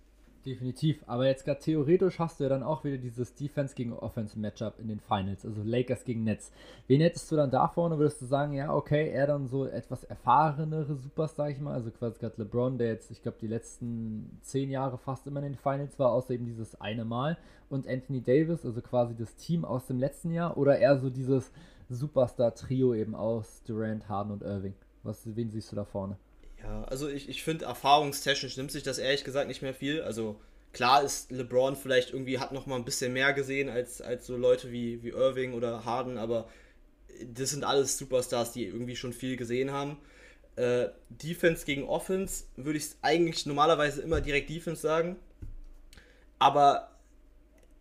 Definitiv, 0.44 1.02
aber 1.06 1.26
jetzt 1.26 1.46
gerade 1.46 1.60
theoretisch 1.60 2.18
hast 2.18 2.38
du 2.38 2.44
ja 2.44 2.50
dann 2.50 2.62
auch 2.62 2.84
wieder 2.84 2.98
dieses 2.98 3.34
Defense 3.34 3.74
gegen 3.74 3.94
Offense 3.94 4.38
Matchup 4.38 4.78
in 4.78 4.88
den 4.88 5.00
Finals, 5.00 5.46
also 5.46 5.62
Lakers 5.62 6.04
gegen 6.04 6.22
Nets. 6.24 6.52
Wen 6.86 7.00
hättest 7.00 7.32
du 7.32 7.36
dann 7.36 7.50
da 7.50 7.66
vorne? 7.66 7.98
Würdest 7.98 8.20
du 8.20 8.26
sagen, 8.26 8.52
ja, 8.52 8.74
okay, 8.74 9.08
er 9.08 9.26
dann 9.26 9.48
so 9.48 9.64
etwas 9.64 10.04
erfahrenere 10.04 10.96
Superstar, 10.96 11.46
sag 11.46 11.54
ich 11.54 11.62
mal, 11.62 11.72
also 11.72 11.90
quasi 11.90 12.18
gerade 12.18 12.34
LeBron, 12.36 12.76
der 12.76 12.88
jetzt, 12.88 13.10
ich 13.10 13.22
glaube, 13.22 13.38
die 13.40 13.46
letzten 13.46 14.38
zehn 14.42 14.70
Jahre 14.70 14.98
fast 14.98 15.26
immer 15.26 15.40
in 15.40 15.52
den 15.52 15.54
Finals 15.54 15.98
war, 15.98 16.12
außer 16.12 16.34
eben 16.34 16.44
dieses 16.44 16.78
eine 16.78 17.06
Mal, 17.06 17.38
und 17.70 17.88
Anthony 17.88 18.20
Davis, 18.20 18.66
also 18.66 18.82
quasi 18.82 19.16
das 19.16 19.36
Team 19.36 19.64
aus 19.64 19.86
dem 19.86 19.98
letzten 19.98 20.30
Jahr, 20.30 20.58
oder 20.58 20.78
eher 20.78 20.98
so 20.98 21.08
dieses 21.08 21.52
Superstar-Trio 21.88 22.92
eben 22.94 23.14
aus 23.14 23.62
Durant, 23.66 24.10
Harden 24.10 24.32
und 24.32 24.42
Irving? 24.42 24.74
Was, 25.04 25.22
wen 25.24 25.50
siehst 25.50 25.72
du 25.72 25.76
da 25.76 25.84
vorne? 25.84 26.18
Ja, 26.64 26.84
also 26.84 27.08
ich, 27.08 27.28
ich 27.28 27.42
finde, 27.42 27.66
erfahrungstechnisch 27.66 28.56
nimmt 28.56 28.72
sich 28.72 28.82
das 28.82 28.98
ehrlich 28.98 29.24
gesagt 29.24 29.48
nicht 29.48 29.62
mehr 29.62 29.74
viel. 29.74 30.00
Also 30.02 30.40
klar 30.72 31.02
ist 31.02 31.30
LeBron 31.30 31.76
vielleicht 31.76 32.12
irgendwie, 32.12 32.38
hat 32.38 32.52
noch 32.52 32.66
mal 32.66 32.76
ein 32.76 32.84
bisschen 32.84 33.12
mehr 33.12 33.32
gesehen 33.34 33.68
als, 33.68 34.00
als 34.00 34.26
so 34.26 34.36
Leute 34.36 34.72
wie, 34.72 35.02
wie 35.02 35.10
Irving 35.10 35.52
oder 35.52 35.84
Harden, 35.84 36.16
aber 36.16 36.48
das 37.32 37.50
sind 37.50 37.64
alles 37.64 37.98
Superstars, 37.98 38.52
die 38.52 38.64
irgendwie 38.64 38.96
schon 38.96 39.12
viel 39.12 39.36
gesehen 39.36 39.72
haben. 39.72 39.98
Äh, 40.56 40.88
Defense 41.10 41.66
gegen 41.66 41.84
Offense 41.84 42.44
würde 42.56 42.78
ich 42.78 42.86
eigentlich 43.02 43.44
normalerweise 43.44 44.00
immer 44.00 44.20
direkt 44.20 44.48
Defense 44.48 44.80
sagen. 44.80 45.16
Aber 46.38 46.90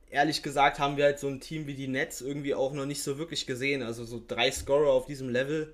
ehrlich 0.10 0.44
gesagt 0.44 0.78
haben 0.80 0.98
wir 0.98 1.06
halt 1.06 1.20
so 1.20 1.28
ein 1.28 1.40
Team 1.40 1.68
wie 1.68 1.74
die 1.74 1.88
Nets 1.88 2.22
irgendwie 2.22 2.54
auch 2.54 2.74
noch 2.74 2.86
nicht 2.86 3.02
so 3.02 3.18
wirklich 3.18 3.48
gesehen. 3.48 3.82
Also 3.82 4.04
so 4.06 4.22
drei 4.28 4.52
Scorer 4.52 4.92
auf 4.92 5.06
diesem 5.06 5.30
Level 5.30 5.74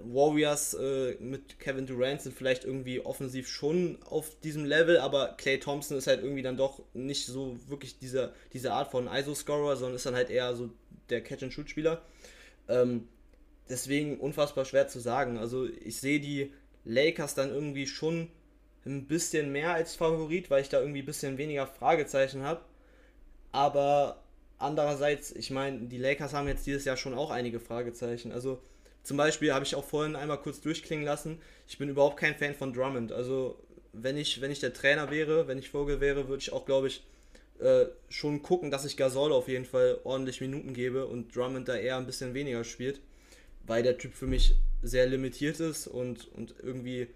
Warriors 0.00 0.74
äh, 0.74 1.14
mit 1.20 1.58
Kevin 1.58 1.86
Durant 1.86 2.20
sind 2.20 2.36
vielleicht 2.36 2.64
irgendwie 2.64 3.00
offensiv 3.00 3.48
schon 3.48 3.98
auf 4.04 4.38
diesem 4.40 4.64
Level, 4.64 4.98
aber 4.98 5.34
Clay 5.38 5.58
Thompson 5.58 5.96
ist 5.96 6.06
halt 6.06 6.22
irgendwie 6.22 6.42
dann 6.42 6.56
doch 6.56 6.82
nicht 6.92 7.26
so 7.26 7.56
wirklich 7.68 7.98
diese, 7.98 8.32
diese 8.52 8.72
Art 8.72 8.90
von 8.90 9.08
ISO-Scorer, 9.08 9.76
sondern 9.76 9.96
ist 9.96 10.06
dann 10.06 10.14
halt 10.14 10.30
eher 10.30 10.54
so 10.54 10.70
der 11.08 11.22
Catch-and-Shoot-Spieler. 11.22 12.02
Ähm, 12.68 13.08
deswegen 13.68 14.18
unfassbar 14.18 14.64
schwer 14.64 14.88
zu 14.88 15.00
sagen. 15.00 15.38
Also 15.38 15.66
ich 15.66 16.00
sehe 16.00 16.20
die 16.20 16.52
Lakers 16.84 17.34
dann 17.34 17.50
irgendwie 17.50 17.86
schon 17.86 18.28
ein 18.84 19.06
bisschen 19.06 19.50
mehr 19.50 19.72
als 19.72 19.96
Favorit, 19.96 20.50
weil 20.50 20.62
ich 20.62 20.68
da 20.68 20.80
irgendwie 20.80 21.02
ein 21.02 21.06
bisschen 21.06 21.38
weniger 21.38 21.66
Fragezeichen 21.66 22.42
habe. 22.42 22.60
Aber 23.52 24.22
andererseits, 24.58 25.32
ich 25.32 25.50
meine, 25.50 25.88
die 25.88 25.98
Lakers 25.98 26.32
haben 26.32 26.48
jetzt 26.48 26.66
dieses 26.66 26.84
Jahr 26.84 26.96
schon 26.96 27.14
auch 27.14 27.30
einige 27.30 27.60
Fragezeichen. 27.60 28.32
Also 28.32 28.60
zum 29.06 29.16
Beispiel 29.16 29.54
habe 29.54 29.64
ich 29.64 29.76
auch 29.76 29.84
vorhin 29.84 30.16
einmal 30.16 30.40
kurz 30.40 30.60
durchklingen 30.60 31.04
lassen, 31.04 31.38
ich 31.68 31.78
bin 31.78 31.88
überhaupt 31.88 32.18
kein 32.18 32.34
Fan 32.34 32.54
von 32.54 32.72
Drummond. 32.72 33.12
Also 33.12 33.56
wenn 33.92 34.16
ich, 34.16 34.40
wenn 34.40 34.50
ich 34.50 34.58
der 34.58 34.74
Trainer 34.74 35.12
wäre, 35.12 35.46
wenn 35.46 35.58
ich 35.58 35.70
Vogel 35.70 36.00
wäre, 36.00 36.28
würde 36.28 36.42
ich 36.42 36.52
auch, 36.52 36.66
glaube 36.66 36.88
ich, 36.88 37.04
äh, 37.60 37.86
schon 38.08 38.42
gucken, 38.42 38.72
dass 38.72 38.84
ich 38.84 38.96
Gasol 38.96 39.32
auf 39.32 39.46
jeden 39.46 39.64
Fall 39.64 40.00
ordentlich 40.02 40.40
Minuten 40.40 40.74
gebe 40.74 41.06
und 41.06 41.34
Drummond 41.36 41.68
da 41.68 41.76
eher 41.76 41.96
ein 41.98 42.06
bisschen 42.06 42.34
weniger 42.34 42.64
spielt, 42.64 43.00
weil 43.64 43.84
der 43.84 43.96
Typ 43.96 44.12
für 44.12 44.26
mich 44.26 44.56
sehr 44.82 45.06
limitiert 45.06 45.60
ist 45.60 45.86
und, 45.86 46.26
und 46.34 46.56
irgendwie 46.60 47.06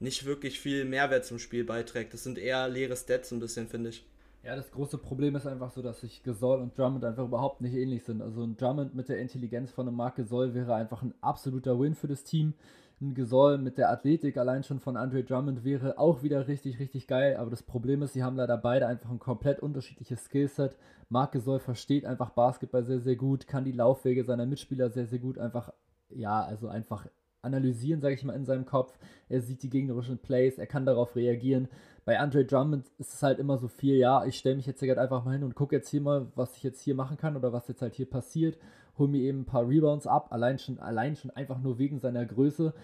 nicht 0.00 0.26
wirklich 0.26 0.60
viel 0.60 0.84
Mehrwert 0.84 1.24
zum 1.24 1.38
Spiel 1.38 1.64
beiträgt. 1.64 2.12
Das 2.12 2.24
sind 2.24 2.36
eher 2.36 2.68
leere 2.68 2.96
Stats 2.96 3.32
ein 3.32 3.40
bisschen, 3.40 3.68
finde 3.68 3.88
ich. 3.88 4.04
Ja, 4.44 4.54
das 4.54 4.70
große 4.70 4.98
Problem 4.98 5.34
ist 5.34 5.46
einfach 5.46 5.70
so, 5.70 5.82
dass 5.82 6.00
sich 6.00 6.22
Gasol 6.22 6.60
und 6.60 6.78
Drummond 6.78 7.04
einfach 7.04 7.24
überhaupt 7.24 7.60
nicht 7.60 7.74
ähnlich 7.74 8.04
sind. 8.04 8.22
Also 8.22 8.44
ein 8.44 8.56
Drummond 8.56 8.94
mit 8.94 9.08
der 9.08 9.18
Intelligenz 9.18 9.72
von 9.72 9.88
einem 9.88 9.96
Marc 9.96 10.16
Gasol 10.16 10.54
wäre 10.54 10.74
einfach 10.74 11.02
ein 11.02 11.12
absoluter 11.20 11.78
Win 11.78 11.94
für 11.94 12.06
das 12.06 12.22
Team. 12.22 12.54
Ein 13.00 13.14
Gasol 13.14 13.58
mit 13.58 13.78
der 13.78 13.90
Athletik 13.90 14.36
allein 14.36 14.62
schon 14.62 14.78
von 14.80 14.96
Andre 14.96 15.24
Drummond 15.24 15.64
wäre 15.64 15.98
auch 15.98 16.22
wieder 16.22 16.46
richtig, 16.46 16.78
richtig 16.78 17.08
geil. 17.08 17.36
Aber 17.36 17.50
das 17.50 17.62
Problem 17.62 18.00
ist, 18.02 18.12
sie 18.12 18.22
haben 18.22 18.36
leider 18.36 18.56
beide 18.56 18.86
einfach 18.86 19.10
ein 19.10 19.18
komplett 19.18 19.60
unterschiedliches 19.60 20.24
Skillset. 20.24 20.76
Marc 21.08 21.32
Gasol 21.32 21.58
versteht 21.58 22.04
einfach 22.04 22.30
Basketball 22.30 22.84
sehr, 22.84 23.00
sehr 23.00 23.16
gut, 23.16 23.48
kann 23.48 23.64
die 23.64 23.72
Laufwege 23.72 24.24
seiner 24.24 24.46
Mitspieler 24.46 24.90
sehr, 24.90 25.06
sehr 25.06 25.18
gut 25.18 25.38
einfach, 25.38 25.72
ja, 26.10 26.42
also 26.42 26.68
einfach 26.68 27.06
analysieren, 27.42 28.00
sage 28.00 28.14
ich 28.14 28.24
mal, 28.24 28.34
in 28.34 28.44
seinem 28.44 28.66
Kopf. 28.66 28.98
Er 29.28 29.40
sieht 29.40 29.62
die 29.62 29.70
gegnerischen 29.70 30.18
Plays, 30.18 30.58
er 30.58 30.66
kann 30.66 30.86
darauf 30.86 31.16
reagieren. 31.16 31.68
Bei 32.04 32.18
Andre 32.18 32.44
Drummond 32.44 32.90
ist 32.98 33.14
es 33.14 33.22
halt 33.22 33.38
immer 33.38 33.58
so 33.58 33.68
viel, 33.68 33.96
ja, 33.96 34.24
ich 34.24 34.38
stelle 34.38 34.56
mich 34.56 34.66
jetzt 34.66 34.80
hier 34.80 34.98
einfach 34.98 35.24
mal 35.24 35.32
hin 35.32 35.44
und 35.44 35.54
gucke 35.54 35.76
jetzt 35.76 35.88
hier 35.90 36.00
mal, 36.00 36.26
was 36.34 36.56
ich 36.56 36.62
jetzt 36.62 36.80
hier 36.82 36.94
machen 36.94 37.16
kann 37.16 37.36
oder 37.36 37.52
was 37.52 37.68
jetzt 37.68 37.82
halt 37.82 37.94
hier 37.94 38.08
passiert. 38.08 38.58
Hol 38.96 39.08
mir 39.08 39.20
eben 39.20 39.40
ein 39.40 39.46
paar 39.46 39.68
Rebounds 39.68 40.06
ab, 40.06 40.32
allein 40.32 40.58
schon, 40.58 40.78
allein 40.78 41.16
schon 41.16 41.30
einfach 41.30 41.60
nur 41.60 41.78
wegen 41.78 41.98
seiner 41.98 42.24
Größe. 42.24 42.74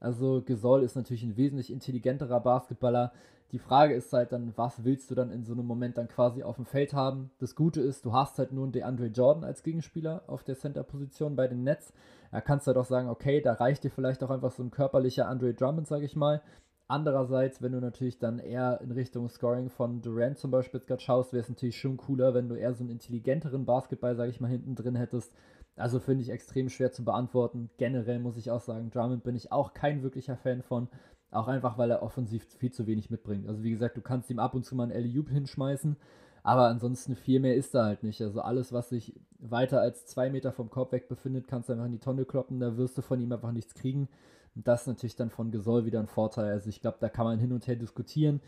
Also 0.00 0.42
Gesol 0.42 0.82
ist 0.82 0.96
natürlich 0.96 1.22
ein 1.22 1.36
wesentlich 1.36 1.72
intelligenterer 1.72 2.40
Basketballer. 2.40 3.12
Die 3.52 3.58
Frage 3.58 3.94
ist 3.94 4.12
halt 4.12 4.32
dann, 4.32 4.52
was 4.56 4.84
willst 4.84 5.10
du 5.10 5.14
dann 5.14 5.30
in 5.30 5.44
so 5.44 5.52
einem 5.52 5.66
Moment 5.66 5.96
dann 5.96 6.08
quasi 6.08 6.42
auf 6.42 6.56
dem 6.56 6.64
Feld 6.64 6.92
haben? 6.92 7.30
Das 7.38 7.54
Gute 7.54 7.80
ist, 7.80 8.04
du 8.04 8.12
hast 8.12 8.38
halt 8.38 8.52
nur 8.52 8.64
einen 8.64 8.72
DeAndre 8.72 9.06
Jordan 9.06 9.44
als 9.44 9.62
Gegenspieler 9.62 10.24
auf 10.26 10.42
der 10.42 10.56
Center-Position 10.56 11.36
bei 11.36 11.46
den 11.46 11.62
Nets. 11.62 11.92
Da 12.32 12.40
kannst 12.40 12.66
du 12.66 12.70
halt 12.70 12.78
auch 12.78 12.84
sagen, 12.84 13.08
okay, 13.08 13.40
da 13.40 13.52
reicht 13.52 13.84
dir 13.84 13.90
vielleicht 13.90 14.24
auch 14.24 14.30
einfach 14.30 14.50
so 14.50 14.62
ein 14.62 14.72
körperlicher 14.72 15.28
Andre 15.28 15.54
Drummond, 15.54 15.86
sage 15.86 16.04
ich 16.04 16.16
mal. 16.16 16.42
Andererseits, 16.86 17.62
wenn 17.62 17.72
du 17.72 17.80
natürlich 17.80 18.18
dann 18.18 18.38
eher 18.38 18.80
in 18.82 18.90
Richtung 18.90 19.28
Scoring 19.28 19.70
von 19.70 20.02
Durant 20.02 20.38
zum 20.38 20.50
Beispiel 20.50 20.80
gerade 20.80 21.00
schaust, 21.00 21.32
wäre 21.32 21.42
es 21.42 21.48
natürlich 21.48 21.78
schon 21.78 21.96
cooler, 21.96 22.34
wenn 22.34 22.48
du 22.48 22.56
eher 22.56 22.74
so 22.74 22.82
einen 22.82 22.90
intelligenteren 22.90 23.64
Basketball, 23.64 24.16
sage 24.16 24.30
ich 24.30 24.40
mal, 24.40 24.50
hinten 24.50 24.74
drin 24.74 24.96
hättest. 24.96 25.32
Also 25.76 25.98
finde 25.98 26.22
ich 26.22 26.30
extrem 26.30 26.68
schwer 26.68 26.92
zu 26.92 27.04
beantworten. 27.04 27.70
Generell 27.78 28.18
muss 28.18 28.36
ich 28.36 28.50
auch 28.50 28.60
sagen, 28.60 28.90
Drummond 28.90 29.24
bin 29.24 29.34
ich 29.34 29.50
auch 29.50 29.72
kein 29.72 30.02
wirklicher 30.02 30.36
Fan 30.36 30.62
von. 30.62 30.88
Auch 31.34 31.48
einfach, 31.48 31.78
weil 31.78 31.90
er 31.90 32.02
offensiv 32.02 32.46
viel 32.58 32.70
zu 32.70 32.86
wenig 32.86 33.10
mitbringt. 33.10 33.48
Also 33.48 33.64
wie 33.64 33.70
gesagt, 33.70 33.96
du 33.96 34.00
kannst 34.00 34.30
ihm 34.30 34.38
ab 34.38 34.54
und 34.54 34.64
zu 34.64 34.76
mal 34.76 34.84
einen 34.84 34.92
Alley-Oop 34.92 35.28
hinschmeißen, 35.28 35.96
aber 36.44 36.68
ansonsten 36.68 37.16
viel 37.16 37.40
mehr 37.40 37.56
ist 37.56 37.74
da 37.74 37.86
halt 37.86 38.04
nicht. 38.04 38.20
Also 38.22 38.40
alles, 38.40 38.72
was 38.72 38.90
sich 38.90 39.14
weiter 39.40 39.80
als 39.80 40.06
zwei 40.06 40.30
Meter 40.30 40.52
vom 40.52 40.70
Korb 40.70 40.92
weg 40.92 41.08
befindet, 41.08 41.48
kannst 41.48 41.68
du 41.68 41.72
einfach 41.72 41.86
in 41.86 41.92
die 41.92 41.98
Tonne 41.98 42.24
kloppen, 42.24 42.60
da 42.60 42.76
wirst 42.76 42.96
du 42.98 43.02
von 43.02 43.20
ihm 43.20 43.32
einfach 43.32 43.50
nichts 43.50 43.74
kriegen. 43.74 44.08
Und 44.54 44.68
das 44.68 44.82
ist 44.82 44.86
natürlich 44.86 45.16
dann 45.16 45.30
von 45.30 45.50
Gesol 45.50 45.84
wieder 45.86 45.98
ein 45.98 46.06
Vorteil. 46.06 46.52
Also 46.52 46.68
ich 46.68 46.80
glaube, 46.80 46.98
da 47.00 47.08
kann 47.08 47.24
man 47.24 47.40
hin 47.40 47.52
und 47.52 47.66
her 47.66 47.74
diskutieren. 47.76 48.40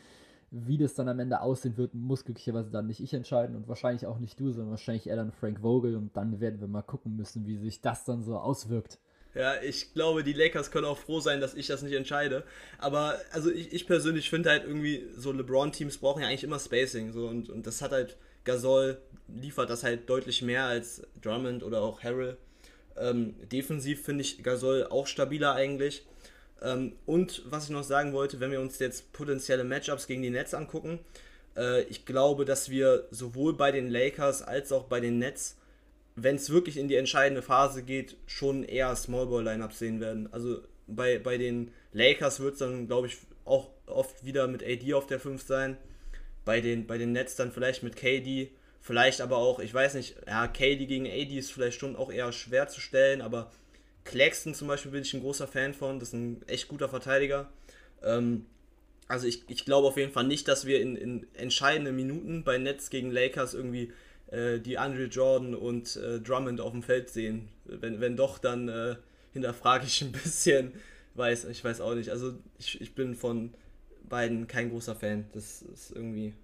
Wie 0.53 0.79
das 0.79 0.95
dann 0.95 1.09
am 1.09 1.19
Ende 1.19 1.41
aussehen 1.41 1.77
wird, 1.77 1.93
muss 1.95 2.25
glücklicherweise 2.25 2.71
dann 2.71 2.87
nicht 2.87 3.01
ich 3.01 3.15
entscheiden 3.15 3.57
und 3.57 3.67
wahrscheinlich 3.67 4.07
auch 4.07 4.21
nicht 4.21 4.39
du, 4.39 4.53
sondern 4.53 4.71
wahrscheinlich 4.71 5.09
eher 5.09 5.17
dann 5.17 5.33
Frank 5.33 5.59
Vogel 5.61 5.97
und 5.97 6.17
dann 6.17 6.39
werden 6.39 6.61
wir 6.61 6.69
mal 6.69 6.83
gucken 6.83 7.17
müssen, 7.17 7.47
wie 7.49 7.57
sich 7.57 7.81
das 7.81 8.05
dann 8.05 8.23
so 8.23 8.39
auswirkt. 8.39 9.01
Ja, 9.37 9.61
ich 9.63 9.93
glaube, 9.93 10.25
die 10.25 10.33
Lakers 10.33 10.71
können 10.71 10.87
auch 10.87 10.97
froh 10.97 11.21
sein, 11.21 11.43
dass 11.43 11.53
ich 11.53 11.67
das 11.67 11.83
nicht 11.83 11.93
entscheide. 11.93 12.43
Aber 12.79 13.21
also 13.33 13.51
ich, 13.51 13.71
ich 13.71 13.87
persönlich 13.87 14.31
finde 14.31 14.49
halt 14.49 14.65
irgendwie, 14.65 15.05
so 15.15 15.31
LeBron-Teams 15.31 15.99
brauchen 15.99 16.23
ja 16.23 16.29
eigentlich 16.29 16.45
immer 16.45 16.59
Spacing. 16.59 17.13
So, 17.13 17.27
und, 17.29 17.51
und 17.51 17.67
das 17.67 17.83
hat 17.83 17.93
halt 17.93 18.17
Gasol 18.45 18.97
liefert 19.29 19.69
das 19.69 19.83
halt 19.83 20.09
deutlich 20.09 20.41
mehr 20.41 20.65
als 20.65 21.03
Drummond 21.21 21.63
oder 21.63 21.83
auch 21.83 22.03
Harrell. 22.03 22.39
Ähm, 22.97 23.35
defensiv 23.53 24.03
finde 24.03 24.23
ich 24.23 24.43
Gasol 24.43 24.87
auch 24.89 25.07
stabiler 25.07 25.53
eigentlich. 25.53 26.07
Ähm, 26.63 26.95
und 27.05 27.43
was 27.45 27.65
ich 27.65 27.71
noch 27.71 27.85
sagen 27.85 28.15
wollte, 28.15 28.41
wenn 28.41 28.53
wir 28.53 28.61
uns 28.63 28.79
jetzt 28.79 29.13
potenzielle 29.13 29.65
Matchups 29.65 30.07
gegen 30.07 30.23
die 30.23 30.31
Nets 30.31 30.55
angucken, 30.55 31.01
äh, 31.59 31.83
ich 31.83 32.07
glaube, 32.07 32.47
dass 32.47 32.71
wir 32.71 33.07
sowohl 33.11 33.53
bei 33.53 33.71
den 33.71 33.91
Lakers 33.91 34.41
als 34.41 34.73
auch 34.73 34.85
bei 34.85 35.01
den 35.01 35.19
Nets 35.19 35.57
wenn 36.17 36.37
es 36.37 36.51
wirklich 36.51 36.79
in 36.79 36.89
die 36.89 36.97
entscheidende 36.97 37.43
Phase 37.43 37.83
geht, 37.83 38.17
schon 38.27 38.65
eher 38.65 38.97
Smallball-Lineups 38.97 39.79
sehen 39.79 40.01
werden. 40.01 40.33
Also 40.33 40.63
bei, 40.87 41.19
bei 41.19 41.37
den 41.37 41.71
Lakers 41.93 42.41
wird 42.41 42.55
es 42.55 42.59
dann, 42.59 42.87
glaube 42.87 43.09
ich, 43.09 43.19
auch 43.45 43.69
oft 43.87 44.25
wieder 44.25 44.49
mit 44.49 44.63
AD 44.65 44.95
auf 44.95 45.07
der 45.07 45.21
5 45.21 45.43
sein. 45.43 45.77
Bei 46.45 46.61
den, 46.61 46.87
bei 46.87 46.97
den 46.97 47.13
Nets 47.13 47.37
dann 47.37 47.53
vielleicht 47.53 47.83
mit 47.83 47.97
KD. 47.97 48.51
Vielleicht 48.81 49.21
aber 49.21 49.37
auch, 49.37 49.59
ich 49.59 49.75
weiß 49.75 49.95
nicht, 49.95 50.17
ja, 50.27 50.47
KD 50.47 50.87
gegen 50.87 51.07
AD 51.07 51.37
ist 51.37 51.53
vielleicht 51.53 51.79
schon 51.79 51.97
auch 51.97 52.11
eher 52.11 52.33
schwer 52.33 52.69
zu 52.69 52.81
stellen, 52.81 53.21
aber 53.21 53.51
Claxton 54.05 54.55
zum 54.55 54.69
Beispiel 54.69 54.93
bin 54.93 55.03
ich 55.03 55.13
ein 55.13 55.21
großer 55.21 55.49
Fan 55.49 55.75
von. 55.75 55.99
Das 55.99 56.11
ist 56.11 56.15
ein 56.15 56.43
echt 56.47 56.69
guter 56.69 56.89
Verteidiger. 56.89 57.51
Ähm, 58.03 58.47
also 59.09 59.27
ich, 59.27 59.43
ich 59.49 59.65
glaube 59.65 59.89
auf 59.89 59.97
jeden 59.97 60.13
Fall 60.13 60.25
nicht, 60.25 60.49
dass 60.49 60.67
wir 60.67 60.81
in, 60.81 60.97
in 60.97 61.27
entscheidenden 61.35 61.95
Minuten 61.95 62.43
bei 62.45 62.59
Nets 62.59 62.89
gegen 62.89 63.11
Lakers 63.11 63.55
irgendwie 63.55 63.93
äh, 64.29 64.59
die 64.59 64.79
Andre 64.79 65.05
Jordan 65.05 65.55
und 65.55 65.97
äh, 65.97 66.21
Drummond 66.21 66.61
auf 66.61 66.73
dem 66.73 66.83
Feld 66.83 67.11
sehen. 67.11 67.49
Wenn, 67.65 68.01
wenn 68.01 68.17
doch, 68.17 68.39
dann 68.39 68.69
äh, 68.69 68.97
hinterfrage 69.33 69.87
ich 69.87 70.03
ein 70.03 70.13
bisschen. 70.13 70.73
Weiß, 71.15 71.47
ich 71.47 71.65
weiß 71.65 71.81
auch 71.81 71.95
nicht. 71.95 72.11
Also 72.11 72.35
ich, 72.59 72.81
ich 72.81 72.95
bin 72.95 73.15
von 73.15 73.55
beiden 74.09 74.47
kein 74.47 74.71
großer 74.71 74.95
Fan. 74.95 75.27
Das 75.33 75.63
ist 75.63 75.91
irgendwie 75.91 76.35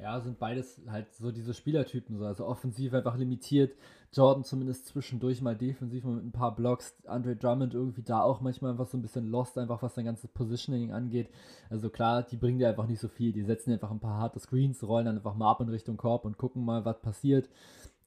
ja, 0.00 0.20
sind 0.20 0.38
beides 0.38 0.80
halt 0.88 1.12
so 1.14 1.32
diese 1.32 1.54
Spielertypen, 1.54 2.18
so. 2.18 2.24
also 2.24 2.46
offensiv 2.46 2.94
einfach 2.94 3.16
limitiert. 3.16 3.74
Jordan 4.12 4.44
zumindest 4.44 4.86
zwischendurch 4.86 5.42
mal 5.42 5.56
defensiv 5.56 6.04
mit 6.04 6.24
ein 6.24 6.32
paar 6.32 6.54
Blocks. 6.54 6.94
Andre 7.06 7.36
Drummond 7.36 7.74
irgendwie 7.74 8.02
da 8.02 8.22
auch 8.22 8.40
manchmal 8.40 8.70
einfach 8.70 8.86
so 8.86 8.96
ein 8.96 9.02
bisschen 9.02 9.30
lost, 9.30 9.58
einfach 9.58 9.82
was 9.82 9.94
sein 9.94 10.06
ganzes 10.06 10.30
Positioning 10.30 10.92
angeht. 10.92 11.28
Also 11.68 11.90
klar, 11.90 12.22
die 12.22 12.36
bringen 12.36 12.58
dir 12.58 12.68
einfach 12.68 12.86
nicht 12.86 13.00
so 13.00 13.08
viel. 13.08 13.32
Die 13.32 13.42
setzen 13.42 13.72
einfach 13.72 13.90
ein 13.90 14.00
paar 14.00 14.18
harte 14.18 14.40
Screens, 14.40 14.82
rollen 14.82 15.06
dann 15.06 15.16
einfach 15.16 15.34
mal 15.34 15.50
ab 15.50 15.60
in 15.60 15.68
Richtung 15.68 15.96
Korb 15.96 16.24
und 16.24 16.38
gucken 16.38 16.64
mal, 16.64 16.84
was 16.84 17.00
passiert. 17.00 17.48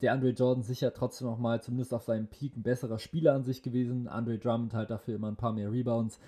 Der 0.02 0.14
Andre 0.14 0.30
Jordan 0.30 0.64
sicher 0.64 0.94
trotzdem 0.94 1.28
noch 1.28 1.38
mal, 1.38 1.62
zumindest 1.62 1.94
auf 1.94 2.02
seinem 2.04 2.28
Peak, 2.28 2.58
ein 2.58 2.64
besserer 2.64 2.98
Spieler 2.98 3.34
an 3.34 3.44
sich 3.44 3.62
gewesen. 3.62 4.08
Andre 4.08 4.40
Drummond 4.40 4.74
halt 4.74 4.90
dafür 4.90 5.16
immer 5.16 5.28
ein 5.28 5.36
paar 5.36 5.54
mehr 5.54 5.72
Rebounds. 5.72 6.20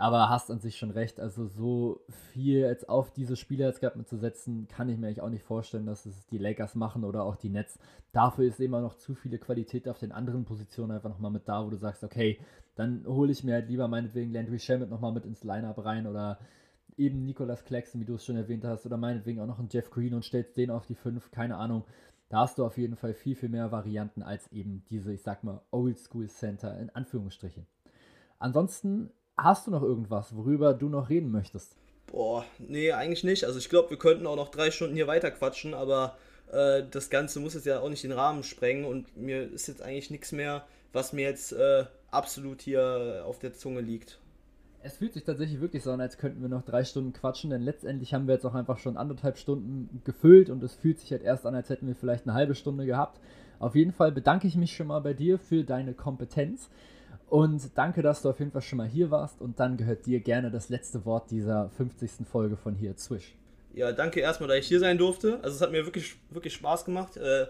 Aber 0.00 0.30
hast 0.30 0.50
an 0.50 0.60
sich 0.60 0.78
schon 0.78 0.90
recht. 0.90 1.20
Also 1.20 1.46
so 1.46 2.00
viel 2.32 2.60
jetzt 2.60 2.88
auf 2.88 3.12
diese 3.12 3.36
Spieler 3.36 3.66
jetzt 3.66 3.80
gerade 3.80 4.02
zu 4.06 4.16
setzen, 4.16 4.66
kann 4.66 4.88
ich 4.88 4.96
mir 4.96 5.08
eigentlich 5.08 5.20
auch 5.20 5.28
nicht 5.28 5.44
vorstellen, 5.44 5.84
dass 5.84 6.06
es 6.06 6.26
die 6.28 6.38
Lakers 6.38 6.74
machen 6.74 7.04
oder 7.04 7.22
auch 7.22 7.36
die 7.36 7.50
Nets. 7.50 7.78
Dafür 8.12 8.46
ist 8.46 8.60
immer 8.60 8.80
noch 8.80 8.96
zu 8.96 9.14
viele 9.14 9.38
Qualität 9.38 9.88
auf 9.88 9.98
den 9.98 10.10
anderen 10.10 10.46
Positionen 10.46 10.92
einfach 10.92 11.10
nochmal 11.10 11.30
mit 11.30 11.46
da, 11.46 11.66
wo 11.66 11.68
du 11.68 11.76
sagst, 11.76 12.02
okay, 12.02 12.40
dann 12.76 13.04
hole 13.06 13.30
ich 13.30 13.44
mir 13.44 13.52
halt 13.52 13.68
lieber 13.68 13.88
meinetwegen 13.88 14.32
Landry 14.32 14.58
Shamet 14.58 14.88
nochmal 14.88 15.12
mit 15.12 15.26
ins 15.26 15.44
Lineup 15.44 15.84
rein 15.84 16.06
oder 16.06 16.38
eben 16.96 17.26
Nicolas 17.26 17.66
Claxton, 17.66 18.00
wie 18.00 18.06
du 18.06 18.14
es 18.14 18.24
schon 18.24 18.36
erwähnt 18.36 18.64
hast, 18.64 18.86
oder 18.86 18.96
meinetwegen 18.96 19.40
auch 19.40 19.46
noch 19.46 19.58
einen 19.58 19.68
Jeff 19.70 19.90
Green 19.90 20.14
und 20.14 20.24
stellst 20.24 20.56
den 20.56 20.70
auf 20.70 20.86
die 20.86 20.94
5, 20.94 21.30
keine 21.30 21.58
Ahnung. 21.58 21.84
Da 22.30 22.40
hast 22.40 22.58
du 22.58 22.64
auf 22.64 22.78
jeden 22.78 22.96
Fall 22.96 23.12
viel, 23.12 23.36
viel 23.36 23.50
mehr 23.50 23.70
Varianten 23.70 24.22
als 24.22 24.50
eben 24.50 24.82
diese, 24.88 25.12
ich 25.12 25.22
sag 25.22 25.44
mal, 25.44 25.60
Oldschool 25.70 26.28
Center 26.28 26.78
in 26.78 26.88
Anführungsstrichen. 26.88 27.66
Ansonsten 28.38 29.10
hast 29.42 29.66
du 29.66 29.70
noch 29.70 29.82
irgendwas, 29.82 30.34
worüber 30.34 30.74
du 30.74 30.88
noch 30.88 31.08
reden 31.08 31.30
möchtest? 31.30 31.76
Boah, 32.06 32.44
nee, 32.58 32.92
eigentlich 32.92 33.24
nicht. 33.24 33.44
Also 33.44 33.58
ich 33.58 33.68
glaube, 33.68 33.90
wir 33.90 33.98
könnten 33.98 34.26
auch 34.26 34.36
noch 34.36 34.50
drei 34.50 34.70
Stunden 34.70 34.96
hier 34.96 35.06
weiter 35.06 35.30
quatschen, 35.30 35.74
aber 35.74 36.16
äh, 36.52 36.82
das 36.90 37.10
Ganze 37.10 37.40
muss 37.40 37.54
jetzt 37.54 37.66
ja 37.66 37.80
auch 37.80 37.88
nicht 37.88 38.02
den 38.02 38.12
Rahmen 38.12 38.42
sprengen 38.42 38.84
und 38.84 39.16
mir 39.16 39.50
ist 39.52 39.68
jetzt 39.68 39.82
eigentlich 39.82 40.10
nichts 40.10 40.32
mehr, 40.32 40.64
was 40.92 41.12
mir 41.12 41.22
jetzt 41.22 41.52
äh, 41.52 41.84
absolut 42.10 42.62
hier 42.62 43.22
auf 43.26 43.38
der 43.38 43.54
Zunge 43.54 43.80
liegt. 43.80 44.18
Es 44.82 44.96
fühlt 44.96 45.12
sich 45.12 45.24
tatsächlich 45.24 45.60
wirklich 45.60 45.82
so 45.82 45.92
an, 45.92 46.00
als 46.00 46.16
könnten 46.16 46.40
wir 46.40 46.48
noch 46.48 46.62
drei 46.62 46.84
Stunden 46.84 47.12
quatschen, 47.12 47.50
denn 47.50 47.62
letztendlich 47.62 48.14
haben 48.14 48.26
wir 48.26 48.34
jetzt 48.34 48.46
auch 48.46 48.54
einfach 48.54 48.78
schon 48.78 48.96
anderthalb 48.96 49.36
Stunden 49.36 50.00
gefüllt 50.04 50.48
und 50.48 50.62
es 50.62 50.74
fühlt 50.74 50.98
sich 50.98 51.12
halt 51.12 51.22
erst 51.22 51.44
an, 51.46 51.54
als 51.54 51.68
hätten 51.68 51.86
wir 51.86 51.94
vielleicht 51.94 52.26
eine 52.26 52.34
halbe 52.34 52.54
Stunde 52.54 52.86
gehabt. 52.86 53.20
Auf 53.58 53.74
jeden 53.74 53.92
Fall 53.92 54.10
bedanke 54.10 54.46
ich 54.46 54.56
mich 54.56 54.74
schon 54.74 54.86
mal 54.86 55.00
bei 55.00 55.12
dir 55.12 55.38
für 55.38 55.64
deine 55.64 55.92
Kompetenz 55.92 56.70
und 57.30 57.70
danke, 57.76 58.02
dass 58.02 58.22
du 58.22 58.30
auf 58.30 58.38
jeden 58.38 58.50
Fall 58.50 58.62
schon 58.62 58.78
mal 58.78 58.86
hier 58.86 59.10
warst 59.10 59.40
und 59.40 59.58
dann 59.58 59.76
gehört 59.76 60.04
dir 60.06 60.20
gerne 60.20 60.50
das 60.50 60.68
letzte 60.68 61.04
Wort 61.04 61.30
dieser 61.30 61.70
50. 61.70 62.26
Folge 62.30 62.56
von 62.56 62.74
hier 62.74 62.96
Zwisch. 62.96 63.34
Ja, 63.72 63.92
danke 63.92 64.20
erstmal, 64.20 64.48
dass 64.48 64.58
ich 64.58 64.66
hier 64.66 64.80
sein 64.80 64.98
durfte. 64.98 65.38
Also 65.42 65.56
es 65.56 65.60
hat 65.62 65.70
mir 65.70 65.84
wirklich, 65.84 66.16
wirklich 66.30 66.54
Spaß 66.54 66.84
gemacht. 66.84 67.16
Äh, 67.16 67.46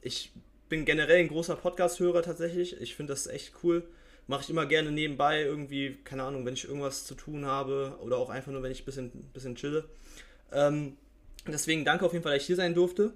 ich 0.00 0.32
bin 0.68 0.84
generell 0.84 1.18
ein 1.18 1.28
großer 1.28 1.56
Podcast-Hörer 1.56 2.22
tatsächlich. 2.22 2.80
Ich 2.80 2.94
finde 2.94 3.12
das 3.12 3.26
echt 3.26 3.52
cool 3.62 3.84
mache 4.30 4.44
ich 4.44 4.50
immer 4.50 4.64
gerne 4.64 4.92
nebenbei 4.92 5.42
irgendwie, 5.42 5.98
keine 6.04 6.22
Ahnung, 6.22 6.46
wenn 6.46 6.54
ich 6.54 6.64
irgendwas 6.64 7.04
zu 7.04 7.16
tun 7.16 7.46
habe 7.46 7.98
oder 8.00 8.16
auch 8.16 8.30
einfach 8.30 8.52
nur, 8.52 8.62
wenn 8.62 8.70
ich 8.70 8.82
ein 8.82 8.84
bisschen, 8.84 9.10
bisschen 9.32 9.56
chille. 9.56 9.84
Ähm, 10.52 10.96
deswegen 11.48 11.84
danke 11.84 12.06
auf 12.06 12.12
jeden 12.12 12.22
Fall, 12.22 12.34
dass 12.34 12.42
ich 12.42 12.46
hier 12.46 12.54
sein 12.54 12.72
durfte. 12.72 13.12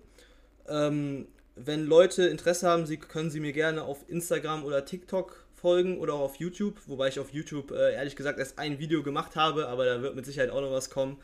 Ähm, 0.67 1.29
wenn 1.55 1.87
Leute 1.87 2.25
Interesse 2.25 2.69
haben, 2.69 2.85
sie 2.85 2.97
können 2.97 3.31
sie 3.31 3.39
mir 3.39 3.53
gerne 3.53 3.85
auf 3.85 4.05
Instagram 4.09 4.65
oder 4.65 4.85
TikTok 4.85 5.44
folgen 5.65 5.97
oder 5.97 6.13
auch 6.13 6.21
auf 6.21 6.37
YouTube, 6.37 6.77
wobei 6.85 7.09
ich 7.09 7.19
auf 7.19 7.33
YouTube 7.33 7.71
äh, 7.71 7.95
ehrlich 7.95 8.17
gesagt 8.17 8.39
erst 8.39 8.59
ein 8.59 8.79
Video 8.79 9.03
gemacht 9.03 9.35
habe, 9.35 9.67
aber 9.67 9.87
da 9.87 10.03
wird 10.03 10.15
mit 10.15 10.27
Sicherheit 10.27 10.51
auch 10.51 10.61
noch 10.61 10.71
was 10.71 10.91
kommen. 10.91 11.17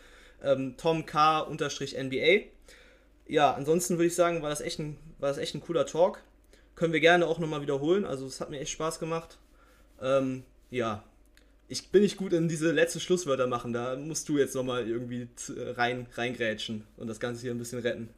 Ähm, 0.43 0.77
Tom 0.79 1.05
K-NBA. 1.05 2.47
Ja, 3.27 3.53
ansonsten 3.53 3.99
würde 3.99 4.07
ich 4.07 4.15
sagen, 4.15 4.41
war 4.41 4.49
das, 4.49 4.63
echt 4.63 4.79
ein, 4.79 4.97
war 5.19 5.29
das 5.29 5.37
echt 5.37 5.55
ein 5.55 5.61
cooler 5.61 5.85
Talk. 5.85 6.23
Können 6.75 6.95
wir 6.95 7.01
gerne 7.01 7.27
auch 7.27 7.39
nochmal 7.39 7.61
wiederholen. 7.61 8.07
Also 8.07 8.27
es 8.27 8.41
hat 8.41 8.49
mir 8.49 8.61
echt 8.61 8.71
Spaß 8.71 8.99
gemacht. 8.99 9.37
Ähm, 10.01 10.45
ja, 10.71 11.05
ich 11.69 11.91
bin 11.91 12.01
nicht 12.01 12.17
gut 12.17 12.33
in 12.33 12.49
diese 12.49 12.73
letzten 12.73 13.01
Schlusswörter 13.01 13.47
machen. 13.47 13.75
Da 13.75 13.95
musst 13.97 14.27
du 14.31 14.39
jetzt 14.39 14.55
nochmal 14.55 14.89
irgendwie 14.89 15.29
rein, 15.51 16.07
reingrätschen 16.15 16.87
und 16.97 17.09
das 17.09 17.21
Ganze 17.21 17.43
hier 17.43 17.51
ein 17.51 17.59
bisschen 17.59 17.81
retten. 17.81 18.09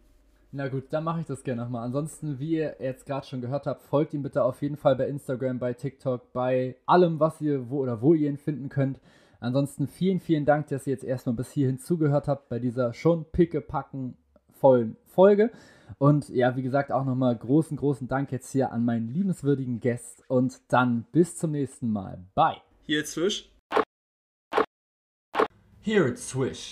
Na 0.55 0.69
gut, 0.69 0.85
dann 0.91 1.05
mache 1.05 1.21
ich 1.21 1.27
das 1.27 1.45
gerne 1.45 1.63
nochmal. 1.63 1.83
Ansonsten, 1.83 2.39
wie 2.39 2.57
ihr 2.57 2.77
jetzt 2.79 3.07
gerade 3.07 3.27
schon 3.27 3.41
gehört 3.41 3.67
habt, 3.67 3.81
folgt 3.83 4.13
ihm 4.13 4.23
bitte 4.23 4.45
auf 4.45 4.61
jeden 4.61 4.77
Fall 4.77 4.97
bei 4.97 5.09
Instagram, 5.09 5.59
bei 5.59 5.73
TikTok, 5.73 6.31
bei 6.35 6.77
allem, 6.85 7.19
was 7.21 7.41
ihr 7.41 7.71
wo 7.71 7.79
oder 7.79 8.03
wo 8.03 8.13
ihr 8.13 8.29
ihn 8.29 8.37
finden 8.37 8.69
könnt. 8.69 9.01
Ansonsten 9.41 9.89
vielen, 9.89 10.21
vielen 10.21 10.45
Dank, 10.45 10.67
dass 10.69 10.87
ihr 10.87 10.93
jetzt 10.93 11.05
erstmal 11.05 11.35
bis 11.37 11.51
hierhin 11.51 11.79
zugehört 11.79 12.29
habt 12.29 12.51
bei 12.51 12.59
dieser 12.59 12.93
schon 12.93 13.25
pickepacken 13.33 14.19
vollen 14.51 14.99
Folge. 15.05 15.51
Und 15.97 16.29
ja, 16.29 16.55
wie 16.55 16.63
gesagt, 16.63 16.93
auch 16.93 17.07
nochmal 17.07 17.35
großen, 17.35 17.79
großen 17.79 18.07
Dank 18.07 18.31
jetzt 18.31 18.53
hier 18.53 18.73
an 18.73 18.85
meinen 18.85 19.09
liebenswürdigen 19.09 19.81
Gast 19.81 20.23
und 20.29 20.61
dann 20.69 21.07
bis 21.13 21.39
zum 21.39 21.53
nächsten 21.53 21.91
Mal. 21.91 22.19
Bye. 22.35 22.59
Hier 22.85 23.01
Swish. 23.07 23.51
Here 25.81 26.07
it's 26.09 26.29
Swish. 26.29 26.71